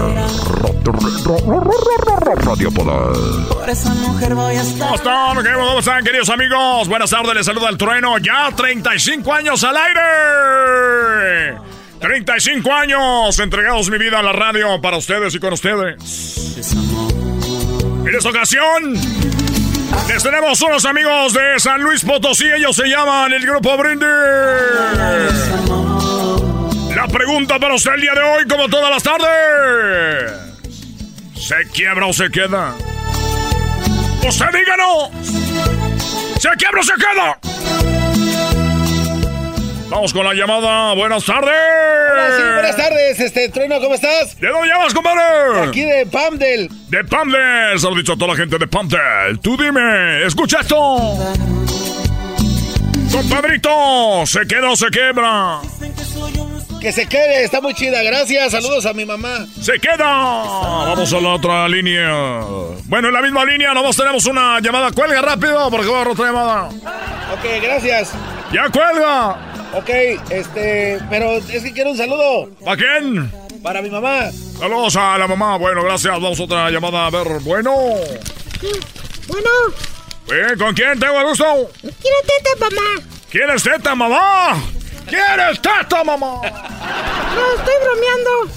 [2.44, 3.48] Radio Poder.
[3.48, 4.80] por esa mujer voy a estar.
[4.80, 5.44] ¿Cómo están?
[5.44, 6.88] ¿Qué- ¿Cómo están, queridos amigos?
[6.90, 8.18] Buenas tardes, les saluda el trueno.
[8.18, 11.58] Ya 35 años al aire.
[12.02, 16.56] 35 años entregados mi vida a la radio para ustedes y con ustedes.
[18.06, 18.94] En esta ocasión,
[20.08, 22.46] les tenemos unos amigos de San Luis Potosí.
[22.46, 24.08] Ellos se llaman el Grupo Brindis.
[26.96, 30.32] La pregunta para usted el día de hoy, como todas las tardes.
[31.36, 32.76] ¿Se quiebra o se queda?
[34.28, 35.10] Usted díganos.
[36.40, 37.89] ¿Se quiebra o se queda?
[39.90, 40.94] Vamos con la llamada.
[40.94, 41.50] Buenas tardes.
[41.50, 44.40] Hola, sí, buenas tardes, este Trueno, ¿cómo estás?
[44.40, 45.68] ¿De dónde llamas, compadre?
[45.68, 46.70] Aquí de Pamdel.
[46.90, 47.80] De Pamdel.
[47.80, 49.40] Se lo he dicho a toda la gente de Pamdel.
[49.42, 50.76] Tú dime, escucha esto.
[53.12, 55.60] Compadrito, ¿se queda o se quebra?
[56.80, 58.52] Que se quede, está muy chida, gracias.
[58.52, 59.48] Saludos a mi mamá.
[59.60, 60.06] ¡Se queda!
[60.06, 62.42] Vamos a la otra línea.
[62.86, 64.92] Bueno, en la misma línea, nomás tenemos una llamada.
[64.92, 66.70] Cuelga rápido, porque voy a otra llamada.
[67.34, 68.12] Ok, gracias.
[68.54, 69.59] ¡Ya cuelga!
[69.74, 69.90] Ok,
[70.32, 72.50] este, pero es que quiero un saludo.
[72.66, 73.32] ¿Para quién?
[73.62, 74.32] Para mi mamá.
[74.58, 75.58] Saludos a la mamá.
[75.58, 76.14] Bueno, gracias.
[76.14, 77.06] Vamos a otra llamada.
[77.06, 77.72] A ver, bueno.
[79.28, 79.50] Bueno,
[80.32, 81.46] Eh, ¿Con quién tengo el gusto?
[81.82, 83.04] quiero teta, mamá.
[83.30, 84.58] ¿Quién es teta, mamá?
[85.08, 86.42] ¿Quién es teta, mamá?
[86.42, 88.54] No, estoy bromeando.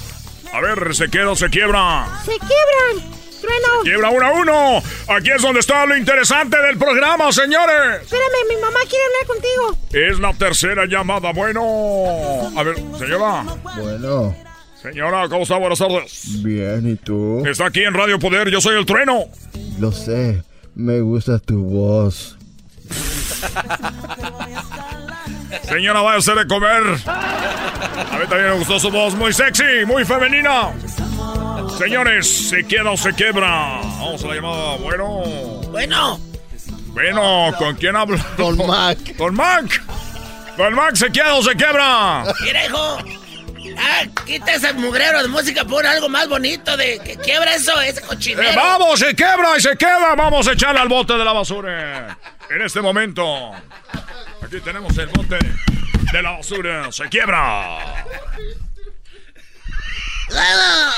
[0.52, 2.06] A ver, ¿se queda o se quiebra?
[2.24, 3.21] Se quiebran.
[3.42, 3.82] Trueno.
[3.82, 4.82] Quiebra uno a uno.
[5.08, 8.02] Aquí es donde está lo interesante del programa, señores.
[8.02, 9.76] Espérame, mi mamá quiere hablar contigo.
[9.92, 11.32] Es la tercera llamada.
[11.32, 12.52] Bueno.
[12.56, 13.44] A ver, señora.
[13.76, 14.34] Bueno,
[14.80, 15.58] Señora, ¿cómo está?
[15.58, 16.42] Buenas tardes.
[16.42, 17.44] bien, ¿y tú?
[17.46, 18.48] Está aquí en Radio Poder.
[18.50, 19.26] Yo soy el trueno.
[19.78, 20.42] Lo sé,
[20.74, 22.36] me gusta tu voz.
[25.68, 26.82] Señora, vaya a hacer de comer.
[27.06, 29.14] A mí también me gustó su voz.
[29.14, 30.72] Muy sexy, muy femenina.
[31.78, 33.80] Señores, ¿se queda o se quiebra?
[33.82, 34.76] Vamos a la llamada.
[34.76, 35.08] Bueno.
[35.70, 36.20] Bueno.
[36.88, 38.18] Bueno, ¿con quién hablo?
[38.36, 39.16] Con Mac.
[39.16, 39.82] Con Mac.
[40.56, 42.24] Con Mac, ¿se queda o se quiebra?
[42.42, 42.98] Mira, hijo.
[43.78, 48.02] Ah, quita ese mugrero de música, pon algo más bonito de que quiebra eso, ese
[48.02, 48.50] cochinero.
[48.50, 50.14] Eh, vamos, se quiebra y se queda.
[50.14, 52.18] Vamos a echarle al bote de la basura.
[52.50, 53.52] En este momento.
[54.44, 55.38] Aquí tenemos el bote
[56.12, 56.90] de la basura.
[56.92, 57.78] Se quiebra.
[60.28, 60.92] ¡Huevo!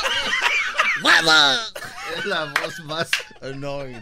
[1.03, 1.33] ¡Huevo!
[2.17, 3.11] Es la voz más
[3.43, 4.01] annoying.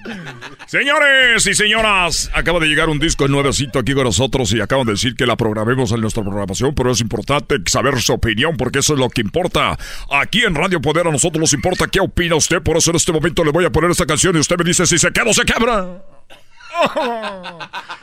[0.66, 4.92] Señores y señoras, acaba de llegar un disco nuevecito aquí con nosotros y acaban de
[4.92, 8.94] decir que la programemos en nuestra programación, pero es importante saber su opinión porque eso
[8.94, 9.78] es lo que importa.
[10.10, 13.12] Aquí en Radio Poder a nosotros nos importa qué opina usted, por eso en este
[13.12, 15.34] momento le voy a poner esta canción y usted me dice si se queda o
[15.34, 16.02] se quebra.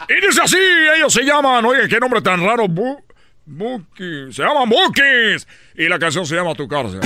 [0.10, 0.58] Y dice así,
[0.96, 3.04] ellos se llaman, oye, qué nombre tan raro, Bu
[3.46, 5.48] Bookies, se llaman Bookies.
[5.76, 7.00] Y la canción se llama Tu cárcel.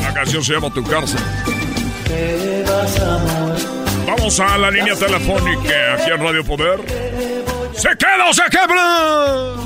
[0.00, 1.20] La canción se llama Tu cárcel.
[4.06, 7.31] Vamos a la línea telefónica aquí en Radio Poder.
[7.82, 9.56] ¡Se queda o se quebra!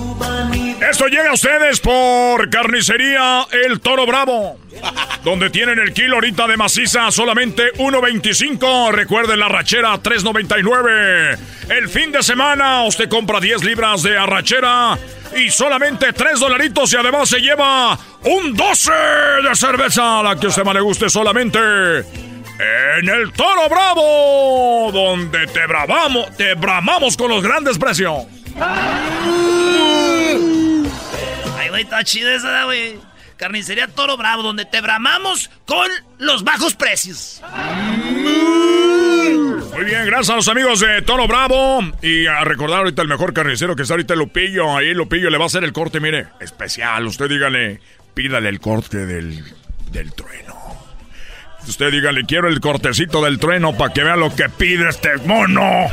[0.89, 4.59] Esto llega a ustedes por Carnicería El Toro Bravo.
[5.23, 8.93] Donde tienen el kilo ahorita de maciza solamente 1.25.
[8.93, 11.39] Recuerden la rachera 3.99.
[11.69, 14.97] El fin de semana usted compra 10 libras de arrachera
[15.37, 18.93] y solamente 3 dolaritos y además se lleva un 12
[19.47, 20.23] de cerveza.
[20.23, 21.59] La que usted más le guste solamente
[22.59, 28.27] en el Toro Bravo, donde te bravamos, te bramamos con los grandes precios.
[31.59, 32.99] Ay, güey, está chido esa, güey.
[33.37, 35.87] Carnicería Toro Bravo, donde te bramamos con
[36.19, 37.43] los bajos precios.
[39.75, 41.81] Muy bien, gracias a los amigos de Toro Bravo.
[42.01, 44.75] Y a recordar ahorita el mejor carnicero que está ahorita Lupillo.
[44.75, 47.07] Ahí Lupillo le va a hacer el corte, mire, especial.
[47.07, 47.81] Usted dígale,
[48.15, 49.45] pídale el corte del,
[49.91, 50.56] del trueno.
[51.69, 55.87] Usted dígale, quiero el cortecito del trueno para que vea lo que pide este mono.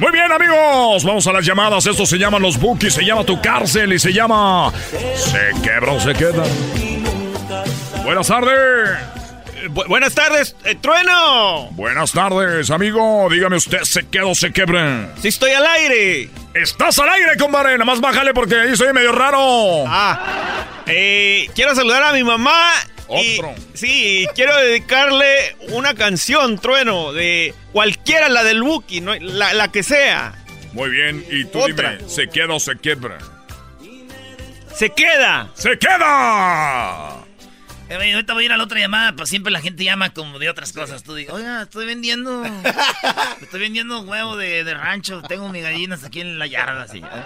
[0.00, 1.04] Muy bien, amigos.
[1.04, 1.86] Vamos a las llamadas.
[1.86, 4.72] Esto se llama Los Bookies, se llama Tu Cárcel y se llama
[5.16, 6.44] Se quebra o se queda.
[8.04, 8.98] Buenas tardes.
[9.88, 11.68] buenas tardes, eh, Trueno.
[11.72, 13.28] Buenas tardes, amigo.
[13.30, 15.08] Dígame usted, ¿se queda o se quebra?
[15.20, 16.30] Sí, estoy al aire.
[16.54, 17.72] Estás al aire, compadre.
[17.72, 19.84] Nada más bájale porque ahí soy medio raro.
[19.86, 22.72] Ah, eh, quiero saludar a mi mamá.
[23.10, 23.54] Otro.
[23.74, 29.14] sí, quiero dedicarle una canción, Trueno, de cualquiera, la del Buki, ¿no?
[29.16, 30.34] la, la que sea.
[30.72, 31.96] Muy bien, y tú Otra.
[31.96, 33.18] dime, ¿se queda o se quebra?
[34.74, 35.50] ¡Se queda!
[35.54, 37.16] ¡Se queda!
[37.88, 40.14] Eh, güey, ahorita voy a ir a la otra llamada, pues siempre la gente llama
[40.14, 41.02] como de otras cosas.
[41.02, 42.44] Tú dices, oiga, estoy vendiendo.
[43.42, 45.22] estoy vendiendo huevo de, de rancho.
[45.22, 46.98] Tengo mis gallinas aquí en la yarda, así.
[46.98, 47.24] ¿eh?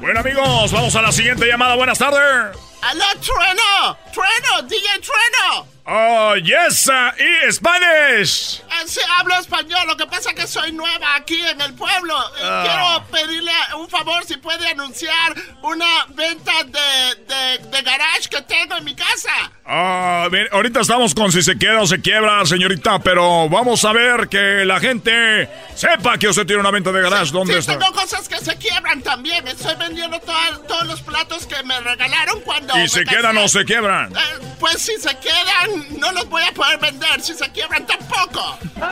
[0.00, 1.74] Bueno, amigos, vamos a la siguiente llamada.
[1.76, 2.56] Buenas tardes.
[2.88, 3.98] ¡Aló, Trueno!
[4.12, 4.62] ¡Trueno!
[4.68, 5.66] ¡DJ Trueno!
[5.88, 8.58] Oh, yes, uh, y Spanish.
[8.60, 12.12] Eh, sí, hablo español, lo que pasa es que soy nueva aquí en el pueblo.
[12.38, 12.64] Eh, Ah.
[13.08, 18.76] Quiero pedirle un favor si puede anunciar una venta de, de, de garage que tengo
[18.76, 19.30] en mi casa.
[19.64, 24.28] Ah, ahorita estamos con si se queda o se quiebra, señorita, pero vamos a ver
[24.28, 27.30] que la gente sepa que usted tiene una venta de garage.
[27.32, 27.78] ¿Dónde sí, está?
[27.78, 29.46] tengo cosas que se quiebran también.
[29.46, 34.12] Estoy vendiendo todos los platos que me regalaron cuando ¿Y se quedan o se quiebran?
[34.12, 37.20] Eh, pues si se quedan, no los voy a poder vender.
[37.20, 38.58] Si se quiebran, tampoco.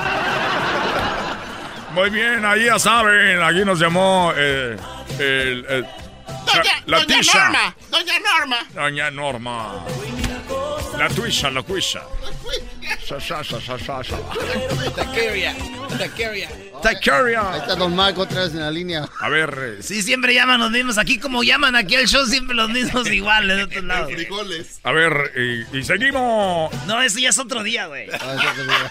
[1.93, 4.77] Muy bien, ahí ya saben, aquí nos llamó eh,
[5.19, 5.87] el, el-
[6.47, 7.21] Doña, la, la doña.
[7.33, 8.57] Norma, doña Norma.
[8.75, 9.73] Doña Norma.
[10.99, 12.03] La tuisha, la cuisha.
[13.07, 14.17] Sa, sa, sa, sa, sa, sa.
[14.97, 15.55] Taqueria.
[15.99, 16.49] Taqueria.
[16.83, 17.53] Taqueria.
[17.53, 19.07] Ahí está Don Marco otra vez en la línea.
[19.21, 19.55] A ver.
[19.79, 20.97] eh, Sí, siempre llaman los mismos.
[20.99, 24.11] Aquí como llaman aquí al show, siempre los mismos iguales de otros lados.
[24.85, 26.73] A ver, y, y seguimos.
[26.87, 28.07] No, eso ya es otro día, güey.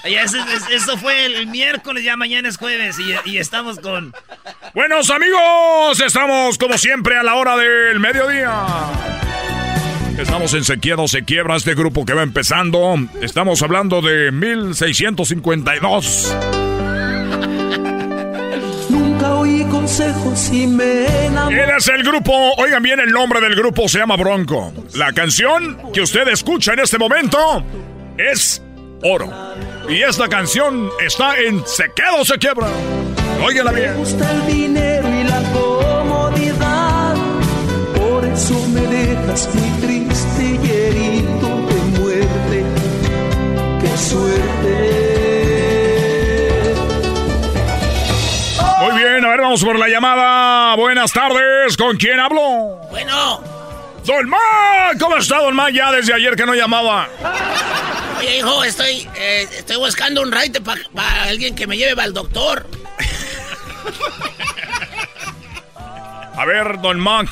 [0.09, 4.13] Ya ese- ese- eso fue el miércoles, ya mañana es jueves y, y estamos con...
[4.73, 8.65] Buenos amigos, estamos como siempre a la hora del mediodía.
[10.17, 12.95] Estamos en Sequiedo se quiebra este grupo que va empezando.
[13.21, 16.35] Estamos hablando de 1652.
[18.89, 21.05] Nunca oí consejos y me.
[21.27, 24.71] Él es el grupo, oigan bien el nombre del grupo, se llama Bronco.
[24.95, 27.63] La canción que usted escucha en este momento
[28.17, 28.61] es
[29.03, 29.31] Oro.
[29.89, 32.67] Y esta canción está en Se queda o se quiebra.
[33.43, 33.95] Óigala Me bien.
[33.97, 37.15] gusta el dinero y la comodidad.
[37.95, 39.49] Por eso me dejas
[49.33, 50.75] ver, vamos por la llamada.
[50.75, 52.79] Buenas tardes, ¿con quién hablo?
[52.91, 53.41] Bueno.
[54.05, 55.73] Don Mac, ¿cómo está Don Mac?
[55.73, 57.07] Ya desde ayer que no llamaba.
[58.19, 62.67] Oye, hijo, estoy, eh, estoy buscando un ride para alguien que me lleve al doctor.
[66.35, 67.29] A ver, Don Mac,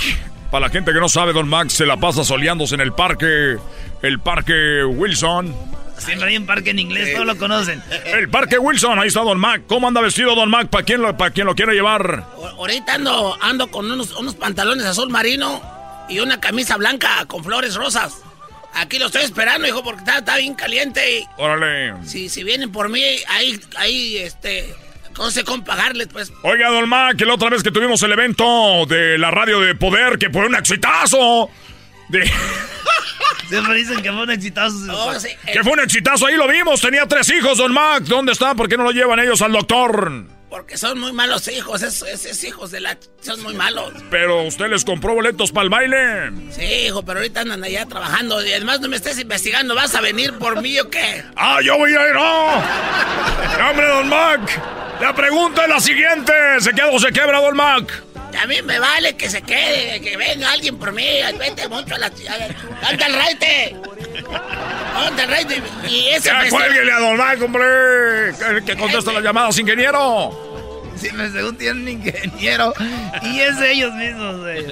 [0.50, 3.58] para la gente que no sabe, Don Mac se la pasa soleándose en el parque,
[4.02, 5.54] el parque Wilson.
[6.06, 7.82] Siempre hay un parque en inglés, todos lo conocen.
[8.06, 9.64] El parque Wilson, ahí está Don Mac.
[9.68, 10.68] ¿Cómo anda vestido Don Mac?
[10.70, 12.26] ¿Para quién lo, para quien lo quiera llevar?
[12.36, 15.62] O- Ahorita ando, ando con unos, unos pantalones azul marino
[16.10, 18.14] y una camisa blanca con flores rosas.
[18.74, 21.20] Aquí lo estoy esperando, hijo, porque está, está bien caliente.
[21.20, 21.94] Y Órale.
[22.06, 24.74] si, si vienen por mí, ahí, ahí, este,
[25.18, 26.32] no sé cómo pagarles, pues.
[26.44, 29.76] Oiga, Don Mac, que la otra vez que tuvimos el evento de la radio de
[29.76, 31.50] poder, que fue un exitazo.
[32.10, 32.20] De...
[33.50, 34.76] Siempre dicen que fue un exitazo.
[34.92, 36.82] Oh, sí, eh, que fue un exitazo, ahí lo vimos.
[36.82, 38.04] Tenía tres hijos, Don Mac.
[38.04, 38.56] ¿Dónde está?
[38.56, 40.26] ¿Por qué no lo llevan ellos al doctor?
[40.50, 42.98] Porque son muy malos hijos, esos, esos hijos de la...
[43.22, 43.94] Son muy malos.
[44.10, 46.32] Pero usted les compró boletos para el baile.
[46.52, 48.46] Sí, hijo, pero ahorita andan allá trabajando.
[48.46, 49.76] Y además no me estés investigando.
[49.76, 51.24] ¿Vas a venir por mí o qué?
[51.38, 52.14] ¡Ah, yo voy a ir!
[52.14, 52.56] ¡No!
[53.60, 54.62] ¡No, ¡Hombre, Don Mac!
[55.00, 56.34] La pregunta es la siguiente.
[56.60, 58.04] ¿Se queda o se quebra, Don Mac?
[58.40, 61.06] A mí me vale que se quede, que venga alguien por mí.
[61.38, 62.08] Vete mucho a la...
[62.08, 63.76] ¡Anda al raite!
[64.96, 65.62] ¡Anda al raite!
[65.88, 66.30] Y ese...
[66.30, 67.64] ¡Ya cuélguele a Don Mac, hombre!
[68.38, 70.51] Que, que contesta las llamadas, ingeniero.
[71.14, 72.74] Me- según tienen ingeniero.
[73.24, 74.66] Y es de ellos mismos, güey.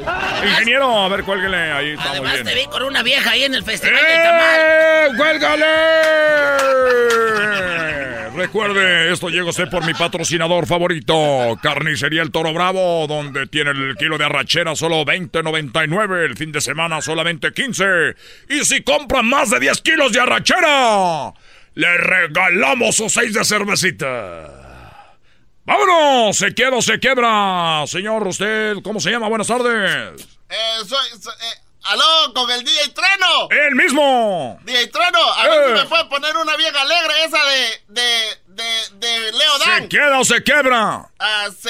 [0.50, 1.58] Ingeniero, a ver, cuélguele.
[1.72, 2.46] Ahí Además bien.
[2.46, 4.60] te vi con una vieja ahí en el festival tamal.
[4.60, 5.08] ¡Eh!
[5.18, 5.66] ¡Cuélgale!
[8.36, 13.72] Recuerde, esto llega a usted por mi patrocinador favorito, Carnicería El Toro Bravo, donde tiene
[13.72, 17.84] el kilo de arrachera solo 20.99, el fin de semana solamente 15.
[18.50, 21.34] Y si compran más de 10 kilos de arrachera,
[21.74, 24.69] le regalamos sus 6 de cervecita.
[25.70, 26.36] ¡Vámonos!
[26.36, 27.84] ¿Se queda o se quiebra?
[27.86, 29.28] Señor, ¿usted cómo se llama?
[29.28, 30.20] Buenas tardes.
[30.50, 30.56] Eh,
[30.88, 33.48] soy, soy- eh, aló, con el DJ Treno.
[33.52, 34.60] ¡El mismo!
[34.64, 35.66] DJ Treno, a ver Eh.
[35.68, 39.82] si me puede poner una vieja alegre esa de, de, de, de Leo Dan.
[39.84, 41.08] ¿Se queda o se quebra?
[41.20, 41.70] Ah, se...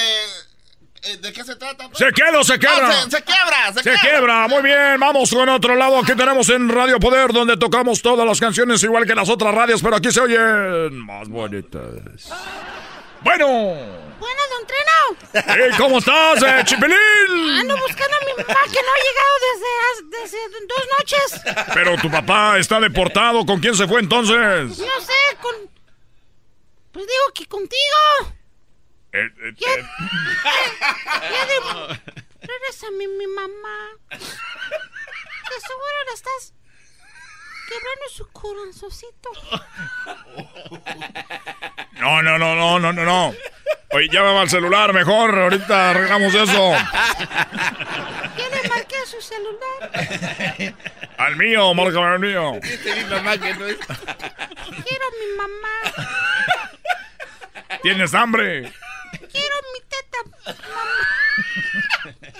[1.02, 1.86] eh, ¿De qué se trata?
[1.90, 1.98] pues?
[1.98, 2.88] ¿Se queda o se quiebra?
[2.88, 4.98] Ah, se, se quiebra, se, Se quiebra, muy bien.
[4.98, 5.98] Vamos con otro lado.
[5.98, 9.82] Aquí tenemos en Radio Poder, donde tocamos todas las canciones igual que las otras radios,
[9.82, 11.82] pero aquí se oyen más bonitas.
[13.22, 13.46] Bueno,
[14.18, 15.68] Bueno, don Treno.
[15.72, 16.96] ¿y cómo estás, eh, Chipilín?
[17.60, 21.66] Ando buscando a mi mamá que no ha llegado desde, desde dos noches.
[21.74, 23.44] Pero tu papá está deportado.
[23.46, 24.78] ¿Con quién se fue entonces?
[24.78, 25.54] No sé, con...
[26.92, 28.32] Pues digo que contigo.
[29.12, 29.84] Eh, eh, Ya, eh,
[31.32, 32.00] ya de...
[32.42, 33.90] Regrésame, mi mamá.
[34.10, 36.54] De seguro le estás
[37.70, 39.30] quebrando su corazoncito.
[42.00, 43.34] No, no, no, no, no, no, no.
[43.90, 45.38] Oye, llámame al celular mejor.
[45.38, 46.72] Ahorita arreglamos eso.
[46.72, 50.74] Ya le marqué a su celular.
[51.18, 52.58] Al mío, márcame al mío.
[52.62, 53.20] Quiero a
[55.20, 55.76] mi mamá.
[57.82, 58.72] ¿Tienes hambre?
[59.32, 60.20] Quiero mi teta.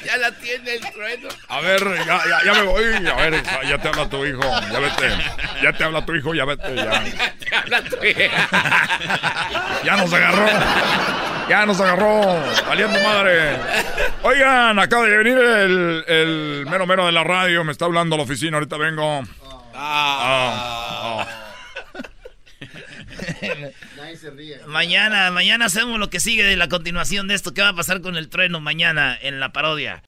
[0.05, 1.29] Ya la tiene el trueno.
[1.49, 2.85] A ver, ya, ya, ya me voy.
[2.85, 4.43] A ver, ya te habla tu hijo.
[4.73, 5.09] Ya vete.
[5.63, 6.75] Ya te habla tu hijo, ya vete.
[6.75, 7.05] Ya,
[7.39, 8.49] Te habla tu hija.
[9.85, 10.47] ya nos agarró.
[11.49, 12.43] Ya nos agarró.
[12.67, 13.57] Valiendo madre.
[14.23, 17.65] Oigan, acaba de venir el, el mero mero de la radio.
[17.65, 18.57] Me está hablando a la oficina.
[18.57, 19.23] Ahorita vengo.
[19.75, 21.50] Ah, ah.
[23.97, 24.61] Nadie se ríe.
[24.67, 27.55] Mañana, mañana hacemos lo que sigue de la continuación de esto.
[27.55, 30.03] ¿Qué va a pasar con el trueno mañana en la parodia?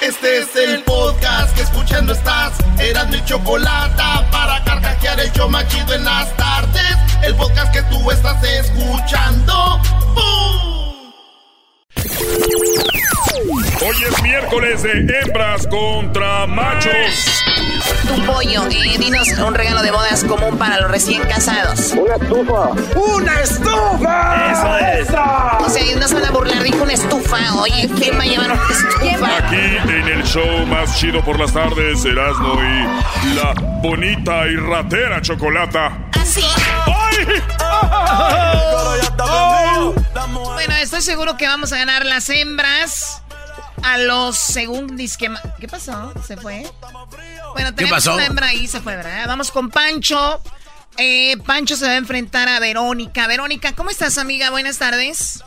[0.00, 2.52] Este es el podcast que escuchando estás.
[2.78, 6.96] Eran mi chocolate para carcajear el show machido en las tardes.
[7.22, 9.80] El podcast que tú estás escuchando.
[10.14, 11.12] ¡Bum!
[13.80, 17.37] Hoy es miércoles de hembras contra machos.
[18.06, 21.92] Tu pollo, eh, dinos un regalo de bodas común para los recién casados.
[21.92, 22.70] Una estufa.
[22.96, 24.52] ¡Una estufa!
[24.52, 25.08] Eso es.
[25.08, 27.38] O sea, no se van a burlar, dijo una estufa.
[27.56, 29.36] Oye, ¿quién va a llevar una estufa?
[29.38, 33.52] Aquí en el show más chido por las tardes, Erasmo y la
[33.82, 35.98] bonita y ratera Chocolata.
[36.20, 36.44] Así.
[36.86, 37.42] ¡Ay!
[40.54, 43.22] Bueno, estoy seguro que vamos a ganar las hembras
[43.82, 45.30] a los según disque...
[45.58, 46.12] ¿Qué pasó?
[46.26, 46.64] ¿Se fue?
[47.54, 48.14] Bueno, tenemos pasó?
[48.14, 49.26] una hembra ahí, se fue, ¿verdad?
[49.26, 50.40] Vamos con Pancho.
[50.96, 53.26] Eh, Pancho se va a enfrentar a Verónica.
[53.26, 54.50] Verónica, ¿cómo estás, amiga?
[54.50, 55.44] Buenas tardes.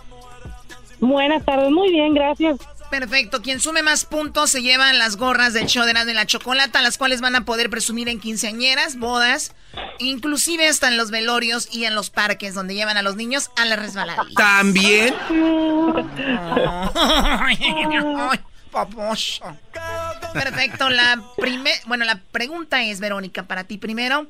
[0.99, 2.57] Buenas tardes, muy bien, gracias.
[2.91, 3.41] Perfecto.
[3.41, 6.81] Quien sume más puntos se llevan las gorras del show de la de la chocolata,
[6.81, 9.53] las cuales van a poder presumir en quinceañeras, bodas,
[9.97, 13.63] inclusive hasta en los velorios y en los parques donde llevan a los niños a
[13.63, 14.35] la resbaladilla.
[14.35, 15.15] ¿También?
[20.33, 20.89] Perfecto.
[20.89, 24.27] La primer, bueno, la pregunta es, Verónica, para ti primero.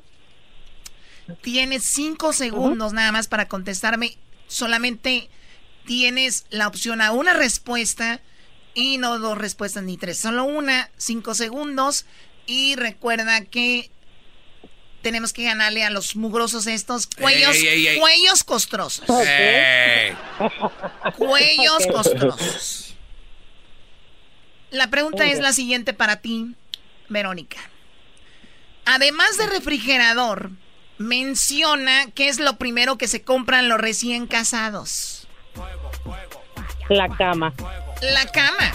[1.40, 4.16] Tienes cinco segundos nada más para contestarme.
[4.46, 5.28] Solamente
[5.84, 8.20] tienes la opción a una respuesta
[8.74, 10.18] y no dos respuestas ni tres.
[10.18, 12.06] Solo una, cinco segundos.
[12.46, 13.90] Y recuerda que
[15.02, 17.98] tenemos que ganarle a los mugrosos estos cuellos, Ey, ey, ey.
[18.00, 19.08] cuellos costrosos.
[19.08, 20.14] Ey.
[21.16, 22.94] Cuellos costrosos.
[24.70, 26.54] La pregunta es la siguiente para ti,
[27.08, 27.58] Verónica.
[28.84, 30.50] Además de refrigerador,
[30.98, 35.28] menciona qué es lo primero que se compran los recién casados.
[36.88, 37.52] La cama.
[38.02, 38.72] La cama.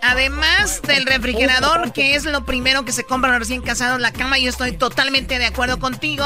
[0.00, 4.38] Además del refrigerador, que es lo primero que se compra los recién casados, la cama,
[4.38, 6.24] yo estoy totalmente de acuerdo contigo.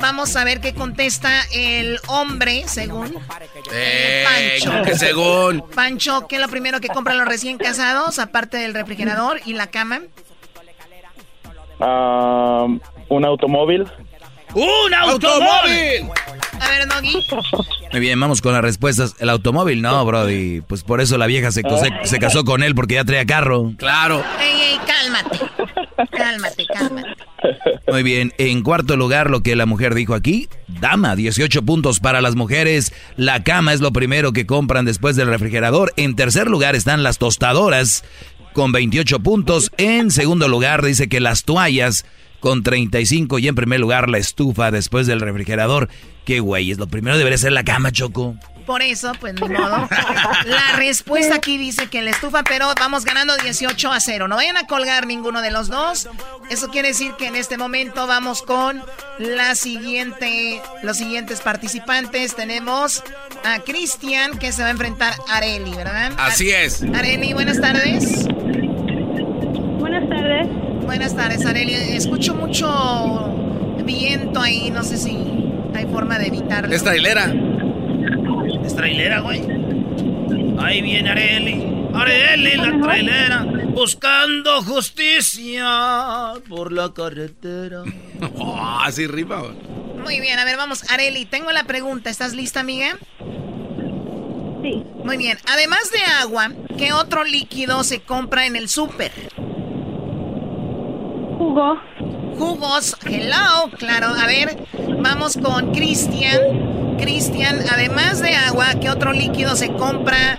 [0.00, 3.14] Vamos a ver qué contesta el hombre, según
[3.72, 4.70] Eh, Pancho.
[4.70, 5.64] ¿cómo que según.
[5.74, 9.66] Pancho, ¿qué es lo primero que compran los recién casados, aparte del refrigerador y la
[9.68, 10.00] cama?
[11.80, 12.66] Ah,
[13.08, 13.86] un automóvil.
[14.54, 16.10] ¡Un automóvil!
[16.60, 17.26] A ver, Doggy.
[17.92, 19.16] Muy bien, vamos con las respuestas.
[19.18, 20.60] El automóvil, no, Brody.
[20.62, 23.72] Pues por eso la vieja se, se, se casó con él, porque ya traía carro.
[23.76, 24.22] Claro.
[24.40, 25.38] Ey, ey, cálmate.
[26.10, 27.08] Cálmate, cálmate.
[27.90, 30.48] Muy bien, en cuarto lugar lo que la mujer dijo aquí,
[30.80, 35.28] dama, 18 puntos para las mujeres, la cama es lo primero que compran después del
[35.28, 38.04] refrigerador, en tercer lugar están las tostadoras
[38.54, 42.06] con 28 puntos, en segundo lugar dice que las toallas
[42.44, 45.88] con 35 y en primer lugar la estufa después del refrigerador,
[46.26, 48.36] qué güey, es lo primero debería ser la cama, Choco.
[48.66, 49.88] Por eso, pues ni modo.
[50.44, 54.28] La respuesta aquí dice que la estufa, pero vamos ganando 18 a 0.
[54.28, 56.10] No vayan a colgar ninguno de los dos.
[56.50, 58.82] Eso quiere decir que en este momento vamos con
[59.18, 62.36] la siguiente, los siguientes participantes.
[62.36, 63.02] Tenemos
[63.42, 66.12] a Cristian que se va a enfrentar a Areli, ¿verdad?
[66.18, 66.82] Así es.
[66.82, 68.26] Areli, buenas tardes.
[69.78, 70.63] Buenas tardes.
[70.84, 71.74] Buenas tardes, Areli.
[71.74, 75.16] Escucho mucho viento ahí, no sé si
[75.74, 76.74] hay forma de evitarlo.
[76.74, 77.32] Es trailera.
[78.64, 79.42] Es trailera, güey.
[80.58, 81.88] Ahí viene Areli.
[81.94, 83.46] Areli, la trailera.
[83.68, 87.82] Buscando justicia por la carretera.
[88.38, 89.40] Oh, así ripa.
[89.40, 89.52] güey.
[90.02, 90.88] Muy bien, a ver, vamos.
[90.90, 92.08] Areli, tengo la pregunta.
[92.08, 92.96] ¿Estás lista, amiga?
[94.62, 94.82] Sí.
[95.04, 95.36] Muy bien.
[95.52, 99.12] Además de agua, ¿qué otro líquido se compra en el súper?
[101.44, 101.76] Jugo.
[102.38, 102.96] Jugos.
[103.04, 104.06] Hello, claro.
[104.06, 104.56] A ver,
[105.02, 106.96] vamos con Cristian.
[106.98, 110.38] Cristian, además de agua, ¿qué otro líquido se compra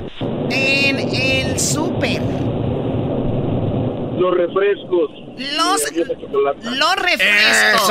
[0.50, 2.24] en el súper?
[4.18, 5.12] Los refrescos.
[5.38, 7.90] Los, los refrescos.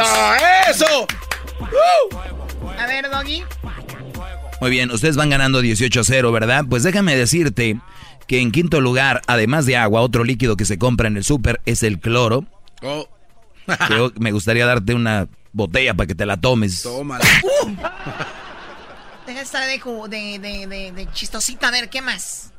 [0.70, 1.06] ¡Eso, eso!
[2.76, 3.44] A ver, Doggy.
[4.60, 6.64] Muy bien, ustedes van ganando 18 a 0, ¿verdad?
[6.68, 7.78] Pues déjame decirte
[8.26, 11.60] que en quinto lugar, además de agua, otro líquido que se compra en el súper
[11.64, 12.44] es el cloro.
[12.84, 13.08] Oh,
[13.66, 16.82] que yo- me gustaría darte una botella para que te la tomes.
[16.82, 17.24] tómala.
[19.26, 21.68] Deja de estar de, ju- de, de, de, de chistosita.
[21.68, 22.52] A ver, ¿qué más?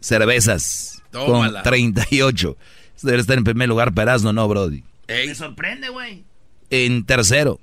[0.00, 1.62] Cervezas Tómala.
[1.62, 2.56] con 38.
[2.94, 4.84] Esto debe estar en primer lugar, Perazno, no, Brody.
[5.08, 6.24] Me sorprende, güey.
[6.70, 7.60] En tercero,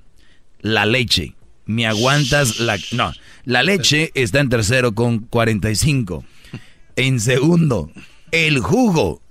[0.59, 1.35] la leche.
[1.65, 2.77] ¿Me aguantas la...?
[2.91, 3.13] No,
[3.45, 6.25] la leche está en tercero con 45.
[6.97, 7.89] En segundo,
[8.31, 9.21] el jugo.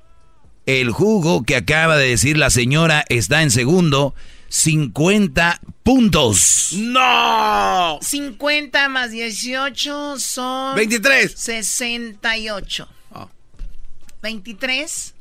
[0.67, 4.15] El jugo que acaba de decir la señora está en segundo,
[4.49, 6.71] 50 puntos.
[6.77, 7.99] ¡No!
[8.01, 10.77] 50 más 18 son...
[10.77, 11.33] 23.
[11.33, 12.89] 68.
[13.13, 13.29] Ah.
[14.23, 15.15] 23.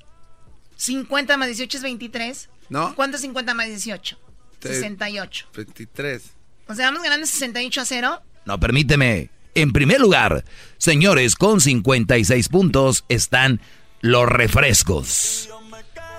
[0.76, 2.50] 50 más 18 es 23.
[2.70, 2.96] ¿No?
[2.96, 4.18] ¿Cuánto es 50 más 18?
[4.60, 5.48] Te- 68.
[5.56, 6.24] 23.
[6.68, 8.22] O sea, vamos ganando 68 a 0.
[8.46, 9.30] No, permíteme.
[9.56, 10.46] En primer lugar,
[10.78, 13.60] señores, con 56 puntos están
[14.02, 15.50] los refrescos.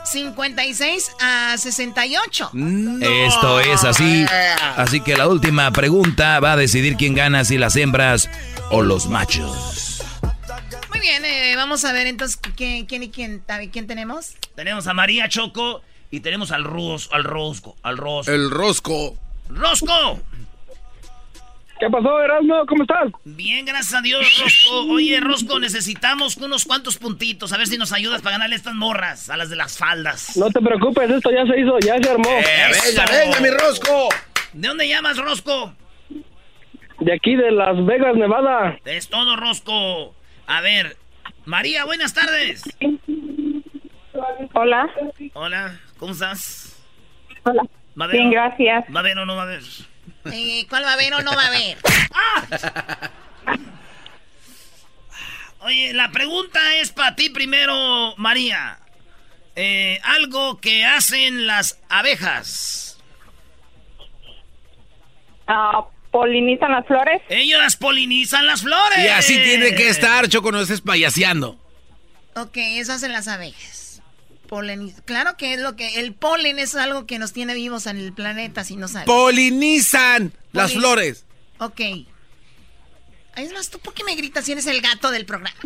[0.05, 2.51] 56 a 68.
[3.01, 4.27] Esto es así.
[4.77, 8.29] Así que la última pregunta va a decidir quién gana, si las hembras
[8.71, 10.03] o los machos.
[10.91, 13.43] Muy bien, eh, vamos a ver entonces quién, quién y quién,
[13.73, 14.35] quién tenemos.
[14.55, 18.33] Tenemos a María Choco y tenemos al Ros, al Rosco, al Rosco.
[18.33, 19.17] El rosco.
[19.49, 20.21] ¡Rosco!
[21.83, 22.65] ¿Qué pasó, Erasmo?
[22.69, 23.11] ¿Cómo estás?
[23.25, 24.93] Bien, gracias a Dios, Rosco.
[24.93, 27.53] Oye, Rosco, necesitamos unos cuantos puntitos.
[27.53, 30.37] A ver si nos ayudas para ganarle estas morras, a las de las faldas.
[30.37, 32.31] No te preocupes, esto ya se hizo, ya se armó.
[32.31, 34.09] Eh, venga, venga, mi rosco.
[34.53, 35.75] ¿De dónde llamas, Rosco?
[37.01, 38.79] De aquí de Las Vegas, Nevada.
[38.85, 40.15] Es todo, Rosco.
[40.47, 40.97] A ver,
[41.47, 42.63] María, buenas tardes.
[44.53, 44.89] Hola.
[45.33, 46.81] Hola, ¿cómo estás?
[47.43, 47.65] Hola.
[48.01, 48.85] ¿Va a haber Bien, gracias.
[48.95, 49.63] ¿Va a haber o no va a haber?
[50.27, 51.79] Eh, ¿Cuál va a haber o no va a haber?
[55.61, 58.79] Oye, la pregunta es para ti primero, María.
[59.55, 62.99] Eh, algo que hacen las abejas.
[65.47, 67.23] Ah, ¿Polinizan las flores?
[67.29, 68.99] Ellas polinizan las flores.
[68.99, 71.59] Y así tiene que estar, Choco, no estés payaseando.
[72.37, 73.82] Ok, eso hacen las abejas.
[74.53, 75.99] Polen, claro que es lo que...
[75.99, 79.07] El polen es algo que nos tiene vivos en el planeta, si no sabes.
[79.07, 81.25] Polinizan las flores.
[81.57, 81.81] Ok.
[83.35, 85.57] Es más, ¿tú por qué me gritas si eres el gato del programa?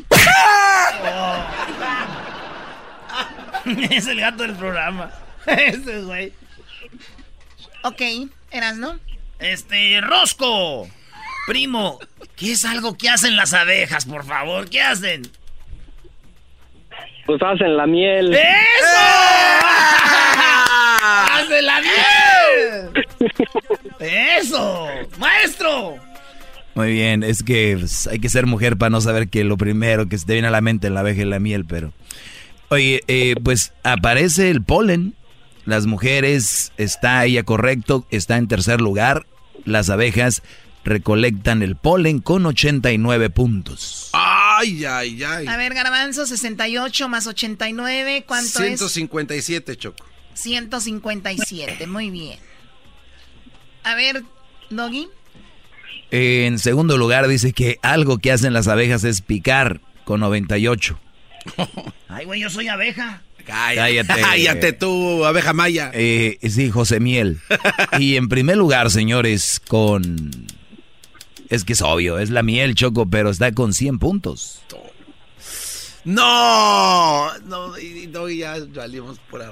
[3.91, 5.11] es el gato del programa.
[5.49, 6.33] Ese güey.
[7.83, 9.01] Ok, eras, ¿no?
[9.41, 10.89] Este, Rosco.
[11.49, 11.99] Primo,
[12.37, 14.71] ¿qué es algo que hacen las abejas, por favor?
[14.71, 15.29] ¿Qué hacen?
[17.27, 18.33] Pues hacen la miel.
[18.33, 18.43] ¡Eso!
[21.33, 23.05] ¡Hacen la miel!
[23.99, 24.87] ¡Eso!
[25.19, 25.99] ¡Maestro!
[26.77, 30.09] Muy bien, es que pues, hay que ser mujer para no saber que lo primero
[30.09, 31.93] que se te viene a la mente es la abeja y la miel, pero...
[32.69, 35.15] Oye, eh, pues aparece el polen.
[35.65, 39.27] Las mujeres, está ella correcto, está en tercer lugar.
[39.65, 40.43] Las abejas
[40.85, 44.11] recolectan el polen con 89 puntos.
[44.59, 45.47] Ay, ay, ay.
[45.47, 49.79] A ver, Garbanzo, 68 más 89, ¿cuánto 157, es?
[49.79, 50.05] Choco.
[50.35, 52.39] 157, muy bien.
[53.85, 54.23] A ver,
[54.71, 55.09] Doggy.
[56.11, 60.99] En segundo lugar dice que algo que hacen las abejas es picar con 98.
[62.09, 63.23] Ay, güey, yo soy abeja.
[63.45, 64.21] Cállate.
[64.21, 65.91] Cállate tú, abeja maya.
[65.95, 67.41] Eh, sí, José Miel.
[67.99, 70.03] y en primer lugar, señores, con...
[71.49, 74.63] Es que es obvio, es la miel, Choco, pero está con 100 puntos.
[76.05, 77.73] No, no,
[78.11, 79.51] no ya salimos por ahí.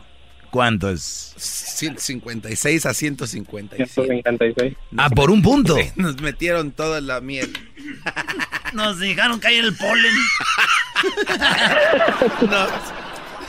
[0.54, 1.34] ¿Cuánto es?
[1.36, 3.90] 156 a 156.
[3.90, 4.76] 156.
[4.96, 5.76] Ah, por un punto.
[5.96, 7.52] Nos metieron toda la miel.
[8.72, 10.14] Nos dejaron caer el polen.
[12.48, 13.03] no.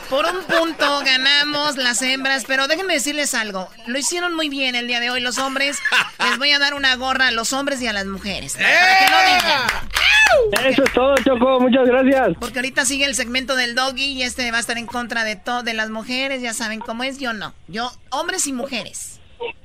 [0.10, 3.70] Por un punto ganamos las hembras, pero déjenme decirles algo.
[3.88, 5.80] Lo hicieron muy bien el día de hoy los hombres.
[6.20, 8.54] Les voy a dar una gorra a los hombres y a las mujeres.
[8.54, 10.66] Para que no digan.
[10.66, 11.60] Eso es todo, Choco.
[11.60, 12.38] Muchas gracias.
[12.40, 15.36] Porque ahorita sigue el segmento del doggy y este va a estar en contra de
[15.36, 16.42] todo de las mujeres.
[16.42, 17.18] Ya saben cómo es.
[17.20, 17.54] Yo no.
[17.68, 19.20] Yo, hombres y mujeres.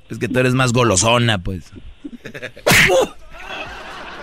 [0.09, 1.65] Es que tú eres más golosona, pues.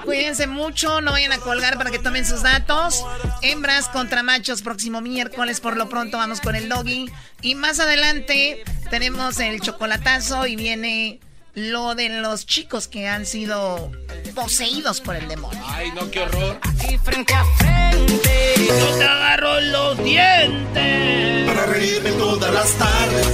[0.08, 3.04] Cuídense mucho, no vayan a colgar para que tomen sus datos.
[3.42, 5.60] Hembras contra machos, próximo miércoles.
[5.60, 7.12] Por lo pronto vamos con el doggy.
[7.42, 11.20] Y más adelante tenemos el chocolatazo y viene
[11.56, 13.92] lo de los chicos que han sido
[14.34, 15.62] poseídos por el demonio.
[15.68, 16.58] Ay, no, qué horror.
[16.62, 21.48] Aquí frente a frente, yo te agarro los dientes.
[21.48, 23.28] Para reírme todas las tardes,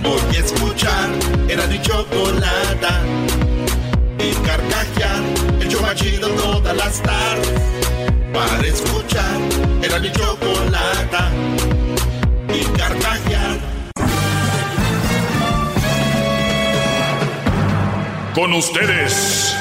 [0.00, 1.10] voy a escuchar.
[1.48, 3.02] Era mi chocolata.
[5.90, 7.60] El show chido todas las tardes.
[8.32, 9.40] Para escuchar.
[9.82, 11.30] Era mi chocolata
[12.52, 13.58] y carcajear.
[18.34, 19.54] Con ustedes.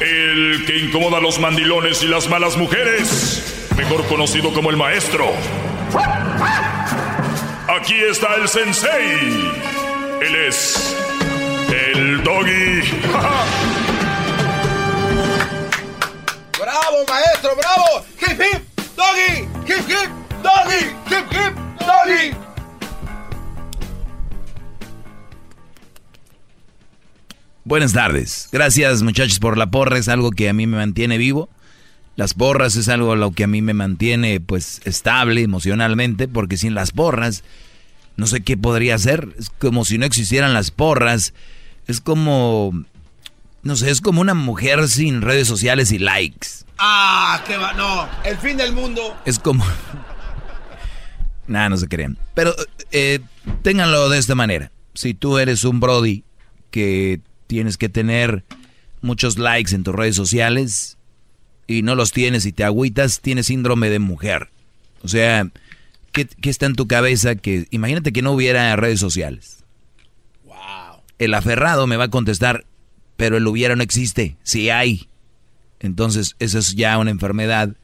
[0.00, 3.68] El que incomoda a los mandilones y las malas mujeres.
[3.76, 5.26] Mejor conocido como el maestro.
[7.68, 9.52] Aquí está el sensei.
[10.22, 10.99] Él es
[12.00, 12.80] el doggy.
[16.58, 17.50] ¡Bravo, maestro!
[17.56, 18.06] ¡Bravo!
[18.22, 18.62] ¡Hip, hip!
[18.96, 19.48] ¡Doggy!
[19.66, 20.10] ¡Hip, hip!
[20.42, 20.86] ¡Doggy!
[21.10, 21.54] ¡Hip, hip!
[21.80, 22.36] ¡Doggy!
[27.64, 28.48] Buenas tardes.
[28.50, 29.98] Gracias muchachos por la porra.
[29.98, 31.50] Es algo que a mí me mantiene vivo.
[32.16, 36.74] Las porras es algo lo que a mí me mantiene pues estable emocionalmente porque sin
[36.74, 37.44] las porras
[38.16, 39.28] no sé qué podría hacer.
[39.38, 41.34] Es como si no existieran las porras.
[41.90, 42.84] Es como,
[43.62, 46.48] no sé, es como una mujer sin redes sociales y likes.
[46.78, 49.16] Ah, qué va, no, el fin del mundo.
[49.24, 49.64] Es como...
[51.48, 52.16] Nada, no se crean.
[52.34, 52.54] Pero
[52.92, 53.18] eh,
[53.62, 54.70] ténganlo de esta manera.
[54.94, 56.22] Si tú eres un Brody
[56.70, 58.44] que tienes que tener
[59.00, 60.96] muchos likes en tus redes sociales
[61.66, 64.50] y no los tienes y te agüitas, tienes síndrome de mujer.
[65.02, 65.50] O sea,
[66.12, 67.34] ¿qué, está en tu cabeza?
[67.34, 69.59] que Imagínate que no hubiera redes sociales.
[71.20, 72.64] El aferrado me va a contestar,
[73.18, 75.06] pero el hubiera no existe, sí hay.
[75.78, 77.76] Entonces, esa es ya una enfermedad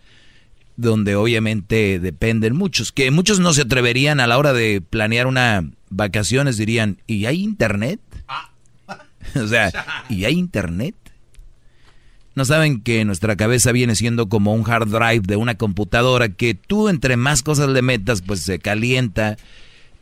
[0.79, 5.71] donde obviamente dependen muchos, que muchos no se atreverían a la hora de planear una
[5.91, 8.01] vacaciones, dirían, ¿y hay internet?
[9.35, 9.71] O sea,
[10.09, 10.95] ¿y hay internet?
[12.35, 16.55] No saben que nuestra cabeza viene siendo como un hard drive de una computadora que
[16.55, 19.37] tú entre más cosas le metas, pues se calienta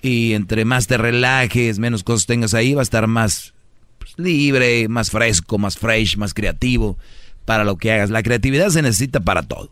[0.04, 3.54] y entre más te relajes, menos cosas tengas ahí, va a estar más
[3.98, 6.98] pues, libre, más fresco, más fresh, más creativo
[7.46, 8.10] para lo que hagas.
[8.10, 9.70] La creatividad se necesita para todo.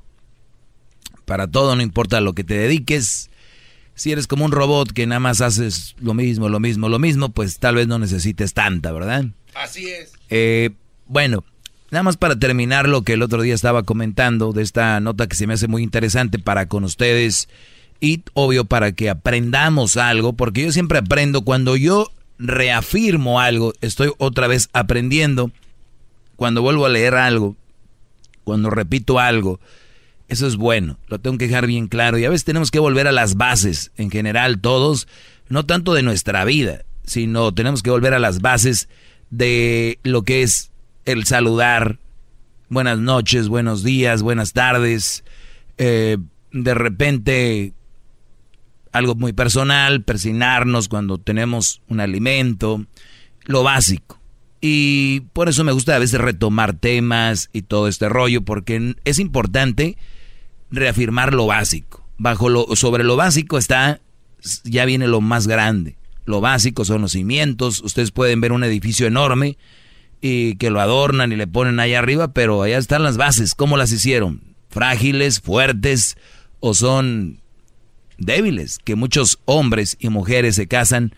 [1.27, 3.29] Para todo, no importa lo que te dediques.
[3.95, 7.29] Si eres como un robot que nada más haces lo mismo, lo mismo, lo mismo,
[7.29, 9.27] pues tal vez no necesites tanta, ¿verdad?
[9.55, 10.13] Así es.
[10.31, 10.71] Eh,
[11.09, 11.45] bueno,
[11.91, 15.37] Nada más para terminar lo que el otro día estaba comentando de esta nota que
[15.37, 17.51] se me hace muy interesante para con ustedes
[18.03, 24.11] y obvio para que aprendamos algo, porque yo siempre aprendo cuando yo reafirmo algo, estoy
[24.19, 25.53] otra vez aprendiendo.
[26.35, 27.55] Cuando vuelvo a leer algo,
[28.43, 29.61] cuando repito algo,
[30.29, 32.19] Eso es bueno, lo tengo que dejar bien claro.
[32.19, 35.07] Y a veces tenemos que volver a las bases, en general todos,
[35.49, 38.89] no tanto de nuestra vida, sino tenemos que volver a las bases
[39.31, 40.73] de lo que es
[41.05, 41.99] el saludar.
[42.69, 45.23] Buenas noches, buenos días, buenas tardes.
[45.77, 46.17] Eh,
[46.51, 47.75] de repente,
[48.93, 52.85] algo muy personal, persinarnos cuando tenemos un alimento,
[53.45, 54.21] lo básico.
[54.61, 59.19] Y por eso me gusta a veces retomar temas y todo este rollo, porque es
[59.19, 59.97] importante
[60.71, 62.07] reafirmar lo básico.
[62.19, 64.01] Bajo lo, sobre lo básico está,
[64.63, 65.97] ya viene lo más grande.
[66.25, 67.81] Lo básico son los cimientos.
[67.81, 69.59] Ustedes pueden ver un edificio enorme
[70.21, 73.57] y que lo adornan y le ponen allá arriba, pero allá están las bases.
[73.57, 74.55] ¿Cómo las hicieron?
[74.69, 76.17] Frágiles, fuertes
[76.61, 77.42] o son
[78.25, 78.79] débiles.
[78.83, 81.15] Que muchos hombres y mujeres se casan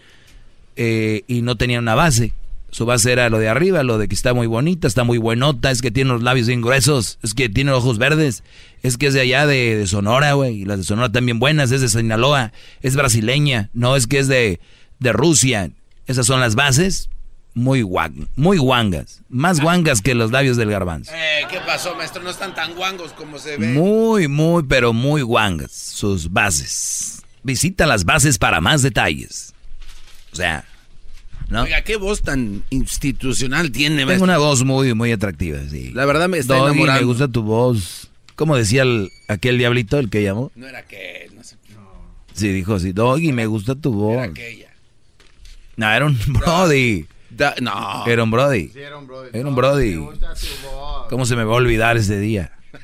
[0.76, 2.32] eh, y no tenían una base.
[2.70, 5.70] Su base era lo de arriba, lo de que está muy bonita, está muy buenota,
[5.70, 8.42] es que tiene los labios bien gruesos, es que tiene ojos verdes,
[8.82, 11.82] es que es de allá de, Sonora, güey, y las de Sonora también buenas, es
[11.82, 12.52] de Sinaloa,
[12.82, 14.58] es brasileña, no es que es de,
[14.98, 15.70] de Rusia.
[16.08, 17.10] Esas son las bases,
[17.54, 21.12] muy guang, muy guangas, más guangas que los labios del garbanzo.
[21.14, 22.22] Eh, ¿Qué pasó, maestro?
[22.22, 23.68] No están tan guangos como se ve.
[23.68, 27.22] Muy, muy, pero muy guangas, sus bases.
[27.42, 29.54] Visita las bases para más detalles.
[30.32, 30.64] O sea,
[31.50, 34.04] Oiga, qué voz tan institucional tiene.
[34.06, 35.90] Tengo una voz muy, muy atractiva, sí.
[35.92, 37.00] La verdad me está enamorando.
[37.00, 38.10] me gusta tu voz.
[38.34, 38.84] ¿Cómo decía
[39.28, 40.50] aquel diablito, el que llamó?
[40.56, 41.56] No era aquel, no sé.
[42.32, 42.92] Sí, dijo sí.
[42.92, 44.14] Doggy, me gusta tu voz.
[44.14, 44.74] Era aquella.
[45.76, 47.06] No, era un Brody.
[47.60, 48.06] No.
[48.06, 48.68] Era un Brody.
[48.68, 49.30] Sí, era un Brody.
[49.32, 49.98] Era un Brody.
[51.08, 52.52] ¿Cómo se me va a olvidar ese día?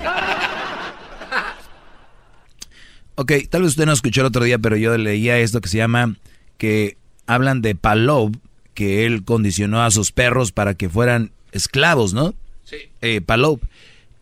[3.15, 5.77] ok, tal vez usted no escuchó el otro día, pero yo leía esto que se
[5.77, 6.15] llama
[6.57, 6.97] que
[7.27, 8.31] hablan de Palov,
[8.73, 12.33] que él condicionó a sus perros para que fueran esclavos, ¿no?
[12.63, 12.77] Sí.
[13.01, 13.59] Eh, Palov.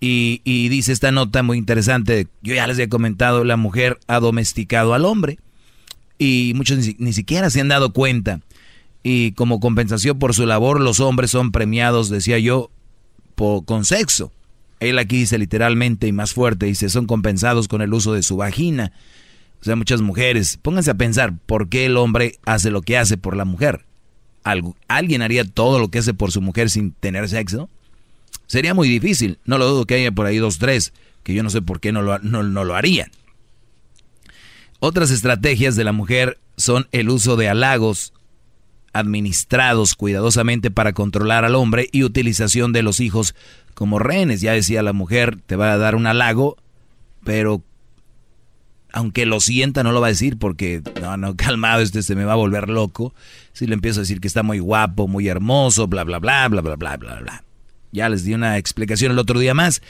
[0.02, 4.22] Y, y, dice esta nota muy interesante, yo ya les he comentado, la mujer ha
[4.22, 5.40] domesticado al hombre
[6.20, 8.42] y muchos ni, siquiera se han dado cuenta.
[9.04, 12.70] Y como compensación por su labor, los hombres son premiados, decía yo,
[13.66, 14.32] con sexo.
[14.80, 18.38] Él aquí dice literalmente y más fuerte, dice, son compensados con el uso de su
[18.38, 18.92] vagina.
[19.62, 23.18] O sea, muchas mujeres, pónganse a pensar, ¿por qué el hombre hace lo que hace
[23.18, 23.86] por la mujer?
[24.88, 27.70] ¿Alguien haría todo lo que hace por su mujer sin tener sexo?
[28.48, 29.38] Sería muy difícil.
[29.46, 30.94] No lo dudo que haya por ahí dos, tres,
[31.24, 33.12] que yo no sé por qué no lo, no, no lo harían.
[34.80, 38.14] Otras estrategias de la mujer son el uso de halagos
[38.94, 43.36] administrados cuidadosamente para controlar al hombre y utilización de los hijos
[43.74, 44.42] como rehenes.
[44.42, 46.58] Ya decía la mujer, te va a dar un halago,
[47.24, 47.64] pero
[48.92, 52.26] aunque lo sienta, no lo va a decir porque, no, no, calmado, este se me
[52.26, 53.14] va a volver loco.
[53.54, 56.62] Si le empiezo a decir que está muy guapo, muy hermoso, bla, bla, bla, bla,
[56.62, 57.44] bla, bla, bla, bla.
[57.92, 59.82] Ya les di una explicación el otro día más.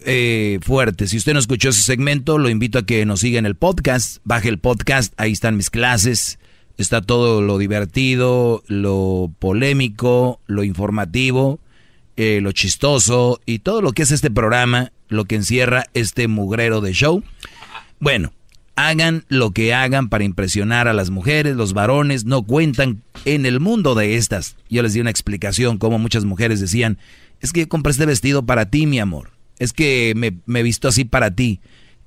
[0.00, 1.06] Eh, fuerte.
[1.06, 4.18] Si usted no escuchó ese segmento, lo invito a que nos siga en el podcast.
[4.24, 6.38] Baje el podcast, ahí están mis clases.
[6.78, 11.58] Está todo lo divertido, lo polémico, lo informativo,
[12.16, 16.80] eh, lo chistoso y todo lo que es este programa, lo que encierra este mugrero
[16.80, 17.22] de show.
[17.98, 18.32] Bueno,
[18.76, 23.58] hagan lo que hagan para impresionar a las mujeres, los varones no cuentan en el
[23.58, 24.56] mundo de estas.
[24.68, 26.98] Yo les di una explicación como muchas mujeres decían,
[27.40, 29.30] es que compré este vestido para ti, mi amor.
[29.58, 31.60] Es que me, me visto así para ti.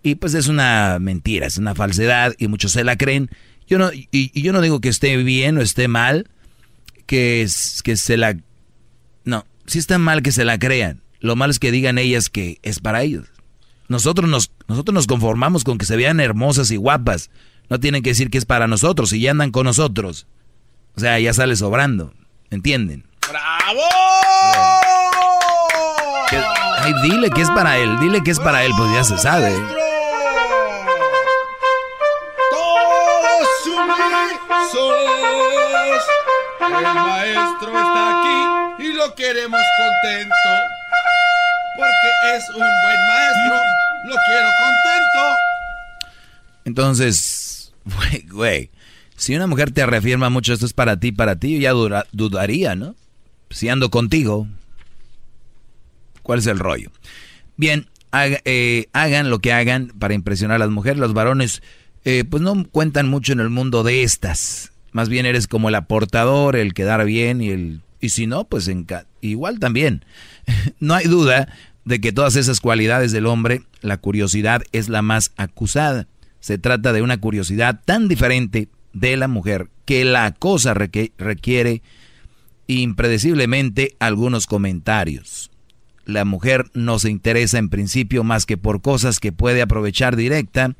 [0.04, 3.30] Y pues es una mentira, es una falsedad y muchos se la creen.
[3.70, 6.28] Yo no, y, yo no digo que esté bien o esté mal,
[7.06, 7.48] que,
[7.84, 8.36] que se la...
[9.26, 11.02] No, si está mal que se la crean.
[11.20, 13.28] Lo malo es que digan ellas que es para ellos.
[13.88, 17.30] Nosotros nos, nosotros nos conformamos con que se vean hermosas y guapas.
[17.70, 20.26] No tienen que decir que es para nosotros y ya andan con nosotros.
[20.96, 22.14] O sea, ya sale sobrando.
[22.50, 23.06] ¿Entienden?
[23.30, 23.82] ¡Bravo!
[26.82, 29.54] ay, dile que es para él, dile que es para él, pues ya se sabe.
[36.62, 40.52] El maestro está aquí y lo queremos contento
[41.76, 43.56] porque es un buen maestro.
[44.06, 45.22] Lo quiero contento.
[46.66, 47.74] Entonces,
[48.30, 48.70] güey,
[49.16, 51.72] si una mujer te reafirma mucho esto es para ti, para ti, ya
[52.12, 52.96] dudaría, ¿no?
[53.50, 54.48] Si ando contigo,
[56.22, 56.92] ¿cuál es el rollo?
[57.58, 61.00] Bien, eh, hagan lo que hagan para impresionar a las mujeres.
[61.00, 61.64] Los varones,
[62.06, 64.72] eh, pues no cuentan mucho en el mundo de estas.
[64.92, 67.82] Más bien eres como el aportador, el quedar bien y el...
[68.02, 68.72] Y si no, pues
[69.22, 70.06] igual también.
[70.80, 71.54] no hay duda
[71.84, 76.08] de que todas esas cualidades del hombre, la curiosidad es la más acusada.
[76.40, 81.82] Se trata de una curiosidad tan diferente de la mujer que la cosa requiere
[82.68, 85.52] impredeciblemente algunos comentarios.
[86.06, 90.76] la mujer no se interesa en principio más que por cosas que puede aprovechar directa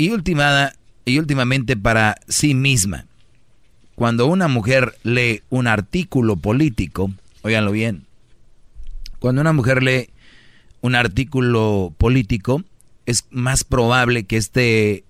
[0.00, 0.72] y, ultimada,
[1.04, 3.04] y últimamente para sí misma.
[3.96, 7.10] Cuando una mujer lee un artículo político,
[7.42, 8.06] óiganlo bien,
[9.18, 10.08] cuando una mujer lee
[10.80, 12.64] un artículo político,
[13.04, 15.04] es más probable que este,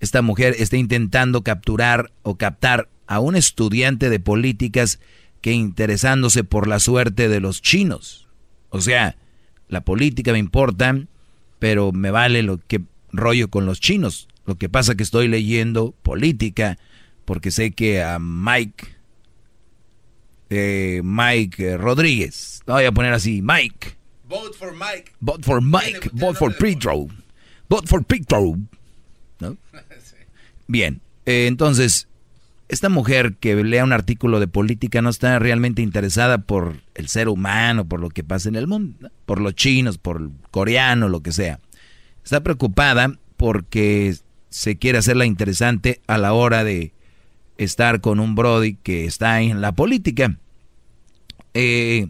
[0.00, 4.98] esta mujer esté intentando capturar o captar a un estudiante de políticas
[5.42, 8.26] que interesándose por la suerte de los chinos.
[8.70, 9.14] O sea,
[9.68, 10.98] la política me importa,
[11.60, 12.82] pero me vale lo que
[13.16, 14.28] rollo con los chinos.
[14.46, 16.78] Lo que pasa que estoy leyendo política
[17.24, 18.86] porque sé que a Mike,
[20.50, 23.96] eh, Mike Rodríguez, lo voy a poner así, Mike.
[24.28, 25.12] Vote for Mike.
[25.20, 27.06] Vote for Mike, vote for Pedro,
[27.68, 28.56] vote for Pedro.
[29.40, 29.56] ¿No?
[30.66, 32.08] Bien, eh, entonces,
[32.68, 37.28] esta mujer que lea un artículo de política no está realmente interesada por el ser
[37.28, 41.20] humano, por lo que pasa en el mundo, por los chinos, por el coreano, lo
[41.20, 41.60] que sea.
[42.24, 44.16] Está preocupada porque
[44.48, 46.92] se quiere hacerla interesante a la hora de
[47.58, 50.38] estar con un Brody que está en la política.
[51.52, 52.08] Eh,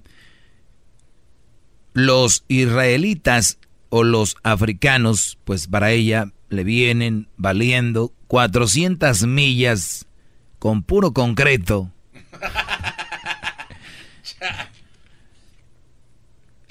[1.92, 3.58] los israelitas
[3.88, 10.06] o los africanos, pues para ella le vienen valiendo 400 millas
[10.58, 11.90] con puro concreto.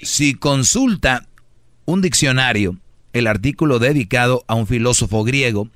[0.00, 1.26] Si consulta
[1.86, 2.78] un diccionario,
[3.14, 5.70] el artículo dedicado a un filósofo griego,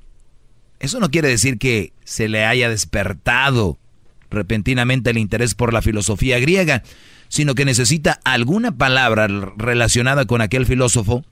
[0.79, 3.79] eso no quiere decir que se le haya despertado
[4.29, 6.83] repentinamente el interés por la filosofía griega,
[7.29, 11.23] sino que necesita alguna palabra relacionada con aquel filósofo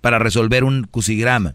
[0.00, 1.54] para resolver un cusigrama.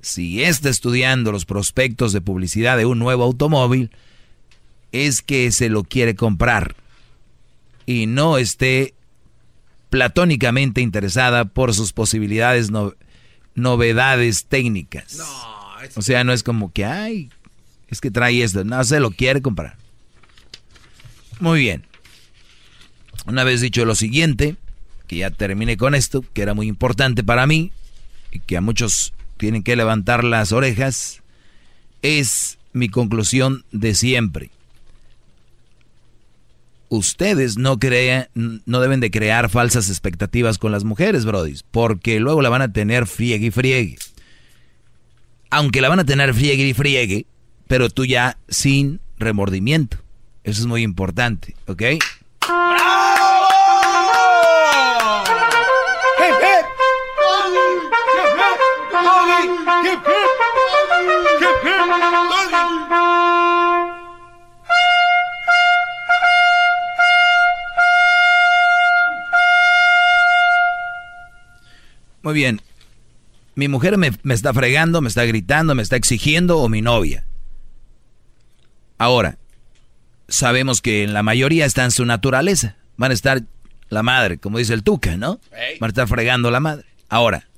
[0.00, 3.90] Si está estudiando los prospectos de publicidad de un nuevo automóvil,
[4.92, 6.76] es que se lo quiere comprar
[7.84, 8.94] y no esté
[9.90, 12.70] platónicamente interesada por sus posibilidades,
[13.58, 15.20] novedades técnicas.
[15.96, 17.30] O sea, no es como que, ay,
[17.88, 18.64] es que trae esto.
[18.64, 19.76] No, se lo quiere comprar.
[21.40, 21.84] Muy bien.
[23.26, 24.56] Una vez dicho lo siguiente,
[25.06, 27.72] que ya terminé con esto, que era muy importante para mí,
[28.32, 31.22] y que a muchos tienen que levantar las orejas,
[32.02, 34.50] es mi conclusión de siempre.
[36.90, 42.40] Ustedes no, crean, no deben de crear falsas expectativas con las mujeres, brodis, porque luego
[42.40, 43.96] la van a tener friegue y friegue
[45.50, 47.26] aunque la van a tener friegue y friegue,
[47.66, 49.98] pero tú ya sin remordimiento.
[50.44, 51.82] Eso es muy importante, ¿ok?
[72.22, 72.60] Muy bien,
[73.54, 77.24] mi mujer me, está fregando, me está gritando, me está exigiendo o mi novia.
[78.98, 79.38] Ahora,
[80.28, 82.76] sabemos que en la mayoría está en su naturaleza.
[82.96, 83.42] Van a estar
[83.88, 85.40] la madre, como dice el Tuca, ¿no?
[85.80, 86.84] Van a estar fregando la madre.
[87.08, 87.48] Ahora,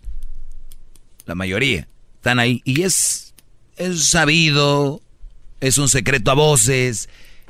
[1.26, 2.62] la mayoría están ahí.
[2.64, 3.34] Y es,
[3.76, 5.02] es sabido,
[5.60, 7.08] es un secreto a voces,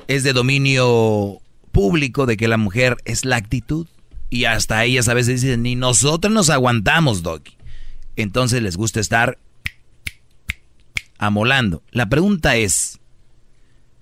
[0.09, 3.87] es de dominio público de que la mujer es la actitud.
[4.31, 7.61] Y hasta ellas a veces dicen, ni nosotros nos aguantamos, Doggy
[8.23, 9.39] entonces les gusta estar
[11.19, 11.83] amolando.
[11.91, 12.99] La pregunta es,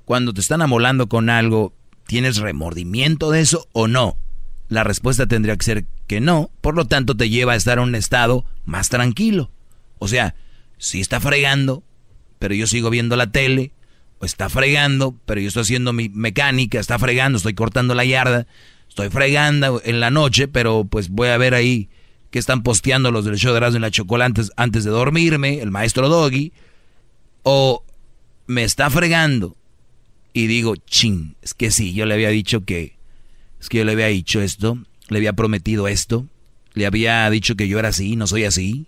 [0.05, 1.75] cuando te están amolando con algo,
[2.07, 4.17] ¿tienes remordimiento de eso o no?
[4.69, 7.85] La respuesta tendría que ser que no, por lo tanto te lleva a estar en
[7.85, 9.51] un estado más tranquilo.
[9.99, 10.35] O sea,
[10.79, 11.83] si está fregando,
[12.39, 13.73] pero yo sigo viendo la tele,
[14.21, 18.47] o está fregando, pero yo estoy haciendo mi mecánica, está fregando, estoy cortando la yarda,
[19.03, 21.89] estoy fregando en la noche, pero pues voy a ver ahí
[22.31, 25.71] que están posteando los del show de Erasmo y la Chocolate antes, de dormirme, el
[25.71, 26.53] maestro Doggy,
[27.45, 27.85] o
[28.49, 29.57] me está fregando
[30.33, 32.97] y digo, ching, es que sí, yo le había dicho que,
[33.61, 36.27] es que yo le había dicho esto, le había prometido esto,
[36.75, 38.87] le había dicho que yo era así, no soy así.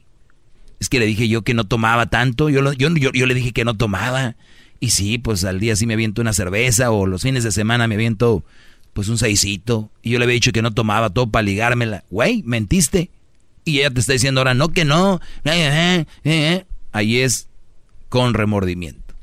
[0.81, 3.65] Es que le dije yo que no tomaba tanto, yo, yo, yo, le dije que
[3.65, 4.35] no tomaba.
[4.81, 7.87] Y sí, pues al día sí me aviento una cerveza o los fines de semana
[7.87, 8.45] me aviento
[8.93, 9.91] pues un seisito.
[10.03, 12.05] Y yo le había dicho que no tomaba todo para ligármela.
[12.11, 13.11] Güey, mentiste.
[13.65, 15.21] Y ella te está diciendo ahora, no que no.
[15.45, 17.49] Eh, eh, Ahí es
[18.09, 19.15] con remordimiento.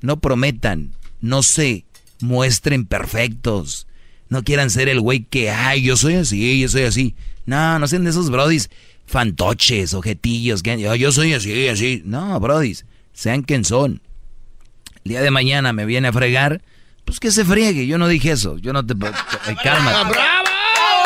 [0.00, 1.84] No prometan, no se
[2.20, 3.86] muestren perfectos.
[4.28, 7.14] No quieran ser el güey que, ay, yo soy así, yo soy así.
[7.46, 8.70] No, no sean de esos brodis
[9.06, 12.02] fantoches, objetillos, que yo, soy así, así.
[12.04, 12.84] No, brodis,
[13.14, 14.02] sean quien son.
[15.04, 16.62] El día de mañana me viene a fregar,
[17.08, 17.86] pues que se friegue.
[17.86, 18.58] Yo no dije eso.
[18.58, 18.94] Yo no te.
[19.62, 20.04] Calma.
[20.04, 20.44] ¡Bravo!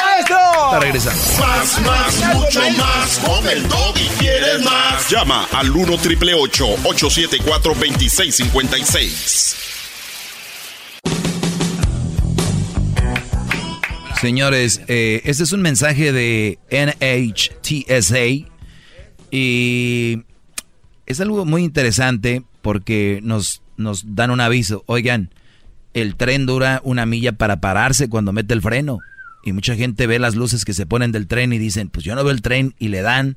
[0.05, 0.37] maestro!
[0.65, 1.23] Está regresando.
[1.39, 3.19] Más, más, mucho más.
[3.21, 5.09] Con el y quieres más.
[5.09, 9.57] Llama al 1 triple 874 2656.
[14.21, 18.49] Señores, eh, este es un mensaje de NHTSA
[19.31, 20.25] y
[21.07, 24.83] es algo muy interesante porque nos, nos dan un aviso.
[24.87, 25.31] Oigan,
[25.95, 29.01] el tren dura una milla para pararse cuando mete el freno.
[29.45, 32.15] Y mucha gente ve las luces que se ponen del tren y dicen, pues yo
[32.15, 33.37] no veo el tren y le dan.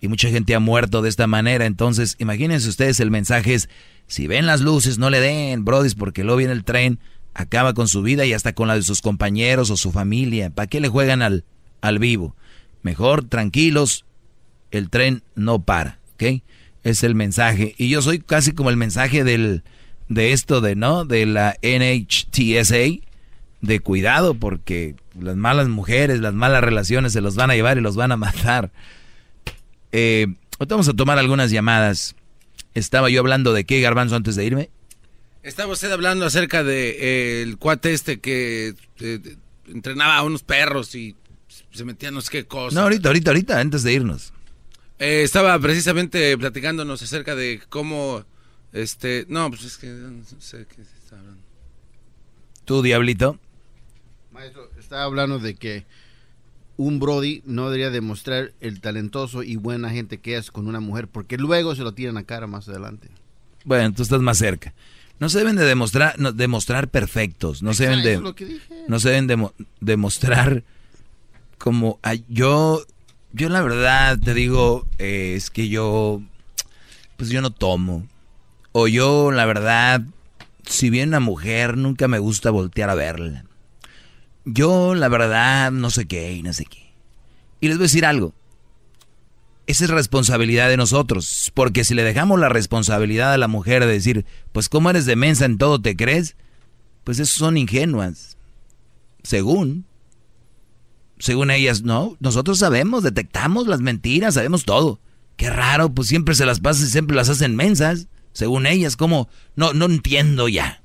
[0.00, 1.64] Y mucha gente ha muerto de esta manera.
[1.64, 3.68] Entonces, imagínense ustedes, el mensaje es,
[4.06, 7.00] si ven las luces, no le den, brodis, porque luego viene el tren,
[7.32, 10.50] acaba con su vida y hasta con la de sus compañeros o su familia.
[10.50, 11.44] ¿Para qué le juegan al,
[11.80, 12.36] al vivo?
[12.82, 14.04] Mejor, tranquilos,
[14.70, 16.42] el tren no para, ¿ok?
[16.84, 17.74] Es el mensaje.
[17.78, 19.64] Y yo soy casi como el mensaje del,
[20.08, 21.04] de esto de, ¿no?
[21.04, 23.02] De la NHTSA,
[23.60, 27.80] de cuidado porque las malas mujeres, las malas relaciones se los van a llevar y
[27.80, 28.70] los van a matar.
[29.92, 30.26] Eh,
[30.58, 32.14] vamos a tomar algunas llamadas.
[32.74, 34.70] Estaba yo hablando de qué, Garbanzo, antes de irme.
[35.42, 39.36] Estaba usted hablando acerca de eh, el cuate este que eh,
[39.68, 41.14] entrenaba a unos perros y
[41.72, 42.74] se metía no sé qué cosa.
[42.74, 44.32] No, ahorita, ahorita, ahorita, antes de irnos.
[44.98, 48.24] Eh, estaba precisamente platicándonos acerca de cómo,
[48.72, 51.42] este, no, pues es que no sé qué está hablando.
[52.64, 53.38] ¿Tú, Diablito?
[54.32, 55.86] Maestro, estaba hablando de que
[56.76, 61.08] un Brody no debería demostrar el talentoso y buena gente que es con una mujer,
[61.08, 63.08] porque luego se lo tiran a cara más adelante.
[63.64, 64.74] Bueno, tú estás más cerca.
[65.18, 68.34] No se deben de demostrar, no, demostrar perfectos, no se deben de,
[68.88, 70.62] no se deben de demostrar
[71.56, 71.98] como
[72.28, 72.84] yo
[73.36, 76.22] yo la verdad te digo, eh, es que yo,
[77.18, 78.08] pues yo no tomo.
[78.78, 80.02] O yo la verdad,
[80.66, 83.46] si bien una mujer, nunca me gusta voltear a verla.
[84.44, 86.92] Yo la verdad, no sé qué y no sé qué.
[87.58, 88.34] Y les voy a decir algo.
[89.66, 91.50] Esa es responsabilidad de nosotros.
[91.54, 95.16] Porque si le dejamos la responsabilidad a la mujer de decir, pues cómo eres de
[95.16, 96.36] mensa en todo te crees,
[97.02, 98.36] pues esos son ingenuas.
[99.22, 99.86] Según
[101.18, 105.00] según ellas, no, nosotros sabemos, detectamos las mentiras, sabemos todo.
[105.36, 109.30] Qué raro, pues siempre se las pasan y siempre las hacen mensas, según ellas, como,
[109.54, 110.82] no, no entiendo ya.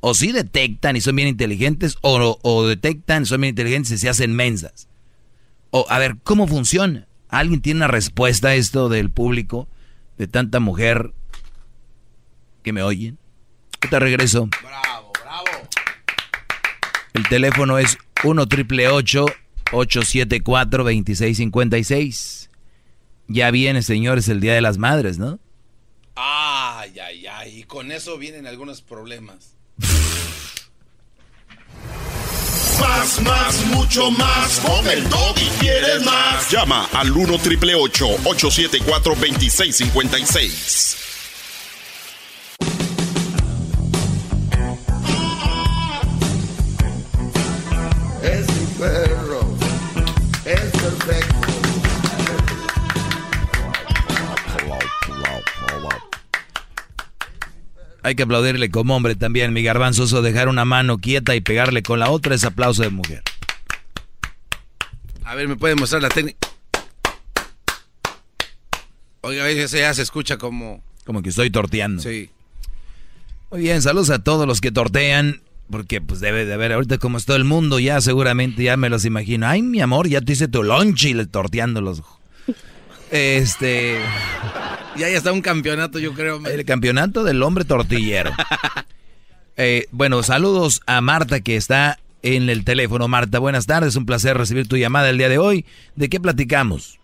[0.00, 3.98] O sí detectan y son bien inteligentes, o, o detectan y son bien inteligentes y
[3.98, 4.88] se hacen mensas.
[5.70, 7.06] O, a ver, ¿cómo funciona?
[7.28, 9.68] ¿Alguien tiene una respuesta a esto del público,
[10.18, 11.14] de tanta mujer
[12.64, 13.16] que me oyen?
[13.88, 14.48] Te regreso.
[14.60, 15.68] Bravo, bravo.
[17.12, 22.50] El teléfono es 1 triple 874 2656.
[23.28, 25.38] Ya viene, señores, el Día de las Madres, ¿no?
[26.14, 27.58] Ay, ay, ay.
[27.60, 29.54] Y con eso vienen algunos problemas.
[32.80, 34.60] Más, más, mucho más.
[34.60, 36.50] Con el y quieres más.
[36.50, 40.96] Llama al 1 triple 874 2656.
[58.04, 61.98] Hay que aplaudirle como hombre también, mi garbanzoso, dejar una mano quieta y pegarle con
[61.98, 63.22] la otra es aplauso de mujer.
[65.24, 66.36] A ver, ¿me puede mostrar la técnica?
[69.22, 70.84] Oiga, ese ya se escucha como...
[71.06, 72.02] Como que estoy torteando.
[72.02, 72.28] Sí.
[73.50, 75.40] Muy bien, saludos a todos los que tortean,
[75.70, 78.90] porque pues debe de haber, ahorita como es todo el mundo, ya seguramente ya me
[78.90, 79.46] los imagino.
[79.46, 82.02] Ay, mi amor, ya te hice tu lunch y le torteándolos.
[83.10, 83.98] Este...
[84.96, 86.38] Ya ya está un campeonato, yo creo.
[86.46, 88.30] El campeonato del hombre tortillero.
[89.56, 93.06] Eh, bueno, saludos a Marta que está en el teléfono.
[93.06, 95.64] Marta, buenas tardes, un placer recibir tu llamada el día de hoy.
[95.94, 96.98] ¿De qué platicamos?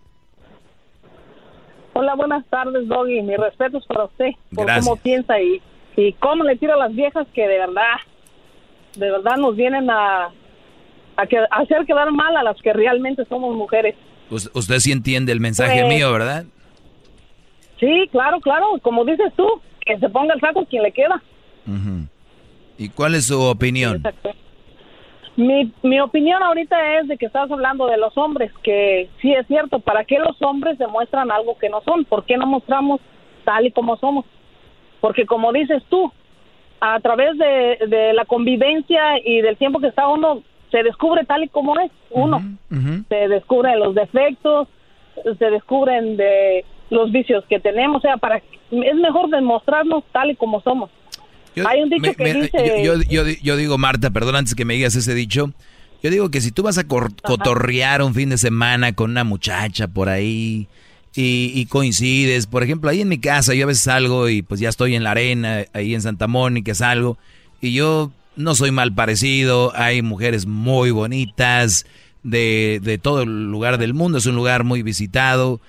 [1.92, 3.22] Hola, buenas tardes, Doggy.
[3.22, 4.84] Mis respetos para usted por Gracias.
[4.84, 5.62] cómo piensa y,
[5.96, 7.96] y cómo le tira a las viejas que de verdad,
[8.96, 10.30] de verdad nos vienen a,
[11.18, 13.94] a, que- a hacer quedar mal a las que realmente somos mujeres.
[14.30, 16.44] Us- usted sí entiende el mensaje Pues- mío, ¿verdad?
[17.78, 18.66] Sí, claro, claro.
[18.82, 19.46] Como dices tú,
[19.84, 21.22] que se ponga el saco quien le queda.
[22.78, 23.96] ¿Y cuál es su opinión?
[23.96, 24.30] Exacto.
[25.36, 29.46] Mi, mi opinión ahorita es de que estás hablando de los hombres, que sí es
[29.46, 32.04] cierto, ¿para qué los hombres demuestran algo que no son?
[32.04, 33.00] ¿Por qué no mostramos
[33.44, 34.24] tal y como somos?
[35.00, 36.12] Porque como dices tú,
[36.80, 41.44] a través de, de la convivencia y del tiempo que está uno, se descubre tal
[41.44, 42.42] y como es uno.
[43.08, 44.68] Se descubren los defectos,
[45.38, 50.36] se descubren de los vicios que tenemos, o sea, para es mejor demostrarnos tal y
[50.36, 50.90] como somos.
[51.66, 52.82] Hay un dicho Me- que me- dice...
[53.08, 55.52] yo, yo digo, Marta, perdón, antes que me digas ese dicho,
[56.02, 59.86] Yo digo que si tú vas a cotorrear un fin de semana con una muchacha
[59.88, 60.66] por ahí
[61.14, 64.60] y, y, coincides, por ejemplo, ahí en mi casa yo a veces salgo y pues
[64.60, 67.18] ya estoy en la arena, ahí en Santa Mónica salgo
[67.60, 68.10] y yo
[68.40, 71.86] no soy mal parecido, hay mujeres muy bonitas
[72.22, 75.60] de, de todo el lugar del mundo, es un lugar muy visitado.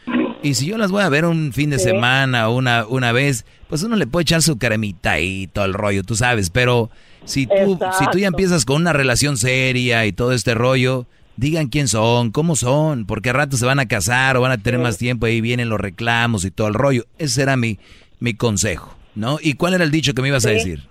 [0.43, 3.45] Y si yo las voy a ver un fin de semana o una, una vez,
[3.69, 6.49] pues uno le puede echar su cremita y todo el rollo, tú sabes.
[6.49, 6.89] Pero
[7.25, 11.05] si tú, si tú ya empiezas con una relación seria y todo este rollo,
[11.37, 14.57] digan quién son, cómo son, porque a rato se van a casar o van a
[14.57, 17.05] tener más tiempo, ahí vienen los reclamos y todo el rollo.
[17.19, 17.77] Ese era mi,
[18.19, 19.37] mi consejo, ¿no?
[19.41, 20.90] ¿Y cuál era el dicho que me ibas a decir?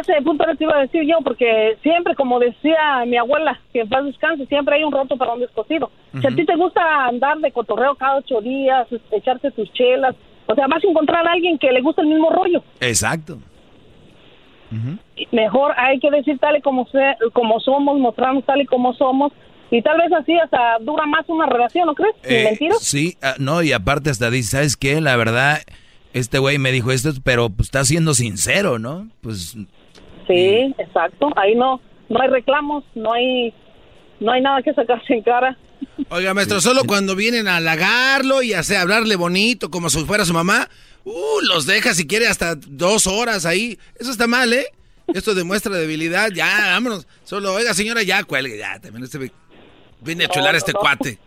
[0.00, 3.88] Ese punto te iba a decir yo, porque siempre, como decía mi abuela, que en
[3.88, 5.90] paz descanse, siempre hay un roto para un descosido.
[6.20, 10.14] Si a ti te gusta andar de cotorreo cada ocho días, echarte tus chelas,
[10.46, 12.62] o sea, vas a encontrar a alguien que le gusta el mismo rollo.
[12.80, 13.38] Exacto.
[15.32, 19.32] Mejor hay que decir tal y como, se, como somos, mostrarnos tal y como somos,
[19.70, 22.14] y tal vez así hasta dura más una relación, ¿no crees?
[22.22, 25.00] Eh, sí, ah, no, y aparte hasta dice, ¿sabes qué?
[25.00, 25.58] La verdad
[26.12, 29.08] este güey me dijo esto, pero pues, está siendo sincero, ¿no?
[29.20, 29.56] Pues
[30.28, 31.30] Sí, exacto.
[31.36, 33.52] Ahí no no hay reclamos, no hay
[34.20, 35.56] no hay nada que sacarse en cara.
[36.10, 40.32] Oiga, maestro, solo cuando vienen a halagarlo y a hablarle bonito como si fuera su
[40.32, 40.68] mamá,
[41.04, 43.78] uh, los deja si quiere hasta dos horas ahí.
[43.98, 44.66] Eso está mal, ¿eh?
[45.14, 46.30] Esto demuestra debilidad.
[46.30, 47.06] Ya, vámonos.
[47.24, 48.58] Solo, oiga, señora, ya cuelgue.
[48.58, 49.32] Ya, también este
[50.00, 51.18] viene a chular a este cuate.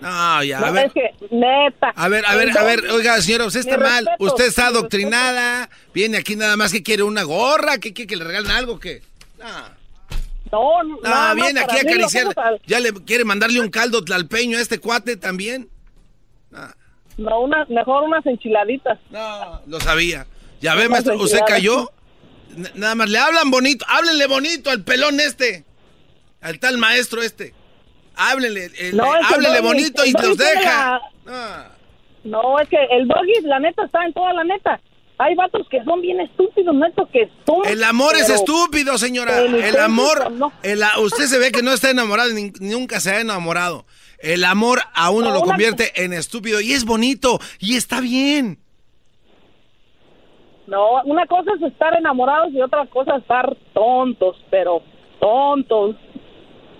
[0.00, 0.86] No, ya, a ver.
[0.86, 1.92] Es que, neta.
[1.94, 4.08] A ver, a ver, a ver, oiga, señora, usted está mal.
[4.18, 5.68] usted está adoctrinada.
[5.92, 9.02] Viene aquí nada más que quiere una gorra, que quiere que le regalen algo, que.
[9.38, 10.98] No, no.
[11.02, 12.34] No, viene aquí a acariciar.
[12.66, 15.68] Ya le quiere mandarle un caldo tlalpeño a este cuate también.
[17.18, 18.98] No, una, mejor unas enchiladitas.
[19.10, 20.26] No, lo sabía.
[20.60, 21.90] Ya ve, maestro, usted cayó.
[22.74, 25.64] nada más le hablan bonito, háblenle bonito al pelón este.
[26.40, 27.52] Al tal maestro este.
[28.18, 28.70] Háblenle,
[29.32, 31.00] háblenle bonito y los deja.
[32.24, 34.80] No, es que el doggy, la neta, está en toda la neta.
[35.18, 37.66] Hay vatos que son bien estúpidos, neto, que son...
[37.66, 39.40] El amor es estúpido, señora.
[39.40, 40.32] El, amor...
[40.62, 43.84] El, usted se ve que no está enamorado, ni, nunca se ha enamorado.
[44.18, 48.58] El amor a uno lo convierte en estúpido y es bonito y está bien.
[50.66, 54.82] No, una cosa es estar enamorados y otra cosa es estar tontos, pero
[55.20, 55.96] tontos.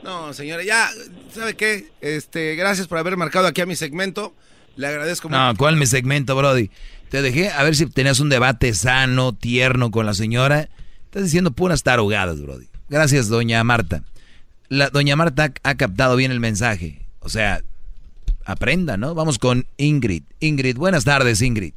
[0.02, 0.88] No, señora, ya,
[1.30, 1.86] ¿sabe qué?
[2.00, 4.34] Este, gracias por haber marcado aquí a mi segmento.
[4.76, 5.38] Le agradezco mucho.
[5.38, 6.70] No, ¿cuál mi segmento, Brody?
[7.10, 10.68] Te dejé a ver si tenías un debate sano, tierno con la señora.
[11.06, 12.66] Estás diciendo puras tarugadas, Brody.
[12.88, 14.02] Gracias, doña Marta.
[14.68, 17.06] La doña Marta ha captado bien el mensaje.
[17.20, 17.62] O sea,
[18.44, 19.14] aprenda, ¿no?
[19.14, 20.22] Vamos con Ingrid.
[20.40, 21.74] Ingrid, buenas tardes, Ingrid.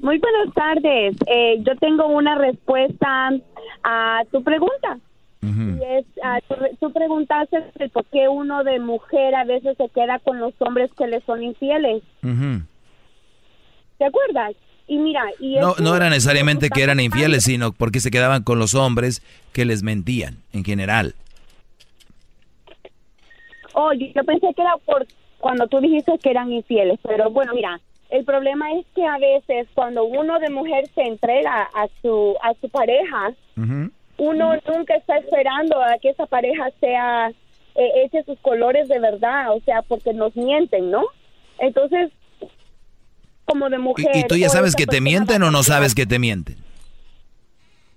[0.00, 1.16] Muy buenas tardes.
[1.26, 3.30] Eh, yo tengo una respuesta
[3.84, 4.98] a tu pregunta.
[5.40, 6.40] Y es, ah,
[6.80, 7.58] tú, preguntaste
[7.92, 11.42] por qué uno de mujer a veces se queda con los hombres que le son
[11.42, 12.02] infieles.
[13.98, 14.54] ¿Te acuerdas?
[14.88, 18.58] Y mira, y no, no era necesariamente que eran infieles, sino porque se quedaban con
[18.58, 21.14] los hombres que les mentían en general.
[23.74, 25.06] Oh, yo pensé que era por
[25.38, 29.68] cuando tú dijiste que eran infieles, pero bueno, mira, el problema es que a veces
[29.74, 33.34] cuando uno de mujer se entrega a su a su pareja,
[34.18, 37.28] uno nunca está esperando a que esa pareja sea
[37.74, 41.04] eh, eche sus colores de verdad, o sea, porque nos mienten, ¿no?
[41.58, 42.10] Entonces,
[43.44, 44.06] como de mujer.
[44.14, 46.56] ¿Y, tú ya sabes que te mienten o no sabes que te mienten?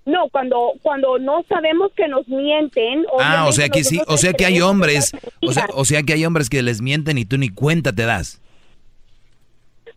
[0.04, 3.04] No, cuando cuando no sabemos que nos mienten.
[3.20, 6.14] Ah, o sea que sí, o sea que hay hombres, o sea, o sea que
[6.14, 8.40] hay hombres que les mienten y tú ni cuenta te das.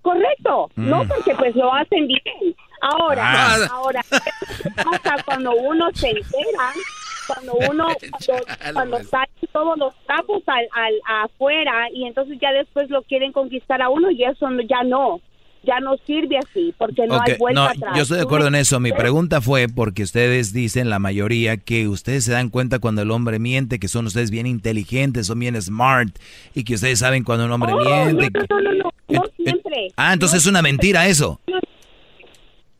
[0.01, 1.07] Correcto, no mm.
[1.07, 2.55] porque pues lo hacen bien.
[2.85, 3.67] Ahora, ah.
[3.71, 4.01] ahora,
[4.75, 6.71] pasa cuando uno se entera?
[7.27, 7.87] Cuando uno,
[8.73, 13.81] cuando, salen todos los trapos al, al, afuera y entonces ya después lo quieren conquistar
[13.81, 15.19] a uno y eso ya no
[15.65, 17.95] ya no sirve así, porque no hay vuelta atrás.
[17.95, 18.79] Yo estoy de acuerdo en eso.
[18.79, 23.11] Mi pregunta fue porque ustedes dicen, la mayoría, que ustedes se dan cuenta cuando el
[23.11, 26.09] hombre miente, que son ustedes bien inteligentes, son bien smart,
[26.53, 28.29] y que ustedes saben cuando un hombre oh, miente.
[28.49, 29.87] No, no, no, no, siempre.
[29.97, 31.41] Ah, entonces es una mentira eso.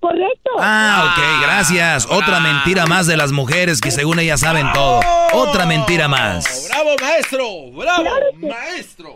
[0.06, 0.52] Correcto.
[0.60, 2.06] Ah, ok, gracias.
[2.12, 5.00] Otra mentira más de las mujeres que según ellas saben todo.
[5.34, 6.70] Otra mentira más.
[6.70, 7.44] Bravo, maestro.
[7.74, 8.04] Bravo,
[8.40, 9.16] maestro.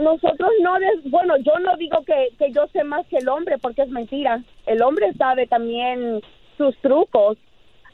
[0.00, 0.72] nosotros no,
[1.10, 4.42] bueno, yo no digo que, que yo sé más que el hombre porque es mentira.
[4.64, 6.22] El hombre sabe también
[6.56, 7.36] sus trucos.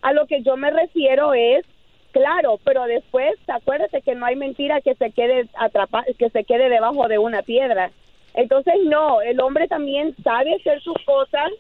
[0.03, 1.67] A lo que yo me refiero es
[2.13, 6.69] claro, pero después acuérdate que no hay mentira que se quede atrapada, que se quede
[6.69, 7.91] debajo de una piedra.
[8.35, 11.51] Entonces no, el hombre también sabe hacer sus cosas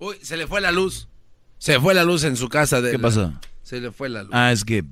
[0.00, 1.06] Uy, se le fue la luz.
[1.58, 2.80] Se fue la luz en su casa.
[2.80, 3.32] De ¿Qué la- pasó?
[3.62, 4.30] Se le fue la luz.
[4.34, 4.82] Ah, es que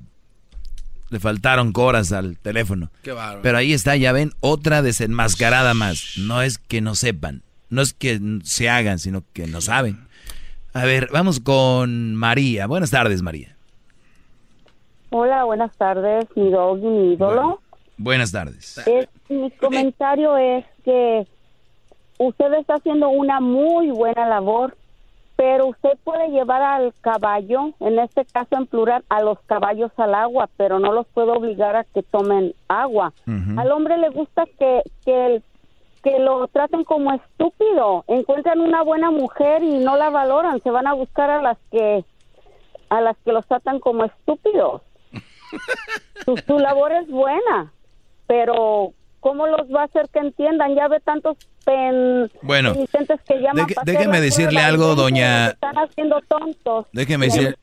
[1.09, 2.89] le faltaron coras al teléfono.
[3.01, 3.41] Qué bárbaro.
[3.41, 6.13] Pero ahí está, ya ven, otra desenmascarada más.
[6.17, 10.07] No es que no sepan, no es que se hagan, sino que no saben.
[10.73, 12.67] A ver, vamos con María.
[12.67, 13.55] Buenas tardes, María.
[15.09, 17.59] Hola, buenas tardes, mi dog y mi ídolo.
[17.97, 18.77] Buenas tardes.
[18.85, 21.25] Es- mi comentario es que
[22.19, 24.77] usted está haciendo una muy buena labor,
[25.39, 30.13] pero usted puede llevar al caballo, en este caso en plural, a los caballos al
[30.13, 33.13] agua, pero no los puede obligar a que tomen agua.
[33.57, 35.43] Al hombre le gusta que, que, el-
[36.03, 38.03] que lo traten como estúpido.
[38.07, 42.03] Encuentran una buena mujer y no la valoran, se van a buscar a las que
[42.89, 44.81] a las que los tratan como estúpidos.
[46.25, 47.71] su, su labor es buena,
[48.27, 50.75] pero ¿cómo los va a hacer que entiendan?
[50.75, 56.87] Ya ve tantos pen, Bueno, que llaman hacer déjeme decirle algo, doña- Están haciendo tontos.
[56.93, 57.55] Déjeme decir,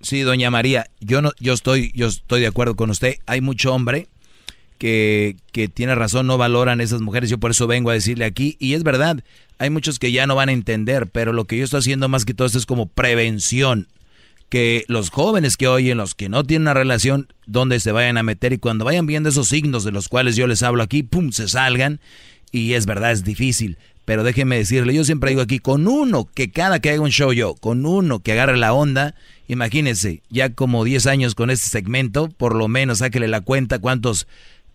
[0.00, 3.14] sí, doña María, yo no, yo estoy, yo estoy de acuerdo con usted.
[3.26, 4.08] Hay mucho hombre
[4.78, 7.30] que, que tiene razón, no valoran esas mujeres.
[7.30, 9.18] Yo por eso vengo a decirle aquí, y es verdad,
[9.58, 12.24] hay muchos que ya no van a entender, pero lo que yo estoy haciendo más
[12.24, 13.88] que todo esto es como prevención.
[14.48, 18.22] Que los jóvenes que oyen, los que no tienen una relación, donde se vayan a
[18.22, 21.32] meter y cuando vayan viendo esos signos de los cuales yo les hablo aquí, pum,
[21.32, 22.00] se salgan.
[22.52, 23.78] Y es verdad, es difícil.
[24.04, 27.32] Pero déjenme decirle, yo siempre digo aquí, con uno que cada que haga un show
[27.32, 29.14] yo, con uno que agarre la onda,
[29.48, 34.26] imagínense, ya como 10 años con este segmento, por lo menos sáquele la cuenta cuántos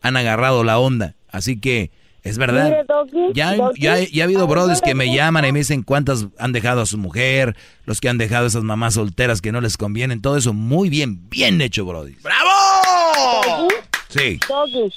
[0.02, 1.16] han agarrado la onda.
[1.32, 1.92] Así que
[2.24, 2.66] es verdad.
[2.66, 5.84] Mire, Doggy, Ya, Doggy, ya, ya ha habido brothers que me llaman y me dicen
[5.84, 7.56] cuántas han dejado a su mujer,
[7.86, 10.90] los que han dejado a esas mamás solteras que no les convienen, todo eso muy
[10.90, 12.16] bien, bien hecho, brody.
[12.24, 13.74] Doggy,
[14.10, 14.40] Sí.
[14.48, 14.92] Doggy,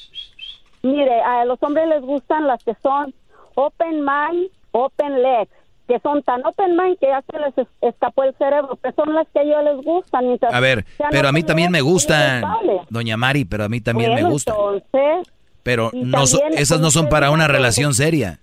[0.82, 3.14] mire, a los hombres les gustan las que son
[3.54, 5.50] open mind, open legs,
[5.86, 9.14] que son tan open mind que ya se les es- escapó el cerebro, que son
[9.14, 10.26] las que a ellos les gustan.
[10.26, 12.44] mientras A ver, pero a mí también me legs, gustan,
[12.88, 14.54] doña Mari, pero a mí también me gustan.
[14.56, 15.32] Entonces,
[15.62, 16.24] Pero no
[16.56, 18.38] esas no son para una relación seria.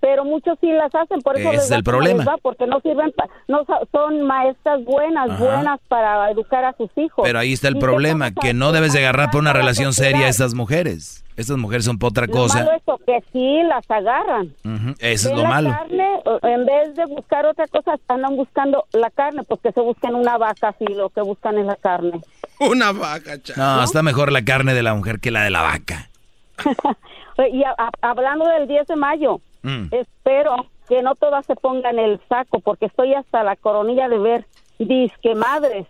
[0.00, 2.18] pero muchos sí las hacen, por eso les es va el problema.
[2.18, 5.44] les va, porque no sirven, pa- no son maestras buenas, Ajá.
[5.44, 7.22] buenas para educar a sus hijos.
[7.22, 9.92] Pero ahí está el ¿Y qué problema, que no debes de agarrar por una relación
[9.92, 11.22] seria a estas mujeres.
[11.40, 12.60] Estas mujeres son por otra Lo malo cosa.
[12.76, 14.54] es eso, que sí las agarran.
[14.64, 15.70] Ujú, Eso es lo la malo.
[15.70, 16.08] carne,
[16.42, 20.74] en vez de buscar otra cosa, andan buscando la carne, porque se buscan una vaca
[20.78, 22.20] si lo que buscan es la carne.
[22.60, 23.78] Una vaca, chaval.
[23.78, 26.10] No, está mejor la carne de la mujer que la de la vaca.
[27.52, 29.88] y a- a- hablando del 10 de mayo, Mm.
[29.92, 30.56] espero
[30.88, 34.46] que no todas se pongan el saco, porque estoy hasta la coronilla de ver
[34.78, 35.86] disque madres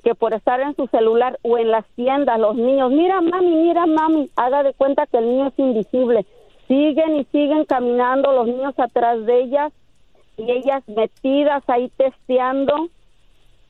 [0.00, 3.86] que por estar en su celular o en las tiendas, los niños, mira mami, mira
[3.86, 6.26] mami, haga de cuenta que el niño es invisible.
[6.68, 9.72] Siguen y siguen caminando los niños atrás de ellas
[10.36, 12.88] y ellas metidas ahí testeando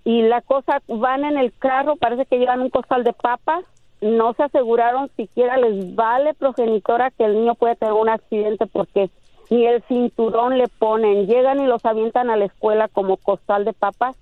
[0.04, 3.64] y la cosa van en el carro, parece que llevan un costal de papas,
[4.00, 9.10] no se aseguraron siquiera les vale progenitora que el niño puede tener un accidente porque
[9.50, 13.72] ni el cinturón le ponen, llegan y los avientan a la escuela como costal de
[13.72, 14.16] papas,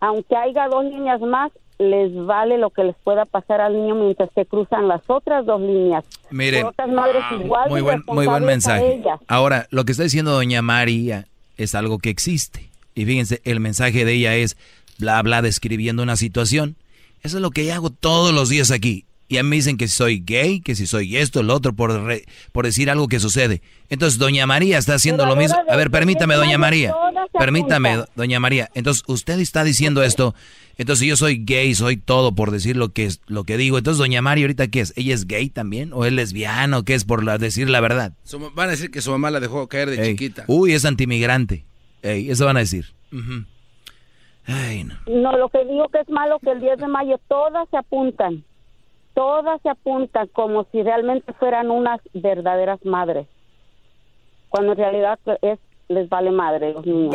[0.00, 4.30] aunque haya dos líneas más, les vale lo que les pueda pasar al niño mientras
[4.34, 6.04] se cruzan las otras dos líneas.
[6.30, 9.00] Miren, otras madres igual muy buen, muy mensaje.
[9.28, 11.26] Ahora, lo que está diciendo doña María
[11.56, 12.68] es algo que existe.
[12.96, 14.56] Y fíjense, el mensaje de ella es
[14.98, 16.74] bla, bla, describiendo una situación.
[17.22, 19.04] Eso es lo que hago todos los días aquí.
[19.30, 21.74] Y a mí me dicen que si soy gay, que si soy esto, lo otro,
[21.74, 23.60] por, re- por decir algo que sucede.
[23.90, 25.58] Entonces, doña María está haciendo Pero lo mismo.
[25.68, 26.92] A ver, permítame, doña María.
[26.92, 27.07] se
[27.38, 28.70] Permítame, doña María.
[28.74, 30.34] Entonces, usted está diciendo esto.
[30.76, 33.78] Entonces, yo soy gay, soy todo por decir lo que, es, lo que digo.
[33.78, 34.92] Entonces, doña María, ¿ahorita qué es?
[34.96, 35.92] ¿Ella es gay también?
[35.92, 36.78] ¿O es lesbiana?
[36.78, 38.12] ¿O qué es por la- decir la verdad?
[38.54, 40.44] Van a decir que su mamá la dejó caer de Ey, chiquita.
[40.46, 41.64] Uy, es antimigrante.
[42.02, 42.86] Ey, eso van a decir.
[44.46, 44.94] Ay, no.
[45.06, 48.44] No, lo que digo que es malo que el 10 de mayo todas se apuntan,
[49.14, 53.26] todas se apuntan como si realmente fueran unas verdaderas madres,
[54.48, 55.58] cuando en realidad es
[55.88, 57.14] les vale madre los niños.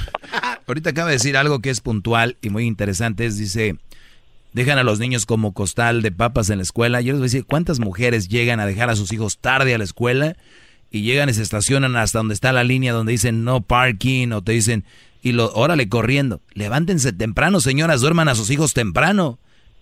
[0.66, 3.26] Ahorita acaba de decir algo que es puntual y muy interesante.
[3.26, 3.76] Es, dice,
[4.52, 7.00] dejan a los niños como costal de papas en la escuela.
[7.00, 9.78] Yo les voy a decir, ¿cuántas mujeres llegan a dejar a sus hijos tarde a
[9.78, 10.36] la escuela?
[10.90, 14.42] Y llegan y se estacionan hasta donde está la línea donde dicen no parking o
[14.42, 14.84] te dicen,
[15.22, 16.40] y lo, órale corriendo.
[16.52, 19.38] Levántense temprano, señoras, duerman a sus hijos temprano.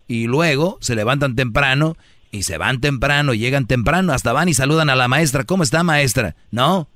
[0.08, 1.96] Y luego se levantan temprano
[2.30, 5.44] y se van temprano, llegan temprano, hasta van y saludan a la maestra.
[5.44, 6.34] ¿Cómo está maestra?
[6.50, 6.88] No,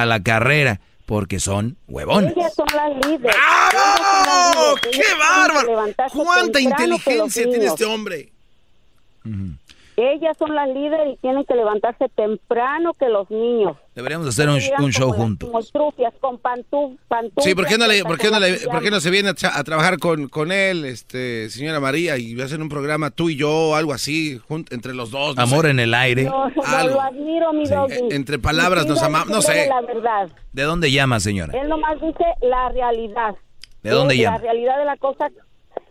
[0.00, 2.34] a la carrera, porque son huevones.
[2.36, 3.36] Ellas son las líderes.
[3.70, 3.72] ¡Bravo!
[3.72, 4.92] Ellas son las líderes.
[4.92, 5.94] ¡Qué bárbaro!
[6.12, 8.32] ¡Cuánta inteligencia tiene este hombre!
[9.96, 13.76] Ellas son las líderes y tienen que levantarse temprano que los niños.
[13.94, 14.58] Deberíamos hacer un,
[14.90, 15.48] show como juntos.
[15.50, 18.82] Como trufias, con pantuf, pantuflas, Sí, ¿por qué no, le, por qué no, le- por
[18.82, 22.40] qué no se viene a, tra- a trabajar con, con él, este, señora María, y
[22.40, 24.40] hacen un programa tú y yo, algo así,
[24.70, 25.36] entre los dos?
[25.36, 25.70] no Amor sé.
[25.70, 26.24] en el aire.
[26.24, 27.94] No, lo admiro, mi doggy.
[27.94, 29.68] Eh, entre palabras nos Sí, amamos, no sé.
[29.68, 30.28] La verdad.
[30.52, 31.52] ¿De dónde llama, señora?
[31.56, 33.36] Él nomás dice la realidad.
[33.82, 34.38] ¿De dónde llama?
[34.38, 35.28] La realidad de la cosa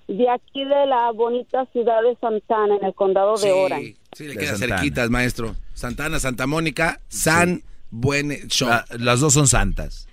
[0.07, 3.95] de aquí de la bonita ciudad de Santana, en el condado de Orange.
[4.13, 5.55] Sí, le queda cerquitas, maestro.
[5.73, 8.67] Santana, Santa Mónica, San Buen Show.
[8.69, 10.07] La- las dos son santas.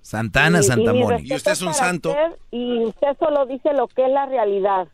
[0.00, 1.34] Santana, Y- Santa y mi Mónica.
[1.34, 4.88] respeto para usted, y usted solo dice lo que es la realidad.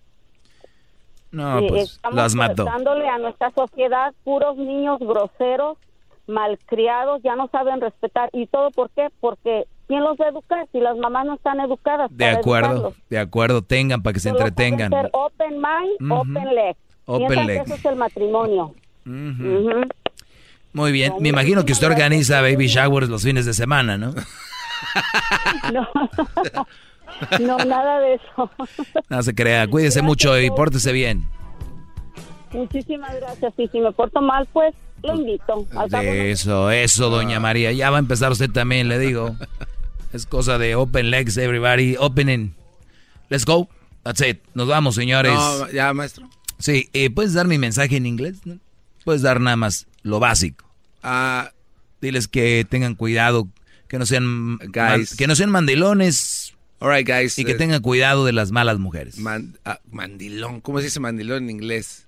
[1.30, 2.64] No, Eh, pues estamos las mató.
[2.64, 5.78] dándole a nuestra sociedad puros niños groseros,
[6.26, 8.30] malcriados, ya no saben respetar.
[8.32, 9.08] ¿Y todo por qué?
[9.20, 12.10] Porque ¿quién los va a educar si las mamás no están educadas?
[12.10, 12.94] De para acuerdo, educarlos?
[13.10, 14.90] de acuerdo, tengan para que se entretengan.
[14.90, 16.20] ser open mind, Ujú.
[16.20, 16.76] open leg.
[17.06, 17.62] Open leg.
[17.62, 18.74] eso es el matrimonio.
[19.06, 19.12] Ujú.
[19.12, 19.88] Ujú.
[20.72, 24.14] Muy bien, me imagino que usted organiza baby showers los fines de semana, ¿no?
[25.72, 25.86] No.
[27.40, 28.50] no, nada de eso.
[29.08, 31.28] No se crea, cuídese mucho y pórtese bien.
[32.52, 33.52] Muchísimas gracias.
[33.56, 35.66] Y si me porto mal, pues lo invito.
[36.02, 37.72] Eso, eso, doña María.
[37.72, 39.36] Ya va a empezar usted también, le digo.
[40.14, 41.96] Es cosa de open legs, everybody.
[41.98, 42.54] Opening.
[43.30, 43.68] Let's go.
[44.04, 44.42] That's it.
[44.54, 45.32] Nos vamos, señores.
[45.34, 46.30] No, ya, maestro.
[46.60, 48.36] Sí, eh, ¿puedes dar mi mensaje en inglés?
[48.44, 48.60] no?
[49.04, 50.70] Puedes dar nada más lo básico.
[51.02, 51.50] Ah,
[52.00, 53.48] Diles que tengan cuidado,
[53.88, 54.70] que no sean Guys.
[54.72, 57.36] man- que no sean mandilones all right, guys.
[57.38, 59.18] y que tengan cuidado de las malas mujeres.
[59.18, 60.60] man- ah, mandilón.
[60.60, 62.04] ¿Cómo se dice mandilón en inglés?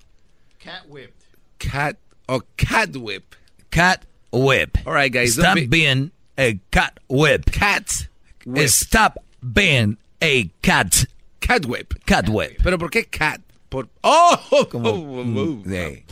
[0.63, 1.13] Cat whipped.
[1.59, 1.97] Cat.
[2.27, 3.25] Oh, cat whip.
[3.71, 4.77] Cat whip.
[4.87, 5.33] All right, guys.
[5.33, 7.47] Stop be- being a cat whip.
[7.53, 8.09] Cat
[8.45, 8.69] whip.
[8.69, 9.19] Stop
[9.53, 11.07] being a cat
[11.41, 11.95] Cat whip.
[12.07, 12.59] cat whip.
[12.63, 13.41] ¿Pero por qué cat?
[13.71, 13.89] Por...
[14.05, 14.67] ¡Oh!
[14.71, 15.63] Como- Oh, oh, oh.
[15.69, 16.03] Sí.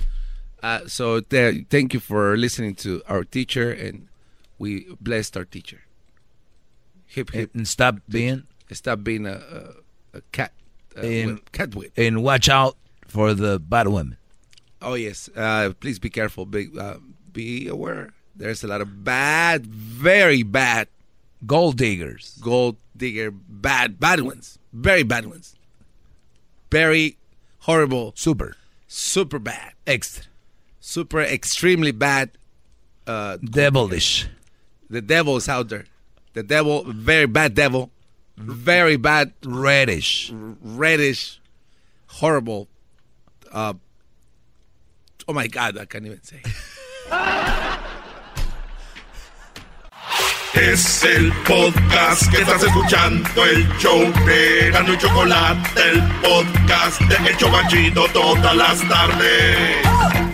[0.62, 4.08] Uh, so th- thank you for listening to our teacher, and
[4.58, 5.82] we blessed our teacher.
[7.06, 7.50] Hip hip.
[7.54, 9.34] And stop being Stop being a,
[10.14, 10.52] a, a cat.
[10.96, 11.52] And- whip.
[11.52, 11.92] Cat whip.
[11.96, 12.76] and watch out
[13.06, 14.16] for the bad women.
[14.80, 15.28] Oh yes.
[15.36, 16.46] Uh, please be careful.
[16.46, 16.96] Be uh,
[17.32, 18.13] be aware.
[18.36, 20.88] There's a lot of bad, very bad
[21.46, 22.38] Gold diggers.
[22.40, 25.54] gold digger, bad, bad ones, very bad ones,
[26.70, 27.16] very
[27.60, 28.56] horrible, Super.
[28.88, 30.24] super bad, Extra.
[30.80, 32.30] super extremely bad.
[33.06, 34.26] Uh, Devilish.
[34.88, 35.84] the devil is out there.
[36.32, 37.90] The devil, very bad devil,
[38.38, 40.32] very bad, Reddish.
[40.32, 41.40] reddish,
[42.06, 42.68] horrible.
[43.52, 43.74] Uh,
[45.28, 46.40] oh my God, I can't even say.
[50.54, 57.36] Es el podcast que estás escuchando, el show de y Chocolate, el podcast de El
[57.36, 60.33] Chobachito todas las tardes.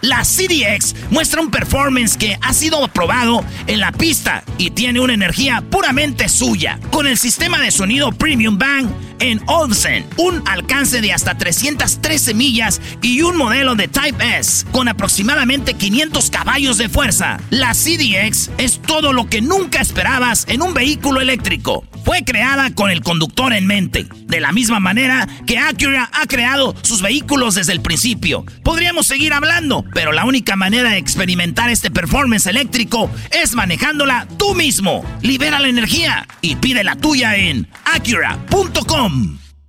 [0.00, 5.14] la CDX muestra un performance que ha sido aprobado en la pista y tiene una
[5.14, 6.78] energía puramente suya.
[6.90, 8.88] Con el sistema de sonido Premium Bang
[9.20, 14.88] en Olsen, un alcance de hasta 313 millas y un modelo de Type S con
[14.88, 17.38] aproximadamente 500 caballos de fuerza.
[17.50, 21.84] La CDX es todo lo que nunca esperabas en un vehículo eléctrico.
[22.04, 26.74] Fue creada con el conductor en mente, de la misma manera que Acura ha creado
[26.82, 28.44] sus vehículos desde el principio.
[28.64, 34.54] Podríamos seguir hablando, pero la única manera de experimentar este performance eléctrico es manejándola tú
[34.54, 35.04] mismo.
[35.22, 39.38] Libera la energía y pide la tuya en acura.com.